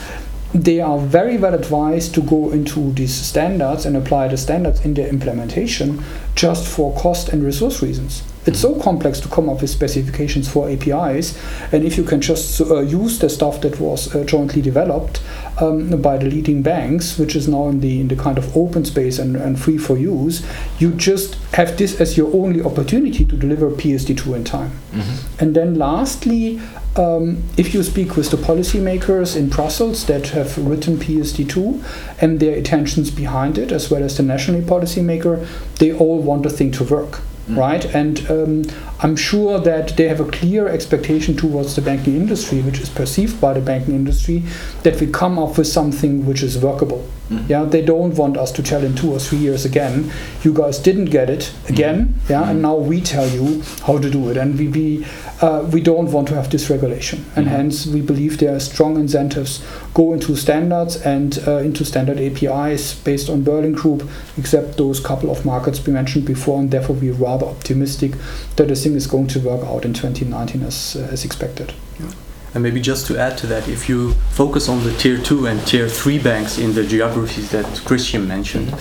they 0.54 0.80
are 0.80 0.98
very 0.98 1.38
well 1.38 1.54
advised 1.54 2.14
to 2.16 2.22
go 2.22 2.52
into 2.52 2.92
these 2.94 3.14
standards 3.14 3.86
and 3.86 3.98
apply 3.98 4.28
the 4.28 4.38
standards 4.38 4.84
in 4.86 4.94
their 4.94 5.08
implementation 5.08 6.04
just 6.36 6.68
for 6.68 6.96
cost 6.96 7.30
and 7.30 7.44
resource 7.44 7.82
reasons. 7.82 8.24
It's 8.48 8.60
so 8.60 8.80
complex 8.80 9.20
to 9.20 9.28
come 9.28 9.50
up 9.50 9.62
with 9.62 9.70
specifications 9.70 10.50
for 10.50 10.70
APIs, 10.70 11.38
and 11.74 11.84
if 11.84 11.98
you 11.98 12.04
can 12.04 12.22
just 12.22 12.62
uh, 12.62 12.80
use 12.80 13.20
the 13.20 13.30
stuff 13.30 13.60
that 13.62 13.80
was 13.80 14.16
uh, 14.16 14.24
jointly 14.24 14.62
developed 14.62 15.22
um, 15.60 16.02
by 16.02 16.18
the 16.18 16.26
leading 16.26 16.62
banks, 16.64 17.20
which 17.20 17.36
is 17.36 17.48
now 17.50 17.68
in 17.68 17.82
the 17.82 18.00
in 18.00 18.08
the 18.08 18.16
kind 18.16 18.38
of 18.38 18.56
open 18.56 18.86
space 18.86 19.20
and, 19.20 19.36
and 19.36 19.60
free 19.60 19.78
for 19.78 19.98
use, 19.98 20.46
you 20.80 20.92
just 20.94 21.36
have 21.54 21.78
this 21.78 22.00
as 22.00 22.16
your 22.16 22.34
only 22.34 22.62
opportunity 22.62 23.26
to 23.26 23.36
deliver 23.36 23.70
PSD2 23.70 24.36
in 24.38 24.44
time. 24.44 24.72
Mm-hmm. 24.92 25.44
And 25.44 25.56
then 25.56 25.76
lastly, 25.76 26.62
um, 26.96 27.44
if 27.58 27.74
you 27.74 27.84
speak 27.84 28.16
with 28.16 28.32
the 28.32 28.38
policymakers 28.38 29.36
in 29.36 29.50
Brussels 29.50 30.06
that 30.06 30.30
have 30.30 30.58
written 30.58 30.98
PSD2 30.98 32.22
and 32.22 32.40
their 32.40 32.56
intentions 32.56 33.12
behind 33.12 33.58
it, 33.58 33.72
as 33.72 33.92
well 33.92 34.04
as 34.04 34.18
the 34.18 34.24
national 34.24 34.62
policymaker, 34.62 35.46
they 35.80 35.94
all 35.94 36.20
want 36.22 36.44
the 36.44 36.50
thing 36.50 36.72
to 36.72 36.84
work. 36.84 37.22
Mm. 37.48 37.58
right? 37.58 37.86
And 37.86 38.30
um, 38.30 38.64
I'm 39.00 39.16
sure 39.16 39.60
that 39.60 39.96
they 39.96 40.08
have 40.08 40.20
a 40.20 40.30
clear 40.30 40.68
expectation 40.68 41.36
towards 41.38 41.76
the 41.76 41.82
banking 41.82 42.16
industry, 42.16 42.62
which 42.62 42.80
is 42.80 42.90
perceived 42.90 43.40
by 43.40 43.54
the 43.54 43.62
banking 43.62 43.96
industry, 43.96 44.44
that 44.84 45.00
we 45.00 45.08
come 45.08 45.40
up 45.40 45.58
with 45.58 45.68
something 45.68 46.26
which 46.26 46.44
is 46.44 46.58
workable. 46.58 47.08
Mm-hmm. 47.30 47.52
Yeah, 47.52 47.64
they 47.66 47.82
don't 47.82 48.16
want 48.16 48.38
us 48.38 48.52
to 48.54 48.64
tell 48.64 48.84
in 48.84 48.96
two 48.96 49.12
or 49.12 49.20
three 49.20 49.40
years 49.40 49.66
again, 49.66 50.12
you 50.44 50.54
guys 50.54 50.80
didn't 50.80 51.06
get 51.06 51.30
it 51.30 51.54
again. 51.68 52.08
Mm-hmm. 52.08 52.32
Yeah, 52.32 52.50
and 52.50 52.62
now 52.62 52.76
we 52.76 53.02
tell 53.02 53.28
you 53.28 53.62
how 53.86 53.98
to 53.98 54.10
do 54.10 54.30
it, 54.30 54.38
and 54.38 54.58
we 54.58 54.68
we, 54.70 55.06
uh, 55.42 55.68
we 55.72 55.82
don't 55.82 56.12
want 56.12 56.28
to 56.30 56.36
have 56.36 56.50
this 56.50 56.70
regulation, 56.70 57.26
and 57.36 57.46
mm-hmm. 57.46 57.56
hence 57.56 57.86
we 57.86 58.02
believe 58.02 58.38
there 58.38 58.56
are 58.56 58.60
strong 58.60 58.98
incentives 58.98 59.64
go 59.94 60.14
into 60.14 60.36
standards 60.36 60.96
and 60.98 61.40
uh, 61.48 61.58
into 61.58 61.84
standard 61.84 62.20
APIs 62.20 62.94
based 62.94 63.30
on 63.30 63.44
Berlin 63.44 63.74
Group, 63.74 64.08
except 64.38 64.78
those 64.78 65.00
couple 65.00 65.32
of 65.32 65.44
markets 65.44 65.86
we 65.86 65.92
mentioned 65.92 66.26
before, 66.26 66.60
and 66.60 66.72
therefore 66.72 66.96
we're 66.96 67.14
rather 67.14 67.48
optimistic 67.48 68.12
that 68.56 68.68
the 68.68 68.76
thing 68.76 68.94
is 68.94 69.08
going 69.08 69.28
to 69.28 69.40
work 69.40 69.66
out 69.66 69.86
in 69.86 69.94
2019 69.94 70.64
as 70.64 70.96
uh, 70.96 71.10
as 71.12 71.26
expected. 71.26 71.74
Yeah. 72.00 72.12
And 72.54 72.64
maybe 72.64 72.80
just 72.82 73.06
to 73.08 73.18
add 73.18 73.38
to 73.40 73.48
that, 73.48 73.68
if 73.68 73.88
you 73.90 74.14
focus 74.32 74.70
on 74.70 74.84
the 74.84 74.92
tier 74.94 75.18
two 75.18 75.48
and 75.48 75.66
tier 75.68 75.88
three 75.88 76.20
banks 76.20 76.58
in 76.58 76.74
the 76.74 76.86
geographies 76.86 77.52
that 77.52 77.66
Christian 77.86 78.28
mentioned, 78.28 78.74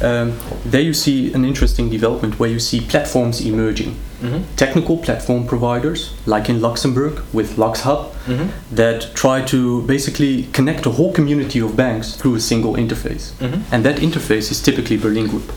um, 0.00 0.38
there 0.64 0.80
you 0.80 0.92
see 0.92 1.32
an 1.32 1.44
interesting 1.44 1.88
development 1.88 2.38
where 2.38 2.50
you 2.50 2.58
see 2.58 2.80
platforms 2.80 3.40
emerging. 3.40 3.96
Mm-hmm. 4.20 4.56
Technical 4.56 4.96
platform 4.98 5.46
providers, 5.46 6.14
like 6.26 6.48
in 6.48 6.60
Luxembourg 6.60 7.22
with 7.32 7.56
LuxHub, 7.56 8.10
mm-hmm. 8.26 8.74
that 8.74 9.14
try 9.14 9.42
to 9.42 9.82
basically 9.82 10.44
connect 10.52 10.86
a 10.86 10.90
whole 10.90 11.12
community 11.12 11.60
of 11.60 11.76
banks 11.76 12.16
through 12.16 12.34
a 12.34 12.40
single 12.40 12.74
interface. 12.74 13.32
Mm-hmm. 13.34 13.74
And 13.74 13.84
that 13.84 13.96
interface 13.98 14.50
is 14.50 14.62
typically 14.62 14.96
Berlin 14.96 15.28
Group. 15.28 15.52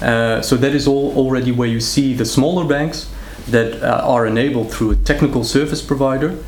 Uh, 0.00 0.40
so 0.42 0.56
that 0.56 0.74
is 0.74 0.86
all 0.86 1.12
already 1.16 1.50
where 1.50 1.68
you 1.68 1.80
see 1.80 2.14
the 2.14 2.24
smaller 2.24 2.64
banks 2.64 3.10
that 3.48 3.82
uh, 3.82 4.02
are 4.04 4.26
enabled 4.26 4.70
through 4.70 4.92
a 4.92 4.96
technical 4.96 5.42
service 5.42 5.82
provider 5.82 6.38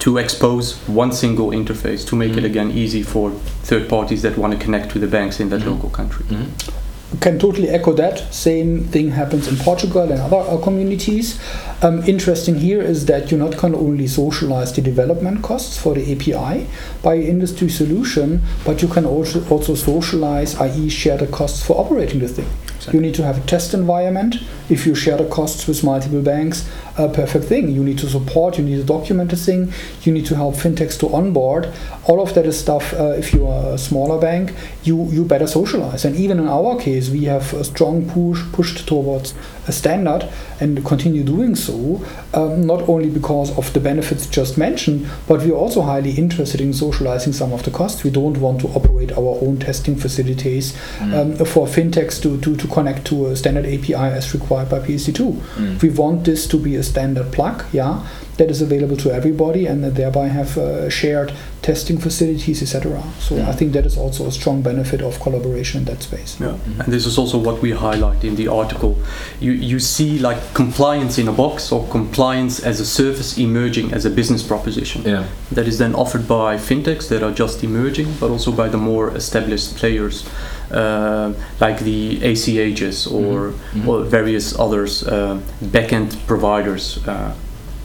to 0.00 0.16
expose 0.16 0.76
one 0.86 1.12
single 1.12 1.50
interface 1.50 2.06
to 2.06 2.16
make 2.16 2.30
mm-hmm. 2.30 2.38
it 2.38 2.44
again 2.44 2.70
easy 2.70 3.02
for 3.02 3.30
third 3.62 3.88
parties 3.88 4.22
that 4.22 4.38
want 4.38 4.52
to 4.52 4.58
connect 4.58 4.90
to 4.92 4.98
the 4.98 5.06
banks 5.06 5.40
in 5.40 5.48
that 5.50 5.60
mm-hmm. 5.60 5.70
local 5.70 5.90
country. 5.90 6.24
Mm-hmm. 6.26 7.18
Can 7.20 7.38
totally 7.38 7.70
echo 7.70 7.94
that. 7.94 8.34
Same 8.34 8.84
thing 8.84 9.12
happens 9.12 9.48
in 9.48 9.56
Portugal 9.56 10.12
and 10.12 10.20
other 10.20 10.36
uh, 10.36 10.58
communities. 10.58 11.40
Um, 11.82 12.02
interesting 12.04 12.56
here 12.56 12.82
is 12.82 13.06
that 13.06 13.30
you 13.30 13.38
not 13.38 13.56
can 13.56 13.74
only 13.74 14.06
socialize 14.06 14.74
the 14.74 14.82
development 14.82 15.42
costs 15.42 15.78
for 15.78 15.94
the 15.94 16.12
API 16.12 16.66
by 17.02 17.16
industry 17.16 17.70
solution, 17.70 18.42
but 18.62 18.82
you 18.82 18.88
can 18.88 19.06
also 19.06 19.42
also 19.48 19.74
socialize, 19.74 20.54
i.e., 20.56 20.90
share 20.90 21.16
the 21.16 21.26
costs 21.26 21.64
for 21.64 21.80
operating 21.80 22.20
the 22.20 22.28
thing. 22.28 22.46
Exactly. 22.78 22.98
You 22.98 23.06
need 23.06 23.14
to 23.16 23.24
have 23.24 23.38
a 23.38 23.46
test 23.46 23.74
environment. 23.74 24.36
If 24.68 24.86
you 24.86 24.94
share 24.94 25.16
the 25.16 25.28
costs 25.28 25.66
with 25.66 25.82
multiple 25.82 26.22
banks, 26.22 26.68
a 26.96 27.08
perfect 27.08 27.46
thing. 27.46 27.68
You 27.70 27.82
need 27.82 27.98
to 27.98 28.08
support, 28.08 28.56
you 28.56 28.64
need 28.64 28.76
to 28.76 28.84
document 28.84 29.30
the 29.30 29.36
thing, 29.36 29.72
you 30.02 30.12
need 30.12 30.26
to 30.26 30.36
help 30.36 30.54
fintechs 30.54 30.98
to 31.00 31.08
onboard. 31.08 31.72
All 32.06 32.20
of 32.20 32.34
that 32.34 32.46
is 32.46 32.58
stuff, 32.58 32.92
uh, 32.94 33.10
if 33.10 33.32
you 33.32 33.46
are 33.46 33.74
a 33.74 33.78
smaller 33.78 34.20
bank, 34.20 34.54
you, 34.84 35.10
you 35.10 35.24
better 35.24 35.46
socialize. 35.46 36.04
And 36.04 36.14
even 36.16 36.38
in 36.38 36.48
our 36.48 36.78
case, 36.78 37.10
we 37.10 37.24
have 37.24 37.52
a 37.52 37.64
strong 37.64 38.08
push 38.08 38.40
pushed 38.52 38.86
towards 38.86 39.34
a 39.68 39.72
standard 39.72 40.28
and 40.60 40.84
continue 40.84 41.22
doing 41.22 41.54
so, 41.54 42.04
um, 42.34 42.66
not 42.66 42.88
only 42.88 43.10
because 43.10 43.56
of 43.56 43.72
the 43.72 43.80
benefits 43.80 44.26
just 44.26 44.58
mentioned, 44.58 45.08
but 45.26 45.40
we're 45.40 45.52
also 45.52 45.82
highly 45.82 46.12
interested 46.12 46.60
in 46.60 46.72
socializing 46.72 47.32
some 47.32 47.52
of 47.52 47.62
the 47.62 47.70
costs. 47.70 48.02
We 48.04 48.10
don't 48.10 48.38
want 48.38 48.60
to 48.62 48.68
operate 48.68 49.12
our 49.12 49.38
own 49.42 49.58
testing 49.58 49.96
facilities 49.96 50.72
mm. 50.98 51.14
um, 51.14 51.44
for 51.44 51.66
fintechs 51.66 52.20
to, 52.22 52.40
to, 52.40 52.56
to 52.56 52.68
connect 52.68 53.06
to 53.06 53.26
a 53.26 53.36
standard 53.36 53.66
API 53.66 53.94
as 53.94 54.34
required 54.34 54.68
by 54.68 54.80
PSD2. 54.80 55.32
Mm. 55.32 55.82
We 55.82 55.90
want 55.90 56.24
this 56.24 56.46
to 56.48 56.58
be 56.58 56.76
a 56.76 56.82
standard 56.82 57.32
plug, 57.32 57.64
yeah, 57.72 58.06
that 58.38 58.50
is 58.50 58.62
available 58.62 58.96
to 58.96 59.10
everybody 59.12 59.66
and 59.66 59.84
thereby 59.84 60.28
have 60.28 60.56
a 60.56 60.88
shared 60.90 61.32
testing 61.62 61.98
facilities, 61.98 62.62
etc. 62.62 63.02
So 63.18 63.36
I 63.42 63.52
think 63.52 63.72
that 63.72 63.84
is 63.84 63.96
also 63.98 64.26
a 64.26 64.32
strong 64.32 64.62
benefit 64.62 65.02
of 65.02 65.18
collaboration 65.20 65.80
in 65.80 65.84
that 65.86 66.02
space. 66.02 66.36
Yeah, 66.40 66.56
and 66.84 66.92
this 66.92 67.04
is 67.06 67.18
also 67.18 67.36
what 67.38 67.60
we 67.62 67.72
highlight 67.72 68.24
in 68.24 68.36
the 68.36 68.48
article. 68.48 68.96
You 69.40 69.52
you 69.52 69.78
see 69.80 70.18
like 70.28 70.38
compliance 70.54 71.18
in 71.22 71.28
a 71.28 71.32
box 71.32 71.72
or 71.72 71.86
compliance 71.90 72.60
as 72.70 72.80
a 72.80 72.86
service 72.86 73.38
emerging 73.38 73.92
as 73.92 74.04
a 74.04 74.10
business 74.10 74.42
proposition 74.42 75.02
Yeah. 75.04 75.24
that 75.54 75.66
is 75.66 75.76
then 75.78 75.94
offered 75.94 76.26
by 76.28 76.56
fintechs 76.58 77.08
that 77.08 77.22
are 77.22 77.34
just 77.34 77.62
emerging, 77.64 78.08
but 78.20 78.30
also 78.30 78.52
by 78.52 78.68
the 78.68 78.78
more 78.78 79.16
established 79.16 79.76
players 79.80 80.24
uh, 80.70 81.32
like 81.60 81.78
the 81.84 82.18
ACHs 82.22 83.06
or, 83.06 83.52
Mhm. 83.74 83.88
or 83.88 84.04
various 84.04 84.58
others 84.58 85.02
uh, 85.02 85.38
backend 85.72 86.08
providers 86.26 86.98
uh, 87.06 87.32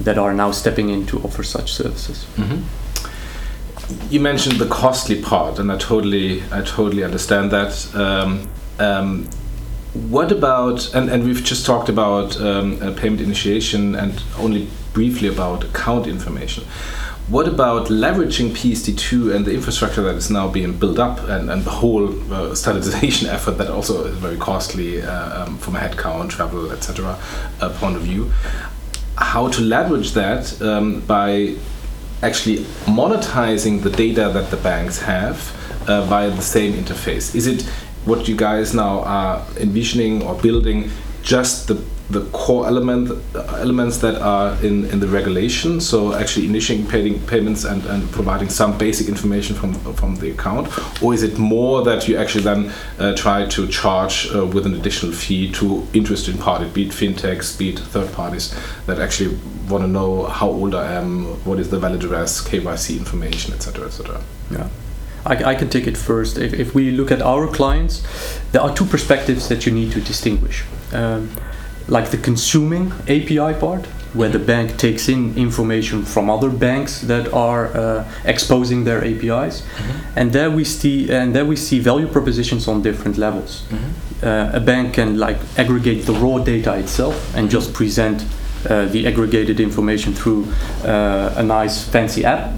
that 0.03 0.17
are 0.17 0.33
now 0.33 0.51
stepping 0.51 0.89
in 0.89 1.05
to 1.07 1.19
offer 1.19 1.43
such 1.43 1.73
services. 1.73 2.25
Mhm. 2.37 2.63
You 4.09 4.19
mentioned 4.19 4.55
the 4.59 4.65
costly 4.67 5.21
part, 5.21 5.59
and 5.59 5.71
I 5.71 5.77
totally, 5.77 6.41
I 6.51 6.61
totally 6.61 7.03
understand 7.03 7.51
that. 7.51 7.73
Um, 7.95 8.47
um, 8.79 9.27
what 9.93 10.31
about, 10.31 10.93
and, 10.95 11.09
and 11.09 11.23
we've 11.23 11.43
just 11.43 11.65
talked 11.65 11.89
about 11.89 12.39
um, 12.41 12.81
uh, 12.81 12.91
payment 12.93 13.21
initiation 13.21 13.93
and 13.95 14.21
only 14.39 14.67
briefly 14.93 15.27
about 15.27 15.63
account 15.63 16.07
information. 16.07 16.63
What 17.27 17.47
about 17.47 17.87
leveraging 17.87 18.51
PSD2 18.51 19.33
and 19.33 19.45
the 19.45 19.53
infrastructure 19.53 20.01
that 20.01 20.15
is 20.15 20.29
now 20.29 20.47
being 20.49 20.77
built 20.77 20.99
up 20.99 21.19
and, 21.29 21.49
and 21.49 21.63
the 21.63 21.69
whole 21.69 22.09
uh, 22.33 22.53
standardization 22.53 23.29
effort 23.35 23.51
that 23.59 23.69
also 23.69 24.05
is 24.05 24.17
very 24.17 24.37
costly 24.37 25.01
uh, 25.01 25.43
um, 25.43 25.57
from 25.57 25.75
a 25.75 25.79
headcount, 25.79 26.29
travel, 26.31 26.71
etc. 26.71 27.17
Uh, 27.61 27.69
point 27.79 27.95
of 27.95 28.01
view? 28.01 28.31
How 29.15 29.47
to 29.49 29.61
leverage 29.61 30.11
that 30.13 30.61
um, 30.61 31.01
by 31.01 31.55
actually 32.21 32.57
monetizing 32.85 33.83
the 33.83 33.89
data 33.89 34.29
that 34.33 34.49
the 34.49 34.57
banks 34.57 35.01
have 35.01 35.37
uh, 35.87 36.03
via 36.05 36.29
the 36.29 36.41
same 36.41 36.73
interface? 36.73 37.35
Is 37.35 37.47
it 37.47 37.63
what 38.05 38.27
you 38.27 38.35
guys 38.35 38.73
now 38.73 39.01
are 39.01 39.45
envisioning 39.57 40.23
or 40.23 40.35
building 40.35 40.89
just 41.21 41.67
the 41.67 41.75
the 42.09 42.21
core 42.31 42.67
element 42.67 43.09
elements 43.33 43.97
that 43.99 44.21
are 44.21 44.55
in, 44.63 44.85
in 44.85 44.99
the 44.99 45.07
regulation 45.07 45.79
so 45.79 46.13
actually 46.13 46.45
initiating 46.45 46.85
payments 47.27 47.63
and, 47.63 47.85
and 47.85 48.09
providing 48.11 48.49
some 48.49 48.77
basic 48.77 49.07
information 49.07 49.55
from 49.55 49.73
from 49.93 50.15
the 50.17 50.29
account 50.29 50.67
or 51.01 51.13
is 51.13 51.23
it 51.23 51.37
more 51.37 51.83
that 51.83 52.07
you 52.07 52.17
actually 52.17 52.43
then 52.43 52.71
uh, 52.99 53.15
try 53.15 53.45
to 53.45 53.67
charge 53.67 54.27
uh, 54.35 54.45
with 54.45 54.65
an 54.65 54.73
additional 54.75 55.13
fee 55.13 55.49
to 55.51 55.87
interested 55.93 56.37
parties 56.39 56.71
be 56.73 56.87
it 56.87 56.91
fintechs 56.91 57.57
be 57.57 57.69
it 57.69 57.79
third 57.79 58.11
parties 58.11 58.53
that 58.85 58.99
actually 58.99 59.35
want 59.69 59.81
to 59.81 59.87
know 59.87 60.25
how 60.25 60.49
old 60.49 60.75
I 60.75 60.93
am 60.93 61.23
what 61.45 61.57
is 61.57 61.69
the 61.69 61.79
valid 61.79 62.03
address 62.03 62.41
KYC 62.41 62.97
information 62.97 63.53
etc 63.53 63.85
etc 63.85 64.21
Yeah. 64.51 64.67
I, 65.25 65.51
I 65.51 65.55
can 65.55 65.69
take 65.69 65.87
it 65.87 65.97
first. 65.97 66.37
If, 66.37 66.53
if 66.53 66.75
we 66.75 66.91
look 66.91 67.09
at 67.09 67.21
our 67.21 67.47
clients, 67.47 68.03
there 68.51 68.61
are 68.61 68.75
two 68.75 68.85
perspectives 68.85 69.47
that 69.47 69.65
you 69.65 69.71
need 69.71 69.93
to 69.93 70.01
distinguish. 70.01 70.65
Um, 70.91 71.31
like 71.87 72.09
the 72.11 72.17
consuming 72.17 72.91
API 73.07 73.53
part, 73.59 73.85
where 74.13 74.29
the 74.29 74.39
bank 74.39 74.77
takes 74.77 75.09
in 75.09 75.35
information 75.35 76.03
from 76.03 76.29
other 76.29 76.49
banks 76.49 77.01
that 77.01 77.33
are 77.33 77.75
uh, 77.75 78.05
exposing 78.25 78.83
their 78.83 79.03
APIs, 79.03 79.63
and 80.15 80.31
there 80.31 80.51
we 80.51 80.63
see 80.63 81.09
and 81.11 81.33
there 81.35 81.45
we 81.45 81.55
see 81.55 81.79
value 81.79 82.07
propositions 82.07 82.67
on 82.67 82.81
different 82.81 83.17
levels. 83.17 83.63
Uh, 84.23 84.51
a 84.53 84.59
bank 84.59 84.93
can 84.93 85.17
like 85.17 85.37
aggregate 85.57 86.05
the 86.05 86.13
raw 86.13 86.37
data 86.39 86.73
itself 86.77 87.35
and 87.35 87.49
just 87.49 87.73
present 87.73 88.23
uh, 88.69 88.85
the 88.85 89.05
aggregated 89.07 89.59
information 89.59 90.13
through 90.13 90.45
uh, 90.85 91.33
a 91.37 91.43
nice 91.43 91.83
fancy 91.89 92.23
app. 92.23 92.53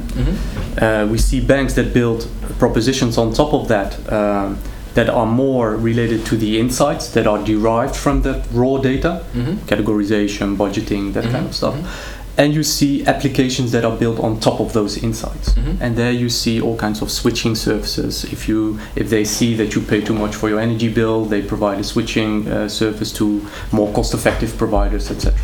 Uh, 0.77 1.07
we 1.09 1.17
see 1.17 1.39
banks 1.39 1.73
that 1.73 1.93
build 1.93 2.27
propositions 2.59 3.17
on 3.17 3.33
top 3.33 3.53
of 3.53 3.67
that 3.67 3.97
um, 4.13 4.57
that 4.95 5.09
are 5.09 5.25
more 5.25 5.75
related 5.75 6.25
to 6.25 6.37
the 6.37 6.59
insights 6.59 7.09
that 7.11 7.27
are 7.27 7.43
derived 7.43 7.95
from 7.95 8.21
the 8.23 8.43
raw 8.51 8.77
data, 8.77 9.23
mm-hmm. 9.33 9.53
categorization, 9.71 10.57
budgeting, 10.57 11.13
that 11.13 11.23
kind 11.23 11.35
of 11.35 11.41
mm-hmm. 11.43 11.51
stuff. 11.51 11.75
Mm-hmm. 11.75 12.21
And 12.37 12.53
you 12.53 12.63
see 12.63 13.05
applications 13.05 13.71
that 13.71 13.85
are 13.85 13.95
built 13.95 14.19
on 14.19 14.41
top 14.41 14.59
of 14.59 14.73
those 14.73 15.01
insights. 15.01 15.55
And 15.79 15.95
there 15.95 16.11
you 16.11 16.29
see 16.29 16.59
all 16.61 16.75
kinds 16.75 17.01
of 17.01 17.09
switching 17.09 17.55
services. 17.55 18.25
If 18.25 18.49
you 18.49 18.77
if 18.95 19.09
they 19.09 19.23
see 19.23 19.55
that 19.55 19.73
you 19.73 19.81
pay 19.81 20.01
too 20.01 20.13
much 20.13 20.35
for 20.35 20.49
your 20.49 20.59
energy 20.59 20.89
bill, 20.89 21.23
they 21.23 21.41
provide 21.41 21.79
a 21.79 21.83
switching 21.83 22.47
uh, 22.47 22.67
service 22.67 23.13
to 23.13 23.45
more 23.71 23.89
cost-effective 23.93 24.57
providers, 24.57 25.11
etc. 25.11 25.39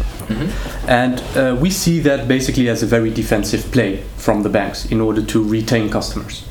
And 0.88 1.22
uh, 1.36 1.56
we 1.62 1.70
see 1.70 2.00
that 2.02 2.28
basically 2.28 2.70
as 2.70 2.84
a 2.84 2.86
very 2.86 3.10
defensive 3.10 3.72
play 3.72 4.04
from 4.18 4.44
the 4.44 4.50
banks 4.50 4.86
in 4.92 5.02
order 5.02 5.22
to 5.26 5.44
retain 5.44 5.90
customers. 5.90 6.44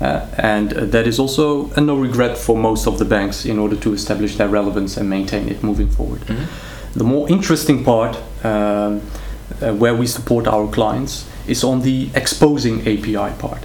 Uh, 0.00 0.26
and 0.38 0.72
uh, 0.72 0.84
that 0.86 1.06
is 1.06 1.18
also 1.18 1.70
a 1.76 1.80
no 1.80 1.96
regret 1.96 2.36
for 2.38 2.56
most 2.56 2.86
of 2.86 2.98
the 2.98 3.04
banks 3.04 3.44
in 3.44 3.58
order 3.58 3.76
to 3.76 3.92
establish 3.92 4.36
their 4.36 4.48
relevance 4.48 4.96
and 5.00 5.08
maintain 5.08 5.48
it 5.48 5.62
moving 5.62 5.88
forward. 5.90 6.20
The 6.94 7.04
more 7.04 7.28
interesting 7.28 7.84
part, 7.84 8.16
um, 8.44 9.00
uh, 9.62 9.72
where 9.74 9.94
we 9.94 10.06
support 10.06 10.46
our 10.46 10.66
clients, 10.68 11.24
is 11.46 11.64
on 11.64 11.82
the 11.82 12.08
exposing 12.14 12.80
API 12.80 13.32
part. 13.38 13.62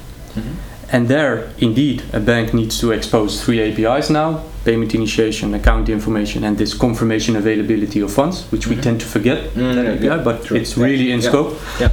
And 0.92 1.08
there, 1.08 1.50
indeed, 1.58 2.04
a 2.14 2.20
bank 2.20 2.54
needs 2.54 2.80
to 2.80 2.92
expose 2.92 3.44
three 3.44 3.60
APIs 3.62 4.10
now 4.10 4.44
payment 4.66 4.96
initiation, 4.96 5.54
account 5.54 5.90
information, 5.90 6.44
and 6.46 6.58
this 6.58 6.74
confirmation 6.74 7.36
availability 7.36 8.00
of 8.00 8.10
funds, 8.14 8.46
which 8.52 8.66
we 8.68 8.76
tend 8.78 9.02
to 9.02 9.06
forget, 9.06 9.54
that 9.56 9.86
API, 9.86 10.24
but 10.24 10.46
True. 10.46 10.56
it's 10.58 10.78
really 10.78 11.12
in 11.12 11.20
Yeah. 11.20 11.30
scope. 11.30 11.60
Yeah. 11.82 11.90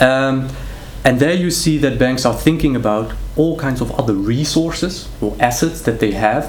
Um, 0.00 0.48
and 1.04 1.20
there 1.20 1.34
you 1.34 1.50
see 1.50 1.76
that 1.78 1.98
banks 1.98 2.24
are 2.24 2.32
thinking 2.34 2.74
about 2.76 3.12
all 3.36 3.58
kinds 3.58 3.80
of 3.82 3.90
other 4.00 4.14
resources 4.14 5.06
or 5.20 5.36
assets 5.38 5.82
that 5.82 5.98
they 6.00 6.12
have 6.12 6.44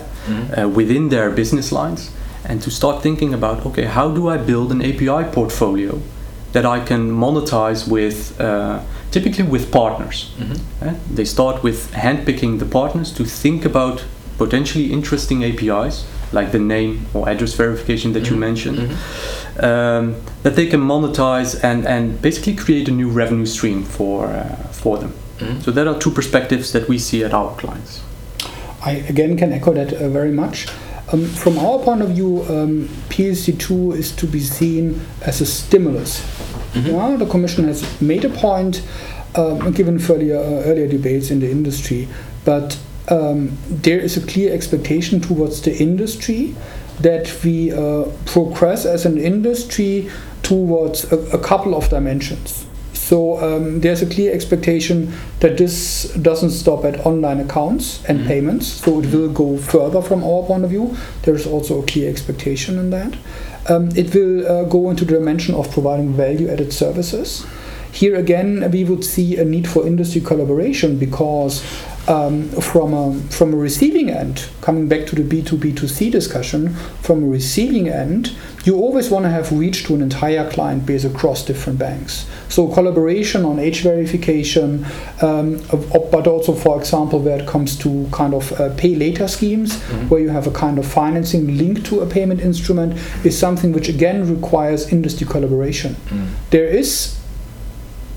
uh, 0.58 0.70
within 0.70 1.10
their 1.10 1.30
business 1.30 1.72
lines, 1.74 2.10
and 2.46 2.62
to 2.62 2.72
start 2.72 3.02
thinking 3.04 3.34
about 3.34 3.66
okay, 3.66 3.84
how 3.86 4.08
do 4.10 4.30
I 4.30 4.38
build 4.38 4.72
an 4.72 4.82
API 4.82 5.24
portfolio 5.32 6.00
that 6.54 6.66
I 6.66 6.80
can 6.80 7.12
monetize 7.12 7.86
with 7.86 8.40
uh, 8.40 8.80
typically 9.16 9.46
with 9.46 9.72
partners. 9.72 10.18
Uh, 10.82 10.94
they 11.18 11.24
start 11.26 11.64
with 11.64 11.80
handpicking 11.94 12.60
the 12.60 12.66
partners 12.66 13.14
to 13.14 13.24
think 13.24 13.64
about 13.66 14.04
potentially 14.38 14.92
interesting 14.92 15.44
APIs 15.50 16.06
like 16.34 16.52
the 16.52 16.60
name 16.60 17.06
or 17.14 17.30
address 17.30 17.54
verification 17.54 18.12
that 18.12 18.30
you 18.30 18.36
mentioned 18.36 18.78
um, 19.70 20.16
that 20.44 20.56
they 20.58 20.68
can 20.68 20.82
monetize 20.82 21.52
and, 21.64 21.88
and 21.88 22.22
basically 22.22 22.56
create 22.56 22.90
a 22.90 22.92
new 22.92 23.10
revenue 23.10 23.46
stream 23.46 23.84
for 23.84 24.26
uh, 24.28 24.56
for 24.82 24.98
them. 24.98 25.14
So 25.62 25.72
there 25.72 25.88
are 25.88 25.98
two 26.00 26.12
perspectives 26.12 26.72
that 26.72 26.88
we 26.90 26.98
see 26.98 27.24
at 27.24 27.34
our 27.34 27.56
clients. 27.62 28.02
I 28.92 28.92
again 29.14 29.38
can 29.38 29.54
echo 29.54 29.74
that 29.74 29.94
uh, 29.94 30.10
very 30.10 30.32
much. 30.32 30.68
Um, 31.14 31.26
from 31.44 31.58
our 31.60 31.80
point 31.80 32.02
of 32.02 32.10
view, 32.10 32.44
um, 32.50 32.90
PSD2 33.10 33.96
is 33.96 34.12
to 34.16 34.26
be 34.28 34.40
seen 34.40 35.00
as 35.22 35.42
a 35.42 35.46
stimulus. 35.46 36.22
Yeah, 36.76 37.16
the 37.16 37.26
Commission 37.26 37.66
has 37.66 38.02
made 38.02 38.26
a 38.26 38.30
point, 38.30 38.84
um, 39.36 39.72
given 39.72 40.00
earlier, 40.10 40.38
uh, 40.38 40.64
earlier 40.66 40.88
debates 40.88 41.32
in 41.32 41.40
the 41.40 41.50
industry, 41.50 42.08
but 42.44 42.78
um, 43.08 43.58
there 43.70 44.00
is 44.00 44.18
a 44.18 44.26
clear 44.26 44.54
expectation 44.54 45.22
towards 45.22 45.62
the 45.62 45.76
industry 45.78 46.56
that 47.00 47.44
we 47.44 47.72
uh, 47.72 48.06
progress 48.26 48.86
as 48.86 49.06
an 49.06 49.18
industry 49.18 50.10
towards 50.44 51.12
a, 51.12 51.18
a 51.32 51.40
couple 51.40 51.76
of 51.76 51.90
dimensions. 51.90 52.66
So 52.94 53.38
um, 53.38 53.82
there's 53.82 54.02
a 54.02 54.08
clear 54.08 54.34
expectation 54.34 55.14
that 55.40 55.58
this 55.58 56.12
doesn't 56.16 56.50
stop 56.50 56.86
at 56.86 57.06
online 57.06 57.40
accounts 57.40 58.04
and 58.06 58.26
payments. 58.26 58.66
So 58.66 59.00
it 59.00 59.14
will 59.14 59.30
go 59.30 59.58
further 59.58 60.02
from 60.02 60.24
our 60.24 60.42
point 60.44 60.64
of 60.64 60.72
view. 60.72 60.98
There's 61.22 61.46
also 61.46 61.84
a 61.84 61.86
clear 61.86 62.10
expectation 62.10 62.80
in 62.80 62.90
that. 62.90 63.16
Um, 63.68 63.90
it 63.96 64.14
will 64.14 64.48
uh, 64.48 64.64
go 64.66 64.90
into 64.90 65.06
the 65.06 65.14
dimension 65.14 65.56
of 65.56 65.72
providing 65.72 66.14
value-added 66.14 66.72
services. 66.72 67.46
Here 67.92 68.16
again, 68.16 68.70
we 68.72 68.84
would 68.84 69.04
see 69.04 69.38
a 69.38 69.46
need 69.46 69.68
for 69.68 69.88
industry 69.88 70.22
collaboration 70.22 71.00
because 71.00 71.64
um, 72.08 72.50
from 72.50 72.94
a, 72.94 73.20
from 73.30 73.54
a 73.54 73.58
receiving 73.58 74.10
end, 74.10 74.48
coming 74.62 74.88
back 74.88 75.08
to 75.08 75.16
the 75.16 75.24
B2B2C 75.24 76.12
discussion, 76.12 76.76
from 77.02 77.24
a 77.24 77.28
receiving 77.28 77.88
end, 77.88 78.36
you 78.66 78.76
always 78.76 79.12
want 79.12 79.24
to 79.24 79.30
have 79.30 79.52
reach 79.52 79.86
to 79.86 79.94
an 79.94 80.02
entire 80.02 80.50
client 80.50 80.86
base 80.86 81.06
across 81.06 81.46
different 81.46 81.78
banks. 81.78 82.26
So 82.50 82.68
collaboration 82.68 83.46
on 83.46 83.60
age 83.60 83.82
verification, 83.82 84.86
um, 85.22 85.62
but 86.12 86.26
also, 86.28 86.54
for 86.54 86.80
example, 86.80 87.20
where 87.20 87.40
it 87.40 87.48
comes 87.48 87.78
to 87.80 88.10
kind 88.12 88.34
of 88.34 88.52
uh, 88.60 88.74
pay 88.76 88.96
later 88.96 89.28
schemes, 89.28 89.80
where 90.10 90.20
you 90.20 90.30
have 90.30 90.48
a 90.48 90.52
kind 90.52 90.80
of 90.80 90.86
financing 90.88 91.58
linked 91.58 91.86
to 91.88 92.00
a 92.02 92.08
payment 92.08 92.42
instrument, 92.42 92.94
is 93.24 93.38
something 93.38 93.72
which 93.72 93.88
again 93.88 94.28
requires 94.36 94.92
industry 94.92 95.28
collaboration. 95.28 95.96
There 96.50 96.68
is 96.68 97.20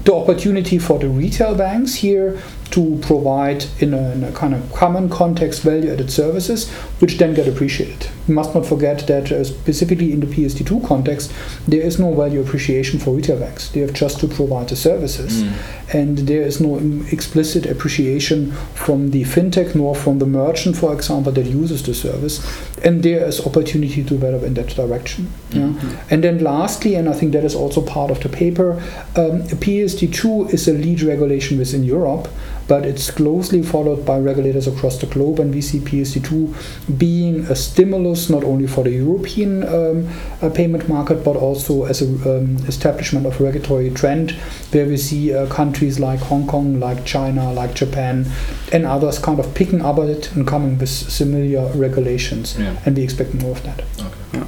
the 0.05 0.15
opportunity 0.15 0.79
for 0.79 0.99
the 0.99 1.09
retail 1.09 1.55
banks 1.55 1.95
here 1.97 2.41
to 2.71 2.99
provide 3.03 3.65
in 3.79 3.95
a, 3.95 4.13
in 4.13 4.25
a, 4.25 4.33
kind 4.33 4.55
of 4.55 4.73
common 4.73 5.09
context 5.09 5.63
value 5.63 5.91
added 5.91 6.11
services 6.11 6.71
which 7.01 7.17
then 7.19 7.35
get 7.35 7.49
appreciated. 7.49 8.09
We 8.27 8.35
must 8.35 8.55
not 8.55 8.67
forget 8.67 9.07
that 9.07 9.33
uh, 9.33 9.45
specifically 9.45 10.13
in 10.13 10.21
the 10.21 10.27
PSD2 10.27 10.87
context, 10.87 11.33
there 11.67 11.81
is 11.81 11.99
no 11.99 12.13
value 12.13 12.41
appreciation 12.41 12.99
for 12.99 13.15
retail 13.15 13.39
banks. 13.41 13.71
They 13.71 13.81
have 13.81 13.95
just 13.95 14.21
to 14.21 14.29
provide 14.29 14.69
the 14.69 14.77
services. 14.77 15.43
Mm. 15.43 15.95
And 15.95 16.19
there 16.19 16.43
is 16.43 16.61
no 16.61 16.77
explicit 17.11 17.65
appreciation 17.65 18.53
from 18.75 19.11
the 19.11 19.25
fintech 19.25 19.75
nor 19.75 19.95
from 19.95 20.19
the 20.19 20.27
merchant, 20.27 20.77
for 20.77 20.93
example, 20.93 21.33
that 21.33 21.47
uses 21.47 21.83
the 21.83 21.95
service. 21.95 22.45
And 22.85 23.03
there 23.03 23.25
is 23.25 23.45
opportunity 23.47 24.03
to 24.03 24.11
develop 24.11 24.43
in 24.43 24.55
that 24.55 24.69
direction. 24.69 25.33
Mm-hmm. 25.51 25.97
And 26.11 26.23
then 26.23 26.39
lastly, 26.45 26.95
and 26.95 27.09
I 27.09 27.15
think 27.15 27.33
that 27.33 27.45
is 27.45 27.55
also 27.55 27.81
part 27.81 28.11
of 28.11 28.21
the 28.21 28.29
paper, 28.29 28.73
um, 29.17 29.43
PSD2 29.45 30.53
is 30.53 30.69
a 30.69 30.75
lead 30.75 31.01
regulation 31.01 31.59
within 31.59 31.85
Europe 31.85 32.29
but 32.69 32.85
it's 32.85 33.11
closely 33.11 33.63
followed 33.63 34.05
by 34.05 34.19
regulators 34.19 34.67
across 34.69 34.99
the 34.99 35.07
globe, 35.07 35.41
and 35.41 35.53
we 35.55 35.61
see 35.61 35.81
PSD2 35.81 36.99
being 36.99 37.41
a 37.47 37.57
stimulus 37.57 38.29
not 38.29 38.45
only 38.45 38.67
for 38.67 38.85
the 38.85 38.91
European 38.91 39.63
um, 39.67 40.09
uh, 40.43 40.51
payment 40.51 40.89
market, 40.89 41.25
but 41.25 41.35
also 41.35 41.85
as 41.87 42.03
an 42.03 42.23
um, 42.25 42.57
establishment 42.67 43.27
of 43.27 43.41
regulatory 43.41 43.91
trend, 43.91 44.33
where 44.73 44.87
we 44.87 44.99
see 44.99 45.35
uh, 45.35 45.47
countries 45.49 45.99
like 45.99 46.21
Hong 46.21 46.47
Kong, 46.47 46.79
like 46.79 47.05
China, 47.05 47.53
like 47.53 47.75
Japan, 47.75 48.27
and 48.73 48.85
others 48.85 49.19
kind 49.19 49.41
of 49.41 49.55
picking 49.55 49.81
up 49.81 49.99
on 49.99 50.11
it 50.11 50.31
and 50.37 50.47
coming 50.47 50.79
with 50.79 50.91
similar 50.91 51.73
regulations, 51.73 52.59
yeah. 52.59 52.79
and 52.85 52.97
we 52.97 53.03
expect 53.03 53.35
more 53.35 53.53
of 53.53 53.63
that. 53.63 53.81
Okay. 53.99 54.11
Yeah. 54.35 54.47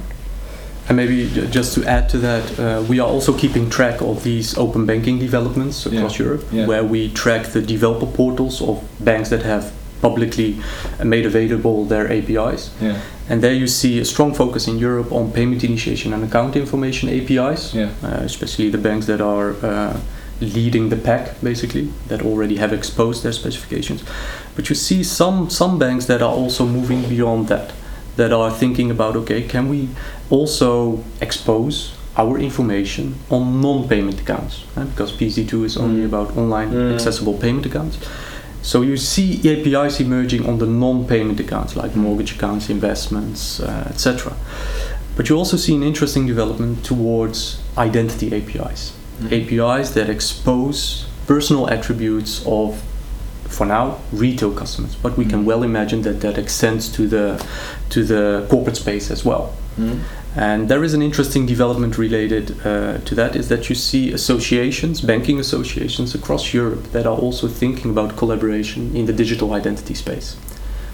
And 0.91 0.97
maybe 0.97 1.29
just 1.51 1.73
to 1.75 1.85
add 1.85 2.09
to 2.09 2.17
that, 2.17 2.59
uh, 2.59 2.83
we 2.89 2.99
are 2.99 3.07
also 3.07 3.31
keeping 3.31 3.69
track 3.69 4.01
of 4.01 4.23
these 4.23 4.57
open 4.57 4.85
banking 4.85 5.19
developments 5.19 5.85
across 5.85 6.19
yeah. 6.19 6.25
Europe, 6.25 6.43
yeah. 6.51 6.67
where 6.67 6.83
we 6.83 7.09
track 7.13 7.45
the 7.53 7.61
developer 7.61 8.05
portals 8.05 8.61
of 8.61 8.83
banks 8.99 9.29
that 9.29 9.41
have 9.43 9.71
publicly 10.01 10.59
made 11.01 11.25
available 11.25 11.85
their 11.85 12.11
APIs. 12.11 12.75
Yeah. 12.81 12.99
And 13.29 13.41
there 13.41 13.53
you 13.53 13.67
see 13.67 14.01
a 14.01 14.03
strong 14.03 14.33
focus 14.33 14.67
in 14.67 14.79
Europe 14.79 15.13
on 15.13 15.31
payment 15.31 15.63
initiation 15.63 16.11
and 16.11 16.25
account 16.25 16.57
information 16.57 17.07
APIs, 17.07 17.73
uh, 18.03 18.23
especially 18.25 18.69
the 18.69 18.77
banks 18.77 19.05
that 19.05 19.21
are 19.21 19.51
uh, 19.65 19.97
leading 20.41 20.89
the 20.89 20.97
pack, 20.97 21.39
basically, 21.41 21.85
that 22.09 22.21
already 22.21 22.57
have 22.57 22.73
exposed 22.73 23.23
their 23.23 23.31
specifications. 23.31 24.03
But 24.57 24.67
you 24.67 24.75
see 24.75 25.03
some 25.03 25.49
some 25.49 25.79
banks 25.79 26.07
that 26.07 26.21
are 26.21 26.33
also 26.33 26.65
moving 26.65 27.07
beyond 27.07 27.47
that 27.47 27.71
that 28.17 28.33
are 28.33 28.51
thinking 28.51 28.91
about 28.91 29.15
okay, 29.15 29.41
can 29.41 29.69
we 29.69 29.87
also 30.31 31.03
expose 31.21 31.95
our 32.17 32.37
information 32.37 33.15
on 33.29 33.61
non-payment 33.61 34.19
accounts 34.21 34.65
right? 34.75 34.89
because 34.89 35.11
PSD2 35.13 35.65
is 35.65 35.77
only 35.77 36.01
mm. 36.01 36.05
about 36.05 36.35
online 36.37 36.71
mm. 36.71 36.93
accessible 36.93 37.33
payment 37.37 37.65
accounts. 37.65 37.97
So 38.61 38.81
you 38.81 38.97
see 38.97 39.39
APIs 39.39 39.99
emerging 39.99 40.45
on 40.47 40.59
the 40.59 40.67
non-payment 40.67 41.39
accounts 41.39 41.75
like 41.75 41.95
mortgage 41.95 42.35
accounts, 42.35 42.69
investments, 42.69 43.59
uh, 43.59 43.87
etc. 43.89 44.33
But 45.15 45.29
you 45.29 45.37
also 45.37 45.57
see 45.57 45.73
an 45.75 45.83
interesting 45.83 46.27
development 46.27 46.85
towards 46.85 47.61
identity 47.77 48.27
APIs, 48.27 48.93
mm. 49.19 49.31
APIs 49.31 49.91
that 49.91 50.09
expose 50.09 51.07
personal 51.27 51.69
attributes 51.69 52.45
of 52.45 52.83
for 53.47 53.65
now 53.65 53.99
retail 54.13 54.53
customers 54.53 54.95
but 54.95 55.17
we 55.17 55.25
mm. 55.25 55.29
can 55.29 55.45
well 55.45 55.61
imagine 55.61 56.01
that 56.03 56.21
that 56.21 56.37
extends 56.37 56.87
to 56.89 57.05
the 57.05 57.25
to 57.89 58.03
the 58.03 58.47
corporate 58.49 58.77
space 58.77 59.11
as 59.11 59.25
well 59.25 59.53
mm. 59.77 59.99
And 60.35 60.69
there 60.69 60.83
is 60.83 60.93
an 60.93 61.01
interesting 61.01 61.45
development 61.45 61.97
related 61.97 62.51
uh, 62.65 62.97
to 62.99 63.15
that 63.15 63.35
is 63.35 63.49
that 63.49 63.69
you 63.69 63.75
see 63.75 64.13
associations 64.13 65.01
banking 65.01 65.39
associations 65.39 66.15
across 66.15 66.53
Europe 66.53 66.83
that 66.91 67.05
are 67.05 67.17
also 67.17 67.47
thinking 67.47 67.91
about 67.91 68.15
collaboration 68.15 68.95
in 68.95 69.05
the 69.05 69.13
digital 69.13 69.53
identity 69.53 69.93
space 69.93 70.35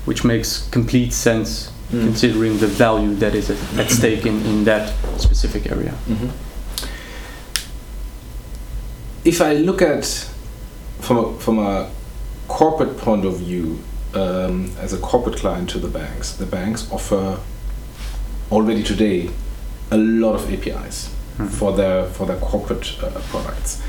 which 0.06 0.24
makes 0.24 0.68
complete 0.70 1.14
sense 1.14 1.72
mm. 1.92 2.04
considering 2.04 2.58
the 2.58 2.68
value 2.68 3.14
that 3.16 3.36
is 3.36 3.50
at, 3.50 3.80
at 3.80 3.92
stake 3.92 4.26
in, 4.26 4.44
in 4.46 4.64
that 4.64 4.94
specific 5.20 5.72
area 5.72 5.94
mm-hmm. 6.08 6.30
if 9.24 9.42
I 9.42 9.54
look 9.54 9.82
at 9.82 10.06
from 11.00 11.18
a, 11.18 11.40
from 11.40 11.60
a 11.60 11.90
corporate 12.48 12.98
point 12.98 13.26
of 13.26 13.38
view, 13.38 13.80
um, 14.14 14.72
as 14.80 14.94
a 14.94 14.98
corporate 14.98 15.38
client 15.38 15.70
to 15.72 15.80
the 15.80 15.88
banks, 15.88 16.34
the 16.34 16.46
banks 16.46 16.92
offer 16.92 17.40
already 18.52 18.84
today 18.84 19.30
a 19.92 19.98
lot 19.98 20.36
of 20.36 20.52
APIs 20.52 21.10
mm-hmm. 21.38 21.48
for 21.48 21.72
their 21.74 22.06
for 22.06 22.26
their 22.26 22.38
corporate 22.38 22.98
uh, 23.02 23.10
products. 23.30 23.82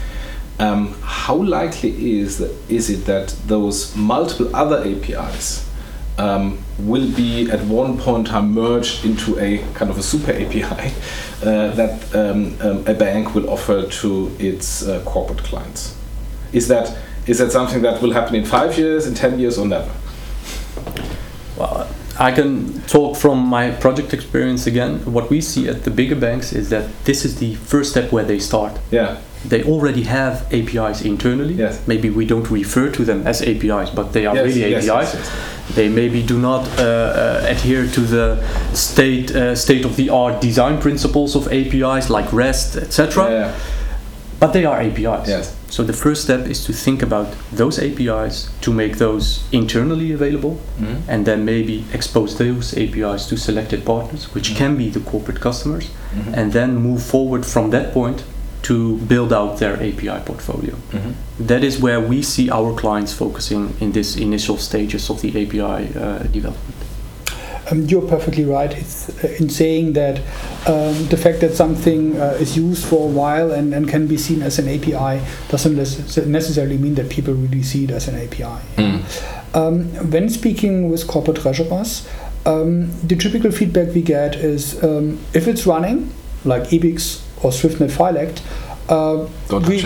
Um, 0.60 0.96
how 1.02 1.36
likely 1.36 2.18
is 2.18 2.38
that, 2.38 2.52
is 2.68 2.90
it 2.90 3.04
that 3.06 3.28
those 3.46 3.94
multiple 3.94 4.54
other 4.56 4.82
APIs 4.84 5.68
um, 6.18 6.58
will 6.80 7.08
be 7.14 7.48
at 7.48 7.60
one 7.66 7.96
point 7.96 8.26
time 8.26 8.52
merged 8.52 9.04
into 9.04 9.38
a 9.38 9.58
kind 9.74 9.88
of 9.90 9.98
a 9.98 10.02
super 10.02 10.32
API 10.42 10.92
uh, 11.42 11.70
that 11.70 12.14
um, 12.14 12.56
um, 12.60 12.84
a 12.86 12.94
bank 12.94 13.34
will 13.34 13.48
offer 13.48 13.86
to 13.86 14.34
its 14.38 14.86
uh, 14.86 15.00
corporate 15.04 15.44
clients? 15.44 15.96
Is 16.52 16.66
that 16.68 16.96
is 17.26 17.38
that 17.38 17.52
something 17.52 17.82
that 17.82 18.00
will 18.00 18.12
happen 18.12 18.34
in 18.34 18.46
five 18.46 18.78
years, 18.78 19.06
in 19.06 19.14
10 19.14 19.38
years, 19.38 19.58
or 19.58 19.66
never? 19.66 19.92
Well, 21.58 21.86
I 22.18 22.32
can 22.32 22.82
talk 22.82 23.16
from 23.16 23.46
my 23.46 23.70
project 23.70 24.12
experience 24.12 24.66
again. 24.66 24.98
What 25.12 25.30
we 25.30 25.40
see 25.40 25.68
at 25.68 25.84
the 25.84 25.90
bigger 25.90 26.16
banks 26.16 26.52
is 26.52 26.68
that 26.70 26.86
this 27.04 27.24
is 27.24 27.38
the 27.38 27.54
first 27.54 27.90
step 27.90 28.10
where 28.10 28.24
they 28.24 28.40
start. 28.40 28.78
Yeah. 28.90 29.18
They 29.44 29.62
already 29.62 30.02
have 30.02 30.52
APIs 30.52 31.02
internally. 31.02 31.54
Yes. 31.54 31.86
Maybe 31.86 32.10
we 32.10 32.26
don't 32.26 32.50
refer 32.50 32.90
to 32.90 33.04
them 33.04 33.24
as 33.24 33.40
APIs, 33.40 33.90
but 33.90 34.12
they 34.12 34.26
are 34.26 34.34
yes, 34.34 34.44
really 34.46 34.70
yes, 34.70 34.88
APIs. 34.88 35.14
Yes, 35.14 35.74
they 35.76 35.88
maybe 35.88 36.22
do 36.26 36.40
not 36.40 36.66
uh, 36.76 36.82
uh, 36.82 37.46
adhere 37.46 37.86
to 37.86 38.00
the 38.00 38.42
state 38.74 39.30
uh, 39.30 39.54
state 39.54 39.84
of 39.84 39.94
the 39.94 40.10
art 40.10 40.40
design 40.40 40.80
principles 40.80 41.36
of 41.36 41.46
APIs 41.52 42.10
like 42.10 42.32
REST, 42.32 42.76
etc. 42.76 43.24
Yeah, 43.24 43.30
yeah. 43.30 43.58
But 44.40 44.52
they 44.52 44.64
are 44.64 44.80
APIs. 44.80 45.28
Yes. 45.28 45.57
So 45.78 45.84
the 45.84 45.92
first 45.92 46.24
step 46.24 46.48
is 46.48 46.64
to 46.64 46.72
think 46.72 47.02
about 47.02 47.32
those 47.52 47.78
APIs 47.78 48.50
to 48.62 48.72
make 48.72 48.98
those 48.98 49.44
internally 49.52 50.10
available 50.10 50.54
mm-hmm. 50.76 51.08
and 51.08 51.24
then 51.24 51.44
maybe 51.44 51.84
expose 51.92 52.36
those 52.36 52.76
APIs 52.76 53.26
to 53.26 53.36
selected 53.36 53.84
partners, 53.84 54.24
which 54.34 54.48
mm-hmm. 54.48 54.58
can 54.58 54.76
be 54.76 54.88
the 54.90 54.98
corporate 54.98 55.40
customers, 55.40 55.84
mm-hmm. 55.84 56.34
and 56.34 56.52
then 56.52 56.74
move 56.74 57.00
forward 57.00 57.46
from 57.46 57.70
that 57.70 57.94
point 57.94 58.24
to 58.62 58.96
build 59.06 59.32
out 59.32 59.58
their 59.58 59.74
API 59.76 60.20
portfolio. 60.26 60.74
Mm-hmm. 60.74 61.46
That 61.46 61.62
is 61.62 61.78
where 61.78 62.00
we 62.00 62.22
see 62.22 62.50
our 62.50 62.74
clients 62.74 63.12
focusing 63.12 63.76
in 63.78 63.92
this 63.92 64.16
initial 64.16 64.56
stages 64.56 65.08
of 65.08 65.22
the 65.22 65.28
API 65.28 65.96
uh, 65.96 66.18
development. 66.24 66.87
Um, 67.70 67.84
you're 67.84 68.06
perfectly 68.06 68.44
right 68.44 68.72
it's, 68.72 69.10
uh, 69.22 69.28
in 69.38 69.50
saying 69.50 69.92
that 69.92 70.18
um, 70.66 71.06
the 71.08 71.16
fact 71.16 71.40
that 71.40 71.54
something 71.54 72.18
uh, 72.18 72.36
is 72.40 72.56
used 72.56 72.86
for 72.86 73.08
a 73.08 73.12
while 73.12 73.52
and, 73.52 73.74
and 73.74 73.88
can 73.88 74.06
be 74.06 74.16
seen 74.16 74.42
as 74.42 74.58
an 74.58 74.68
API 74.68 75.24
doesn't 75.48 75.76
necessarily 75.76 76.78
mean 76.78 76.94
that 76.94 77.10
people 77.10 77.34
really 77.34 77.62
see 77.62 77.84
it 77.84 77.90
as 77.90 78.08
an 78.08 78.14
API. 78.14 78.60
Mm. 78.76 79.54
Um, 79.54 79.84
when 80.10 80.28
speaking 80.28 80.90
with 80.90 81.06
corporate 81.06 81.38
treasurers, 81.38 82.08
um, 82.46 82.90
the 83.06 83.16
typical 83.16 83.50
feedback 83.50 83.94
we 83.94 84.02
get 84.02 84.36
is 84.36 84.82
um, 84.82 85.18
if 85.34 85.46
it's 85.46 85.66
running, 85.66 86.12
like 86.44 86.64
EBICS 86.64 87.22
or 87.44 87.50
SwiftNet 87.50 87.90
FileAct, 87.90 88.40
uh, 88.88 89.28
we, 89.68 89.84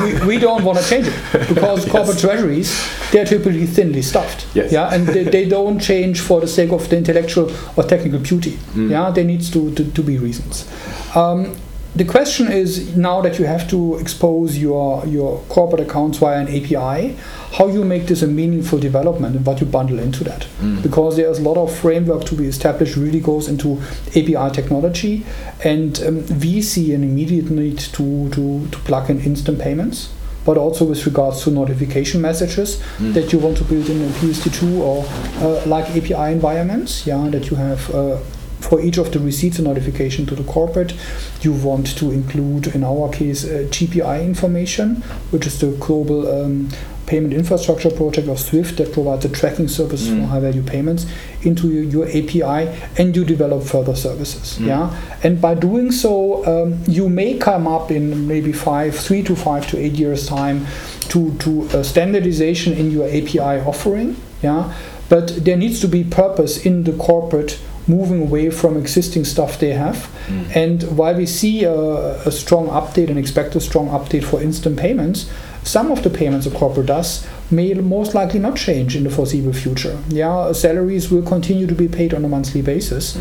we, 0.00 0.26
we, 0.26 0.38
don't 0.38 0.62
want 0.64 0.78
to 0.78 0.88
change 0.88 1.06
it 1.08 1.14
because 1.48 1.84
yes. 1.84 1.92
corporate 1.92 2.18
treasuries 2.18 2.88
they're 3.10 3.24
typically 3.24 3.66
thinly 3.66 4.02
stuffed 4.02 4.46
yes. 4.54 4.70
yeah 4.72 4.94
and 4.94 5.06
they, 5.08 5.24
they, 5.24 5.48
don't 5.48 5.80
change 5.80 6.20
for 6.20 6.40
the 6.40 6.46
sake 6.46 6.70
of 6.70 6.88
the 6.88 6.96
intellectual 6.96 7.50
or 7.76 7.82
technical 7.82 8.18
beauty 8.20 8.52
mm. 8.74 8.90
yeah 8.90 9.10
there 9.10 9.24
needs 9.24 9.50
to, 9.50 9.74
to, 9.74 9.90
to 9.92 10.02
be 10.02 10.18
reasons 10.18 10.70
um, 11.16 11.56
the 11.96 12.04
question 12.04 12.50
is 12.50 12.96
now 12.96 13.20
that 13.20 13.38
you 13.38 13.44
have 13.44 13.68
to 13.70 13.96
expose 13.98 14.58
your 14.58 15.06
your 15.06 15.40
corporate 15.48 15.88
accounts 15.88 16.18
via 16.18 16.40
an 16.40 16.48
API, 16.48 17.16
how 17.52 17.68
you 17.68 17.84
make 17.84 18.06
this 18.06 18.22
a 18.22 18.26
meaningful 18.26 18.80
development 18.80 19.36
and 19.36 19.46
what 19.46 19.60
you 19.60 19.66
bundle 19.66 20.00
into 20.00 20.24
that. 20.24 20.48
Mm. 20.60 20.82
Because 20.82 21.16
there's 21.16 21.38
a 21.38 21.42
lot 21.42 21.56
of 21.56 21.76
framework 21.76 22.24
to 22.24 22.34
be 22.34 22.46
established, 22.46 22.96
really 22.96 23.20
goes 23.20 23.48
into 23.48 23.80
API 24.08 24.50
technology, 24.52 25.24
and 25.62 26.02
um, 26.02 26.26
we 26.40 26.60
see 26.62 26.92
an 26.94 27.04
immediate 27.04 27.50
need 27.50 27.78
to, 27.78 28.28
to, 28.30 28.66
to 28.68 28.78
plug 28.78 29.08
in 29.10 29.20
instant 29.20 29.60
payments 29.60 30.10
but 30.44 30.58
also 30.58 30.84
with 30.84 31.06
regards 31.06 31.42
to 31.42 31.50
notification 31.50 32.20
messages 32.20 32.76
mm. 32.98 33.14
that 33.14 33.32
you 33.32 33.38
want 33.38 33.56
to 33.56 33.64
build 33.64 33.88
in 33.88 34.02
a 34.02 34.08
PSD2 34.08 34.78
or 34.78 35.02
uh, 35.42 35.66
like 35.66 35.86
API 35.96 36.32
environments, 36.32 37.06
yeah, 37.06 37.28
that 37.30 37.50
you 37.50 37.56
have 37.56 37.94
uh, 37.94 38.18
for 38.64 38.80
each 38.80 38.96
of 38.96 39.12
the 39.12 39.20
receipts 39.20 39.58
and 39.58 39.68
notification 39.68 40.24
to 40.26 40.34
the 40.34 40.44
corporate, 40.44 40.94
you 41.42 41.52
want 41.52 41.86
to 41.98 42.10
include, 42.10 42.74
in 42.74 42.82
our 42.82 43.10
case, 43.12 43.44
uh, 43.44 43.66
GPI 43.70 44.24
information, 44.24 45.02
which 45.30 45.46
is 45.46 45.60
the 45.60 45.72
global 45.72 46.26
um, 46.26 46.70
payment 47.06 47.34
infrastructure 47.34 47.90
project 47.90 48.26
of 48.28 48.40
Swift 48.40 48.78
that 48.78 48.90
provides 48.92 49.26
a 49.26 49.28
tracking 49.28 49.68
service 49.68 50.06
mm. 50.06 50.20
for 50.20 50.26
high 50.28 50.40
value 50.40 50.62
payments 50.62 51.04
into 51.42 51.68
your, 51.68 51.82
your, 51.82 52.06
API 52.06 52.74
and 52.96 53.14
you 53.14 53.24
develop 53.24 53.62
further 53.62 53.94
services. 53.94 54.58
Mm. 54.58 54.66
Yeah, 54.66 55.18
and 55.22 55.40
by 55.40 55.54
doing 55.54 55.92
so, 55.92 56.44
um, 56.46 56.82
you 56.86 57.10
may 57.10 57.36
come 57.36 57.66
up 57.66 57.90
in 57.90 58.26
maybe 58.26 58.52
five, 58.52 58.96
three 58.96 59.22
to 59.24 59.36
five 59.36 59.66
to 59.68 59.78
eight 59.78 59.92
years 59.92 60.26
time 60.26 60.66
to, 61.10 61.36
to 61.38 61.68
uh, 61.68 61.82
standardization 61.82 62.72
in 62.72 62.90
your 62.90 63.06
API 63.06 63.60
offering. 63.66 64.16
Yeah, 64.42 64.74
but 65.10 65.44
there 65.44 65.58
needs 65.58 65.80
to 65.80 65.88
be 65.88 66.04
purpose 66.04 66.64
in 66.64 66.84
the 66.84 66.92
corporate 66.92 67.60
moving 67.86 68.22
away 68.22 68.50
from 68.50 68.76
existing 68.76 69.24
stuff 69.24 69.58
they 69.58 69.72
have. 69.72 70.08
Mm. 70.26 70.56
And 70.56 70.96
while 70.96 71.14
we 71.14 71.26
see 71.26 71.64
a, 71.64 71.72
a 71.72 72.32
strong 72.32 72.68
update 72.68 73.08
and 73.08 73.18
expect 73.18 73.54
a 73.54 73.60
strong 73.60 73.88
update 73.88 74.24
for 74.24 74.42
instant 74.42 74.78
payments, 74.78 75.30
some 75.62 75.90
of 75.90 76.02
the 76.02 76.10
payments 76.10 76.46
a 76.46 76.50
corporate 76.50 76.86
does 76.86 77.26
may 77.50 77.72
most 77.74 78.14
likely 78.14 78.40
not 78.40 78.56
change 78.56 78.96
in 78.96 79.04
the 79.04 79.10
foreseeable 79.10 79.52
future. 79.52 79.98
Yeah, 80.08 80.52
salaries 80.52 81.10
will 81.10 81.22
continue 81.22 81.66
to 81.66 81.74
be 81.74 81.88
paid 81.88 82.14
on 82.14 82.24
a 82.24 82.28
monthly 82.28 82.62
basis. 82.62 83.16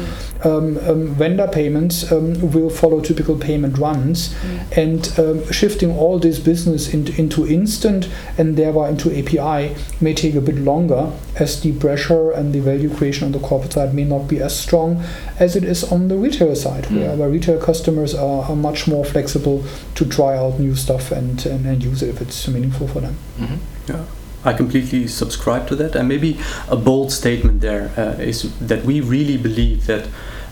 Um, 0.45 0.77
um, 0.89 1.07
vendor 1.15 1.47
payments 1.47 2.11
um, 2.11 2.51
will 2.51 2.69
follow 2.69 3.01
typical 3.01 3.37
payment 3.37 3.77
runs, 3.77 4.35
and 4.75 5.07
um, 5.19 5.51
shifting 5.51 5.91
all 5.95 6.19
this 6.19 6.39
business 6.39 6.93
into, 6.93 7.13
into 7.19 7.47
instant 7.47 8.09
and 8.37 8.55
thereby 8.57 8.89
into 8.89 9.09
API 9.11 9.75
may 10.01 10.13
take 10.13 10.35
a 10.35 10.41
bit 10.41 10.55
longer, 10.57 11.11
as 11.39 11.61
the 11.61 11.73
pressure 11.73 12.31
and 12.31 12.53
the 12.53 12.59
value 12.59 12.93
creation 12.93 13.25
on 13.25 13.31
the 13.31 13.39
corporate 13.39 13.73
side 13.73 13.93
may 13.93 14.03
not 14.03 14.27
be 14.27 14.39
as 14.39 14.57
strong 14.57 15.03
as 15.39 15.55
it 15.55 15.63
is 15.63 15.83
on 15.91 16.07
the 16.07 16.15
retail 16.17 16.55
side, 16.55 16.83
Mm. 16.85 16.97
where, 16.99 17.15
where 17.17 17.29
retail 17.29 17.59
customers 17.59 18.13
are, 18.13 18.43
are 18.45 18.55
much 18.55 18.87
more 18.87 19.03
flexible 19.05 19.63
to 19.95 20.05
try 20.05 20.35
out 20.37 20.59
new 20.59 20.75
stuff 20.75 21.11
and, 21.11 21.45
and, 21.45 21.65
and 21.65 21.83
use 21.83 22.01
it 22.03 22.09
if 22.09 22.21
it's 22.21 22.47
meaningful 22.47 22.87
for 22.87 22.99
them. 23.01 23.15
Mhm. 23.39 23.57
Yeah, 23.87 24.05
I 24.45 24.53
completely 24.53 25.07
subscribe 25.07 25.67
to 25.67 25.75
that. 25.77 25.95
And 25.95 26.07
maybe 26.07 26.39
a 26.69 26.75
bold 26.75 27.11
statement 27.11 27.61
there 27.61 27.91
uh, 27.97 28.21
is 28.21 28.57
that 28.59 28.85
we 28.85 29.01
really 29.01 29.37
believe 29.37 29.87
that 29.87 30.07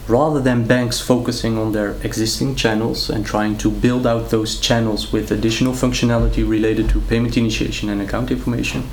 rather 0.07 0.41
than 0.41 0.65
banks 0.67 0.99
focusing 0.99 1.57
on 1.57 1.71
their 1.71 1.91
existing 2.03 2.55
channels 2.55 3.09
and 3.09 3.25
trying 3.25 3.57
to 3.57 3.69
build 3.69 4.05
out 4.05 4.29
those 4.29 4.59
channels 4.59 5.13
with 5.13 5.32
additional 5.32 5.73
functionality 5.73 6.47
related 6.47 6.89
to 6.89 6.99
payment 7.01 7.38
initiation 7.38 7.89
and 7.89 8.01
account 8.01 8.32
information, 8.32 8.89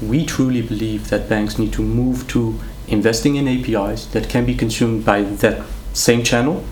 we 0.00 0.24
truly 0.24 0.62
believe 0.62 1.10
that 1.10 1.28
banks 1.28 1.58
need 1.58 1.72
to 1.72 1.82
move 1.82 2.28
to 2.28 2.58
investing 2.88 3.36
in 3.36 3.46
APIs 3.48 4.06
that 4.06 4.28
can 4.28 4.44
be 4.44 4.54
consumed 4.54 5.04
by 5.04 5.22
that 5.22 5.62
same 5.92 6.22
channel 6.22 6.64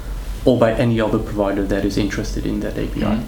or 0.44 0.58
by 0.58 0.72
any 0.72 1.00
other 1.00 1.18
provider 1.18 1.64
that 1.64 1.84
is 1.84 1.96
interested 1.96 2.46
in 2.46 2.60
that 2.60 2.78
API. 2.78 3.00
Mhm. 3.00 3.22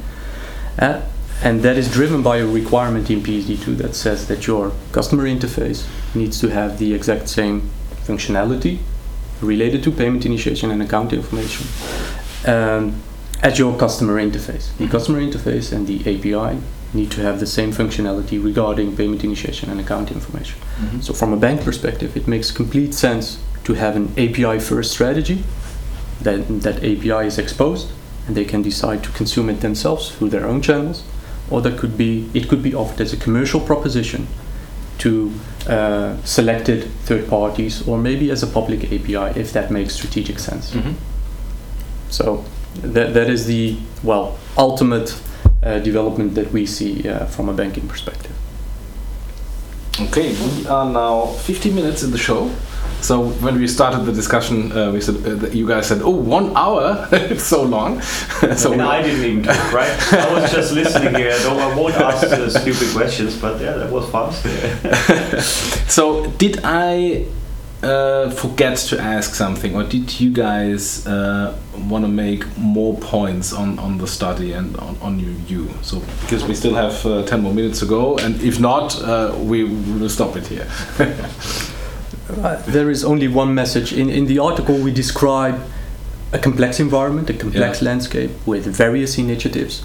Uh, 0.78 1.00
and 1.42 1.62
that 1.62 1.76
is 1.76 1.90
driven 1.90 2.22
by 2.22 2.38
a 2.38 2.46
requirement 2.46 3.10
in 3.10 3.20
PSD2 3.20 3.76
that 3.78 3.94
says 3.94 4.26
that 4.28 4.46
your 4.46 4.72
customer 4.92 5.24
interface 5.24 5.86
needs 6.14 6.38
to 6.40 6.48
have 6.48 6.78
the 6.78 6.92
exact 6.94 7.28
same 7.28 7.70
functionality 8.04 8.78
related 9.40 9.82
to 9.84 9.90
payment 9.90 10.26
initiation 10.26 10.70
and 10.70 10.82
account 10.82 11.12
information 11.12 11.66
um, 12.46 12.94
as 13.42 13.58
your 13.58 13.76
customer 13.78 14.16
interface. 14.16 14.76
The 14.76 14.86
customer 14.88 15.20
interface 15.20 15.72
and 15.72 15.86
the 15.86 16.00
API 16.00 16.60
need 16.92 17.10
to 17.12 17.22
have 17.22 17.40
the 17.40 17.46
same 17.46 17.72
functionality 17.72 18.42
regarding 18.42 18.96
payment 18.96 19.24
initiation 19.24 19.70
and 19.70 19.80
account 19.80 20.10
information. 20.10 20.58
Mhm. 20.80 21.02
So, 21.02 21.12
from 21.14 21.32
a 21.32 21.36
bank 21.36 21.62
perspective, 21.62 22.16
it 22.16 22.26
makes 22.26 22.50
complete 22.50 22.92
sense 22.94 23.38
to 23.64 23.74
have 23.74 23.96
an 23.96 24.12
API 24.18 24.58
first 24.58 24.90
strategy. 24.90 25.44
That, 26.22 26.62
that 26.62 26.84
API 26.84 27.26
is 27.26 27.38
exposed 27.38 27.88
and 28.26 28.36
they 28.36 28.44
can 28.44 28.60
decide 28.60 29.02
to 29.04 29.10
consume 29.12 29.48
it 29.48 29.60
themselves 29.60 30.10
through 30.10 30.28
their 30.28 30.46
own 30.46 30.60
channels, 30.60 31.02
or 31.50 31.60
that 31.62 31.78
could 31.78 31.96
be 31.96 32.28
it 32.34 32.48
could 32.48 32.62
be 32.62 32.74
offered 32.74 33.00
as 33.00 33.12
a 33.12 33.16
commercial 33.16 33.60
proposition 33.60 34.26
to 34.98 35.32
uh, 35.68 36.16
selected 36.24 36.84
third 37.04 37.28
parties, 37.28 37.86
or 37.88 37.98
maybe 37.98 38.30
as 38.30 38.42
a 38.42 38.46
public 38.46 38.84
API 38.84 39.38
if 39.40 39.52
that 39.52 39.70
makes 39.70 39.94
strategic 39.94 40.38
sense. 40.38 40.70
Mhm. 40.74 40.94
So 42.10 42.44
that 42.82 43.14
that 43.14 43.28
is 43.28 43.46
the 43.46 43.76
well 44.02 44.38
ultimate 44.56 45.14
uh, 45.62 45.78
development 45.78 46.34
that 46.34 46.52
we 46.52 46.66
see 46.66 47.08
uh, 47.08 47.26
from 47.26 47.48
a 47.48 47.52
banking 47.52 47.88
perspective. 47.88 48.32
Okay, 50.00 50.32
we 50.32 50.66
are 50.66 50.88
now 50.90 51.26
50 51.26 51.70
minutes 51.70 52.02
in 52.02 52.10
the 52.10 52.18
show. 52.18 52.50
So 53.02 53.30
when 53.40 53.58
we 53.58 53.66
started 53.66 54.04
the 54.04 54.12
discussion, 54.12 54.72
uh, 54.72 54.92
we 54.92 55.00
said 55.00 55.16
uh, 55.26 55.48
you 55.48 55.66
guys 55.66 55.86
said, 55.86 56.02
"Oh, 56.02 56.10
one 56.10 56.56
hour! 56.56 57.08
it's 57.12 57.44
so 57.44 57.62
long." 57.62 58.00
so 58.56 58.72
and 58.72 58.82
I 58.82 59.02
didn't 59.02 59.24
even 59.24 59.42
talk, 59.42 59.72
right? 59.72 60.12
I 60.12 60.32
was 60.34 60.52
just 60.52 60.72
listening 60.72 61.14
here. 61.14 61.36
No, 61.44 61.58
I 61.58 61.74
won't 61.74 61.94
ask 61.94 62.26
uh, 62.26 62.48
stupid 62.50 62.88
questions, 62.92 63.40
but 63.40 63.60
yeah, 63.60 63.72
that 63.76 63.90
was 63.90 64.08
fast. 64.10 64.46
So, 65.90 66.30
did 66.38 66.60
I 66.62 67.26
uh, 67.82 68.30
forget 68.30 68.76
to 68.78 69.00
ask 69.00 69.34
something, 69.34 69.74
or 69.74 69.82
did 69.82 70.20
you 70.20 70.30
guys 70.30 71.04
uh, 71.04 71.58
want 71.88 72.04
to 72.04 72.08
make 72.08 72.44
more 72.56 72.96
points 72.98 73.52
on, 73.52 73.78
on 73.80 73.98
the 73.98 74.06
study 74.06 74.52
and 74.52 74.76
on, 74.76 74.96
on 75.02 75.18
you, 75.18 75.34
you? 75.48 75.70
So, 75.82 76.00
because 76.20 76.44
we 76.44 76.54
still 76.54 76.74
have 76.74 77.04
uh, 77.04 77.24
10 77.24 77.42
more 77.42 77.52
minutes 77.52 77.80
to 77.80 77.86
go, 77.86 78.18
and 78.18 78.40
if 78.40 78.60
not, 78.60 79.02
uh, 79.02 79.34
we 79.36 79.64
will 79.64 80.08
stop 80.08 80.36
it 80.36 80.46
here. 80.46 80.68
Uh, 82.38 82.62
there 82.66 82.90
is 82.90 83.04
only 83.04 83.28
one 83.28 83.54
message 83.54 83.92
in 83.92 84.08
in 84.10 84.26
the 84.26 84.38
article. 84.38 84.74
We 84.76 84.90
describe 84.92 85.54
a 86.32 86.38
complex 86.38 86.78
environment, 86.80 87.30
a 87.30 87.34
complex 87.34 87.80
Yeah. 87.80 87.88
landscape 87.90 88.30
with 88.46 88.66
various 88.66 89.18
initiatives. 89.18 89.82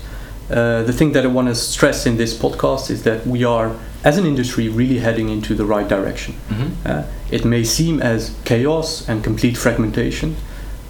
Uh, 0.51 0.83
the 0.85 0.93
thing 0.93 1.13
that 1.13 1.23
I 1.23 1.27
want 1.27 1.47
to 1.47 1.55
stress 1.55 2.05
in 2.05 2.17
this 2.17 2.33
podcast 2.37 2.91
is 2.91 3.01
that 3.01 3.25
we 3.25 3.43
are, 3.43 3.71
as 4.03 4.17
an 4.17 4.25
industry, 4.25 4.69
really 4.69 4.99
heading 4.99 5.29
into 5.29 5.55
the 5.55 5.65
right 5.65 5.87
direction. 5.89 6.33
Mhm. 6.51 6.69
Uh, 6.85 7.01
it 7.31 7.45
may 7.45 7.63
seem 7.63 7.99
as 8.01 8.29
chaos 8.43 9.03
and 9.09 9.23
complete 9.23 9.57
fragmentation, 9.57 10.35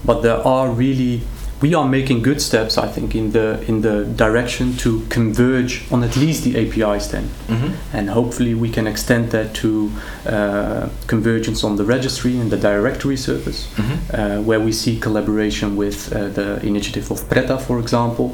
but 0.04 0.22
there 0.24 0.46
are 0.46 0.68
really 0.70 1.22
we 1.62 1.74
are 1.74 1.88
making 1.88 2.22
good 2.22 2.42
steps, 2.42 2.78
I 2.78 2.88
think, 2.88 3.16
in 3.16 3.32
the 3.32 3.60
in 3.68 3.82
the 3.82 4.04
direction 4.04 4.76
to 4.78 5.02
converge 5.10 5.84
on 5.92 6.04
at 6.04 6.16
least 6.18 6.44
the 6.44 6.56
API 6.58 7.00
stand, 7.00 7.30
Mhm. 7.48 7.72
and 7.94 8.10
hopefully 8.10 8.54
we 8.54 8.70
can 8.70 8.88
extend 8.88 9.30
that 9.32 9.54
to 9.62 9.90
uh, 10.28 10.88
convergence 11.08 11.64
on 11.68 11.76
the 11.78 11.84
registry 11.86 12.38
and 12.40 12.50
the 12.52 12.58
directory 12.58 13.18
service, 13.18 13.68
Mhm. 13.78 13.84
uh, 14.14 14.42
where 14.44 14.60
we 14.60 14.72
see 14.72 14.98
collaboration 15.00 15.76
with 15.78 16.12
uh, 16.14 16.28
the 16.34 16.60
initiative 16.66 17.10
of 17.12 17.30
Preta, 17.30 17.58
for 17.58 17.80
example, 17.80 18.30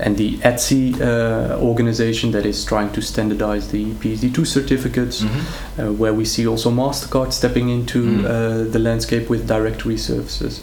and 0.00 0.16
the 0.16 0.38
ETSI 0.42 0.94
uh, 1.00 1.58
organization 1.60 2.32
that 2.32 2.46
is 2.46 2.64
trying 2.64 2.90
to 2.92 3.00
standardize 3.02 3.68
the 3.68 3.84
PSD2 4.00 4.44
certificates, 4.46 5.20
Mhm. 5.22 5.28
uh, 5.28 5.92
where 6.00 6.14
we 6.14 6.24
see 6.24 6.46
also 6.48 6.70
MasterCard 6.70 7.32
stepping 7.32 7.68
into 7.68 7.98
Mm. 8.02 8.24
uh, 8.24 8.72
the 8.72 8.78
landscape 8.78 9.26
with 9.28 9.46
directory 9.46 9.98
services. 9.98 10.60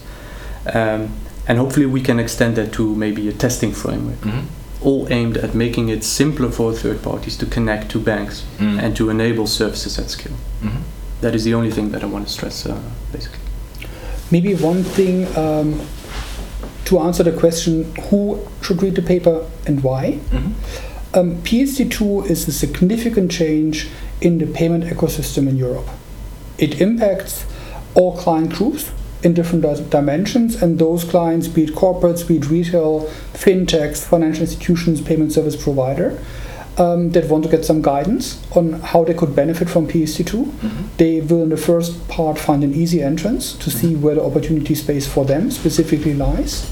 Um, 0.74 1.10
and 1.50 1.58
hopefully 1.58 1.86
we 1.88 2.00
can 2.00 2.20
extend 2.20 2.56
that 2.56 2.72
to 2.72 2.96
maybe 2.96 3.28
a 3.28 3.34
testing 3.34 3.74
framework, 3.74 4.22
Mhm. 4.22 4.44
all 4.82 5.08
aimed 5.10 5.36
at 5.38 5.54
making 5.56 5.90
it 5.90 6.04
simpler 6.04 6.50
for 6.52 6.72
third 6.72 7.02
parties 7.02 7.36
to 7.38 7.46
connect 7.46 7.90
to 7.92 8.00
banks 8.00 8.44
Mm. 8.60 8.80
and 8.84 8.96
to 8.96 9.10
enable 9.10 9.48
services 9.48 9.98
at 10.00 10.10
scale. 10.12 10.38
Mhm. 10.64 10.82
That 11.22 11.36
is 11.36 11.44
the 11.44 11.54
only 11.56 11.72
thing 11.72 11.92
that 11.92 12.02
I 12.04 12.06
want 12.06 12.28
to 12.28 12.32
stress, 12.32 12.66
uh, 12.66 12.76
basically. 13.12 13.40
Maybe 14.32 14.54
one 14.54 14.84
thing 14.84 15.26
um, 15.36 15.82
to 16.86 17.00
answer 17.00 17.24
the 17.24 17.32
question 17.32 17.86
who 18.10 18.38
should 18.62 18.82
read 18.84 18.96
the 18.96 19.02
paper 19.02 19.42
and 19.68 19.84
why. 19.84 20.20
Mhm. 20.32 20.52
Um, 21.14 21.36
PSD2 21.44 22.22
is 22.30 22.48
a 22.48 22.52
significant 22.52 23.32
change 23.32 23.88
in 24.22 24.38
the 24.38 24.46
payment 24.46 24.84
ecosystem 24.86 25.48
in 25.50 25.58
Europe. 25.58 25.90
It 26.60 26.80
impacts 26.80 27.46
all 27.96 28.12
client 28.16 28.54
groups 28.54 28.86
in 29.22 29.34
different 29.34 29.90
dimensions, 29.90 30.62
and 30.62 30.80
those 30.80 31.04
clients, 31.04 31.48
be 31.48 31.64
it 31.64 31.76
corporates, 31.76 32.26
be 32.28 32.38
it 32.38 32.50
retail, 32.50 33.02
fintechs, 33.34 34.06
financial 34.06 34.42
institutions, 34.42 35.02
payment 35.02 35.34
service 35.34 35.62
provider, 35.62 36.18
um, 36.78 37.12
that 37.12 37.28
want 37.28 37.44
to 37.44 37.50
get 37.50 37.66
some 37.66 37.82
guidance 37.82 38.42
on 38.56 38.74
how 38.74 39.04
they 39.04 39.14
could 39.14 39.36
benefit 39.36 39.70
from 39.70 39.86
PSD2. 39.88 40.46
Mhm. 40.46 40.70
They 40.98 41.20
will, 41.20 41.44
in 41.44 41.50
the 41.50 41.58
first 41.58 42.08
part, 42.08 42.40
find 42.40 42.64
an 42.64 42.74
easy 42.74 43.02
entrance 43.02 43.54
to 43.60 43.70
see 43.70 43.96
where 43.96 44.16
the 44.16 44.24
opportunity 44.24 44.76
space 44.76 45.06
for 45.06 45.26
them 45.26 45.52
specifically 45.52 46.14
lies. 46.14 46.68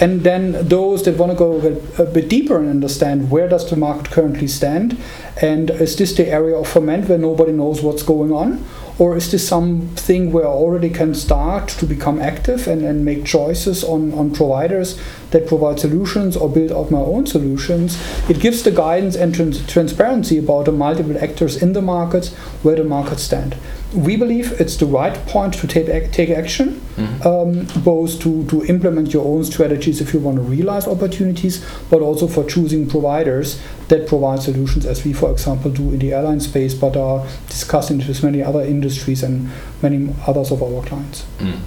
And 0.00 0.22
then 0.22 0.56
those 0.62 1.02
that 1.02 1.18
want 1.18 1.32
to 1.32 1.38
go 1.38 1.56
a 1.56 1.60
bit, 1.60 1.82
a 1.98 2.04
bit 2.04 2.28
deeper 2.30 2.58
and 2.58 2.68
understand 2.70 3.30
where 3.30 3.48
does 3.48 3.68
the 3.68 3.76
market 3.76 4.10
currently 4.10 4.48
stand, 4.48 4.96
and 5.42 5.70
is 5.70 5.96
this 5.96 6.14
the 6.14 6.28
area 6.28 6.56
of 6.56 6.66
ferment 6.66 7.08
where 7.08 7.18
nobody 7.18 7.52
knows 7.52 7.82
what's 7.82 8.02
going 8.02 8.32
on, 8.32 8.64
or 8.98 9.16
is 9.16 9.30
this 9.30 9.46
something 9.46 10.32
where 10.32 10.44
I 10.44 10.50
already 10.50 10.90
can 10.90 11.14
start 11.14 11.68
to 11.68 11.86
become 11.86 12.20
active 12.20 12.66
and, 12.68 12.82
and 12.82 13.04
make 13.04 13.24
choices 13.24 13.82
on, 13.82 14.12
on 14.14 14.32
providers 14.32 15.00
that 15.30 15.46
provide 15.46 15.80
solutions 15.80 16.36
or 16.36 16.48
build 16.48 16.72
out 16.72 16.90
my 16.90 16.98
own 16.98 17.26
solutions? 17.26 18.00
It 18.28 18.40
gives 18.40 18.62
the 18.62 18.70
guidance 18.70 19.16
and 19.16 19.34
trans- 19.34 19.66
transparency 19.66 20.38
about 20.38 20.66
the 20.66 20.72
multiple 20.72 21.16
actors 21.18 21.62
in 21.62 21.72
the 21.72 21.82
markets, 21.82 22.34
where 22.62 22.76
the 22.76 22.84
markets 22.84 23.22
stand. 23.22 23.56
We 23.94 24.16
believe 24.16 24.52
it's 24.60 24.76
the 24.76 24.86
right 24.86 25.14
point 25.26 25.52
to 25.54 25.66
take, 25.66 25.88
ac- 25.88 26.10
take 26.12 26.30
action, 26.30 26.80
Mhm. 26.96 27.26
um, 27.26 27.82
both 27.84 28.20
to, 28.20 28.44
to 28.46 28.64
implement 28.64 29.12
your 29.12 29.24
own 29.24 29.44
strategies 29.44 30.00
if 30.00 30.14
you 30.14 30.20
want 30.20 30.36
to 30.38 30.42
realize 30.42 30.86
opportunities, 30.86 31.62
but 31.90 32.00
also 32.00 32.26
for 32.26 32.44
choosing 32.44 32.86
providers 32.86 33.58
that 33.88 34.06
provide 34.06 34.40
solutions, 34.42 34.86
as 34.86 35.04
we, 35.04 35.12
for 35.12 35.30
example, 35.30 35.70
do 35.70 35.90
in 35.90 35.98
the 35.98 36.12
airline 36.14 36.40
space, 36.40 36.72
but 36.74 36.96
are 36.96 37.26
discussing 37.48 38.00
it 38.00 38.08
with 38.08 38.22
many 38.22 38.42
other 38.42 38.62
industries 38.62 39.22
and 39.22 39.50
many 39.82 40.08
others 40.26 40.50
of 40.50 40.62
our 40.62 40.82
clients. 40.82 41.24
Mm. 41.38 41.58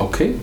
Okay, 0.00 0.34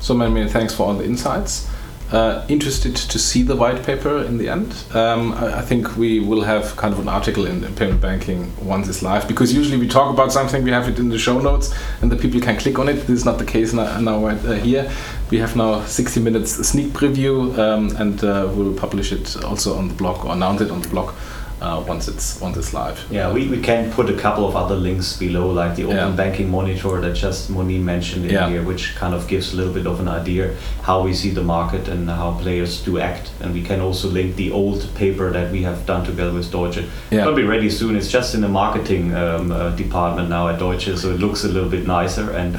so 0.00 0.14
many, 0.14 0.32
many 0.32 0.48
thanks 0.50 0.74
for 0.74 0.84
all 0.86 0.94
the 0.94 1.04
insights. 1.04 1.66
Uh, 2.12 2.44
interested 2.48 2.96
to 2.96 3.18
see 3.18 3.42
the 3.42 3.54
white 3.54 3.84
paper 3.84 4.22
in 4.22 4.38
the 4.38 4.48
end. 4.48 4.74
Um, 4.94 5.32
I, 5.32 5.58
I, 5.58 5.62
think 5.62 5.96
we 5.96 6.20
will 6.20 6.42
have 6.42 6.74
kind 6.76 6.94
of 6.94 7.00
an 7.00 7.08
article 7.08 7.44
in, 7.44 7.62
in, 7.62 7.74
payment 7.74 8.00
banking 8.00 8.50
once 8.64 8.88
it's 8.88 9.02
live 9.02 9.28
because 9.28 9.52
usually 9.52 9.78
we 9.78 9.86
talk 9.86 10.12
about 10.12 10.32
something, 10.32 10.62
we 10.64 10.70
have 10.70 10.88
it 10.88 10.98
in 10.98 11.10
the 11.10 11.18
show 11.18 11.38
notes, 11.38 11.74
and 12.00 12.10
the 12.10 12.16
people 12.16 12.40
can 12.40 12.56
click 12.56 12.78
on 12.78 12.88
it. 12.88 12.94
This 12.94 13.10
is 13.10 13.24
not 13.26 13.38
the 13.38 13.44
case 13.44 13.74
now, 13.74 14.00
now 14.00 14.26
uh, 14.26 14.54
here. 14.54 14.90
We 15.30 15.38
have 15.38 15.54
now 15.54 15.84
60 15.84 16.20
minutes 16.20 16.52
sneak 16.66 16.92
preview, 16.92 17.56
um, 17.58 17.94
and 17.96 18.24
uh, 18.24 18.50
we'll 18.54 18.74
publish 18.74 19.12
it 19.12 19.44
also 19.44 19.76
on 19.76 19.88
the 19.88 19.94
blog 19.94 20.24
or 20.24 20.32
announce 20.32 20.62
it 20.62 20.70
on 20.70 20.80
the 20.80 20.88
blog 20.88 21.14
uh, 21.60 21.82
once 21.88 22.06
it's 22.08 22.40
once 22.40 22.56
it's 22.56 22.72
live. 22.72 22.98
Yeah, 23.10 23.32
we, 23.32 23.48
we 23.48 23.60
can 23.60 23.90
put 23.92 24.08
a 24.08 24.14
couple 24.14 24.46
of 24.46 24.54
other 24.56 24.76
links 24.76 25.16
below, 25.16 25.50
like 25.50 25.74
the 25.76 25.84
open 25.84 25.96
Yeah. 25.96 26.10
banking 26.10 26.50
monitor 26.50 27.00
that 27.00 27.14
just 27.14 27.50
Moni 27.50 27.78
mentioned 27.78 28.24
in 28.26 28.30
Yeah. 28.32 28.48
here, 28.48 28.62
which 28.62 28.94
kind 28.94 29.14
of 29.14 29.26
gives 29.26 29.52
a 29.52 29.56
little 29.56 29.72
bit 29.72 29.86
of 29.86 29.98
an 30.00 30.08
idea 30.08 30.54
how 30.82 31.02
we 31.02 31.12
see 31.14 31.30
the 31.30 31.42
market 31.42 31.88
and 31.88 32.08
how 32.08 32.32
players 32.42 32.80
do 32.84 32.98
act. 32.98 33.30
And 33.40 33.52
we 33.54 33.62
can 33.62 33.80
also 33.80 34.08
link 34.08 34.36
the 34.36 34.50
old 34.52 34.88
paper 34.94 35.30
that 35.32 35.50
we 35.50 35.62
have 35.62 35.84
done 35.86 36.04
together 36.04 36.32
with 36.32 36.50
Deutsche. 36.50 36.84
Yeah. 37.10 37.22
It'll 37.22 37.34
be 37.34 37.42
ready 37.42 37.70
soon. 37.70 37.96
It's 37.96 38.08
just 38.10 38.34
in 38.34 38.40
the 38.40 38.48
marketing 38.48 39.14
um, 39.14 39.50
uh, 39.50 39.70
department 39.76 40.28
now 40.28 40.48
at 40.48 40.58
Deutsche, 40.58 40.96
so 40.96 41.10
it 41.10 41.18
looks 41.20 41.44
a 41.44 41.48
little 41.48 41.70
bit 41.70 41.86
nicer 41.86 42.30
and 42.30 42.58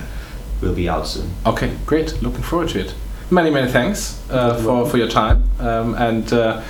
will 0.61 0.73
be 0.75 0.89
out 0.89 1.07
soon. 1.07 1.29
Okay, 1.45 1.71
great. 1.85 2.21
Looking 2.21 2.43
forward 2.43 2.69
to 2.69 2.79
it. 2.79 2.93
Many 3.31 3.49
many 3.51 3.71
thanks 3.71 4.19
uh, 4.31 4.55
for 4.63 4.89
for 4.89 4.97
your 4.97 5.07
time, 5.07 5.43
um, 5.59 5.93
and 5.95 6.33
uh, 6.33 6.61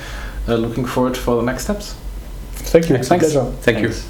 uh, 0.48 0.54
looking 0.56 0.86
forward 0.86 1.16
for 1.16 1.36
the 1.36 1.42
next 1.42 1.62
steps. 1.64 1.94
Thank 2.60 2.88
you. 2.88 2.96
Thanks. 3.02 3.32
Pleasure. 3.32 3.52
Thank 3.62 3.80
you. 3.80 3.88
Thanks. 3.88 4.09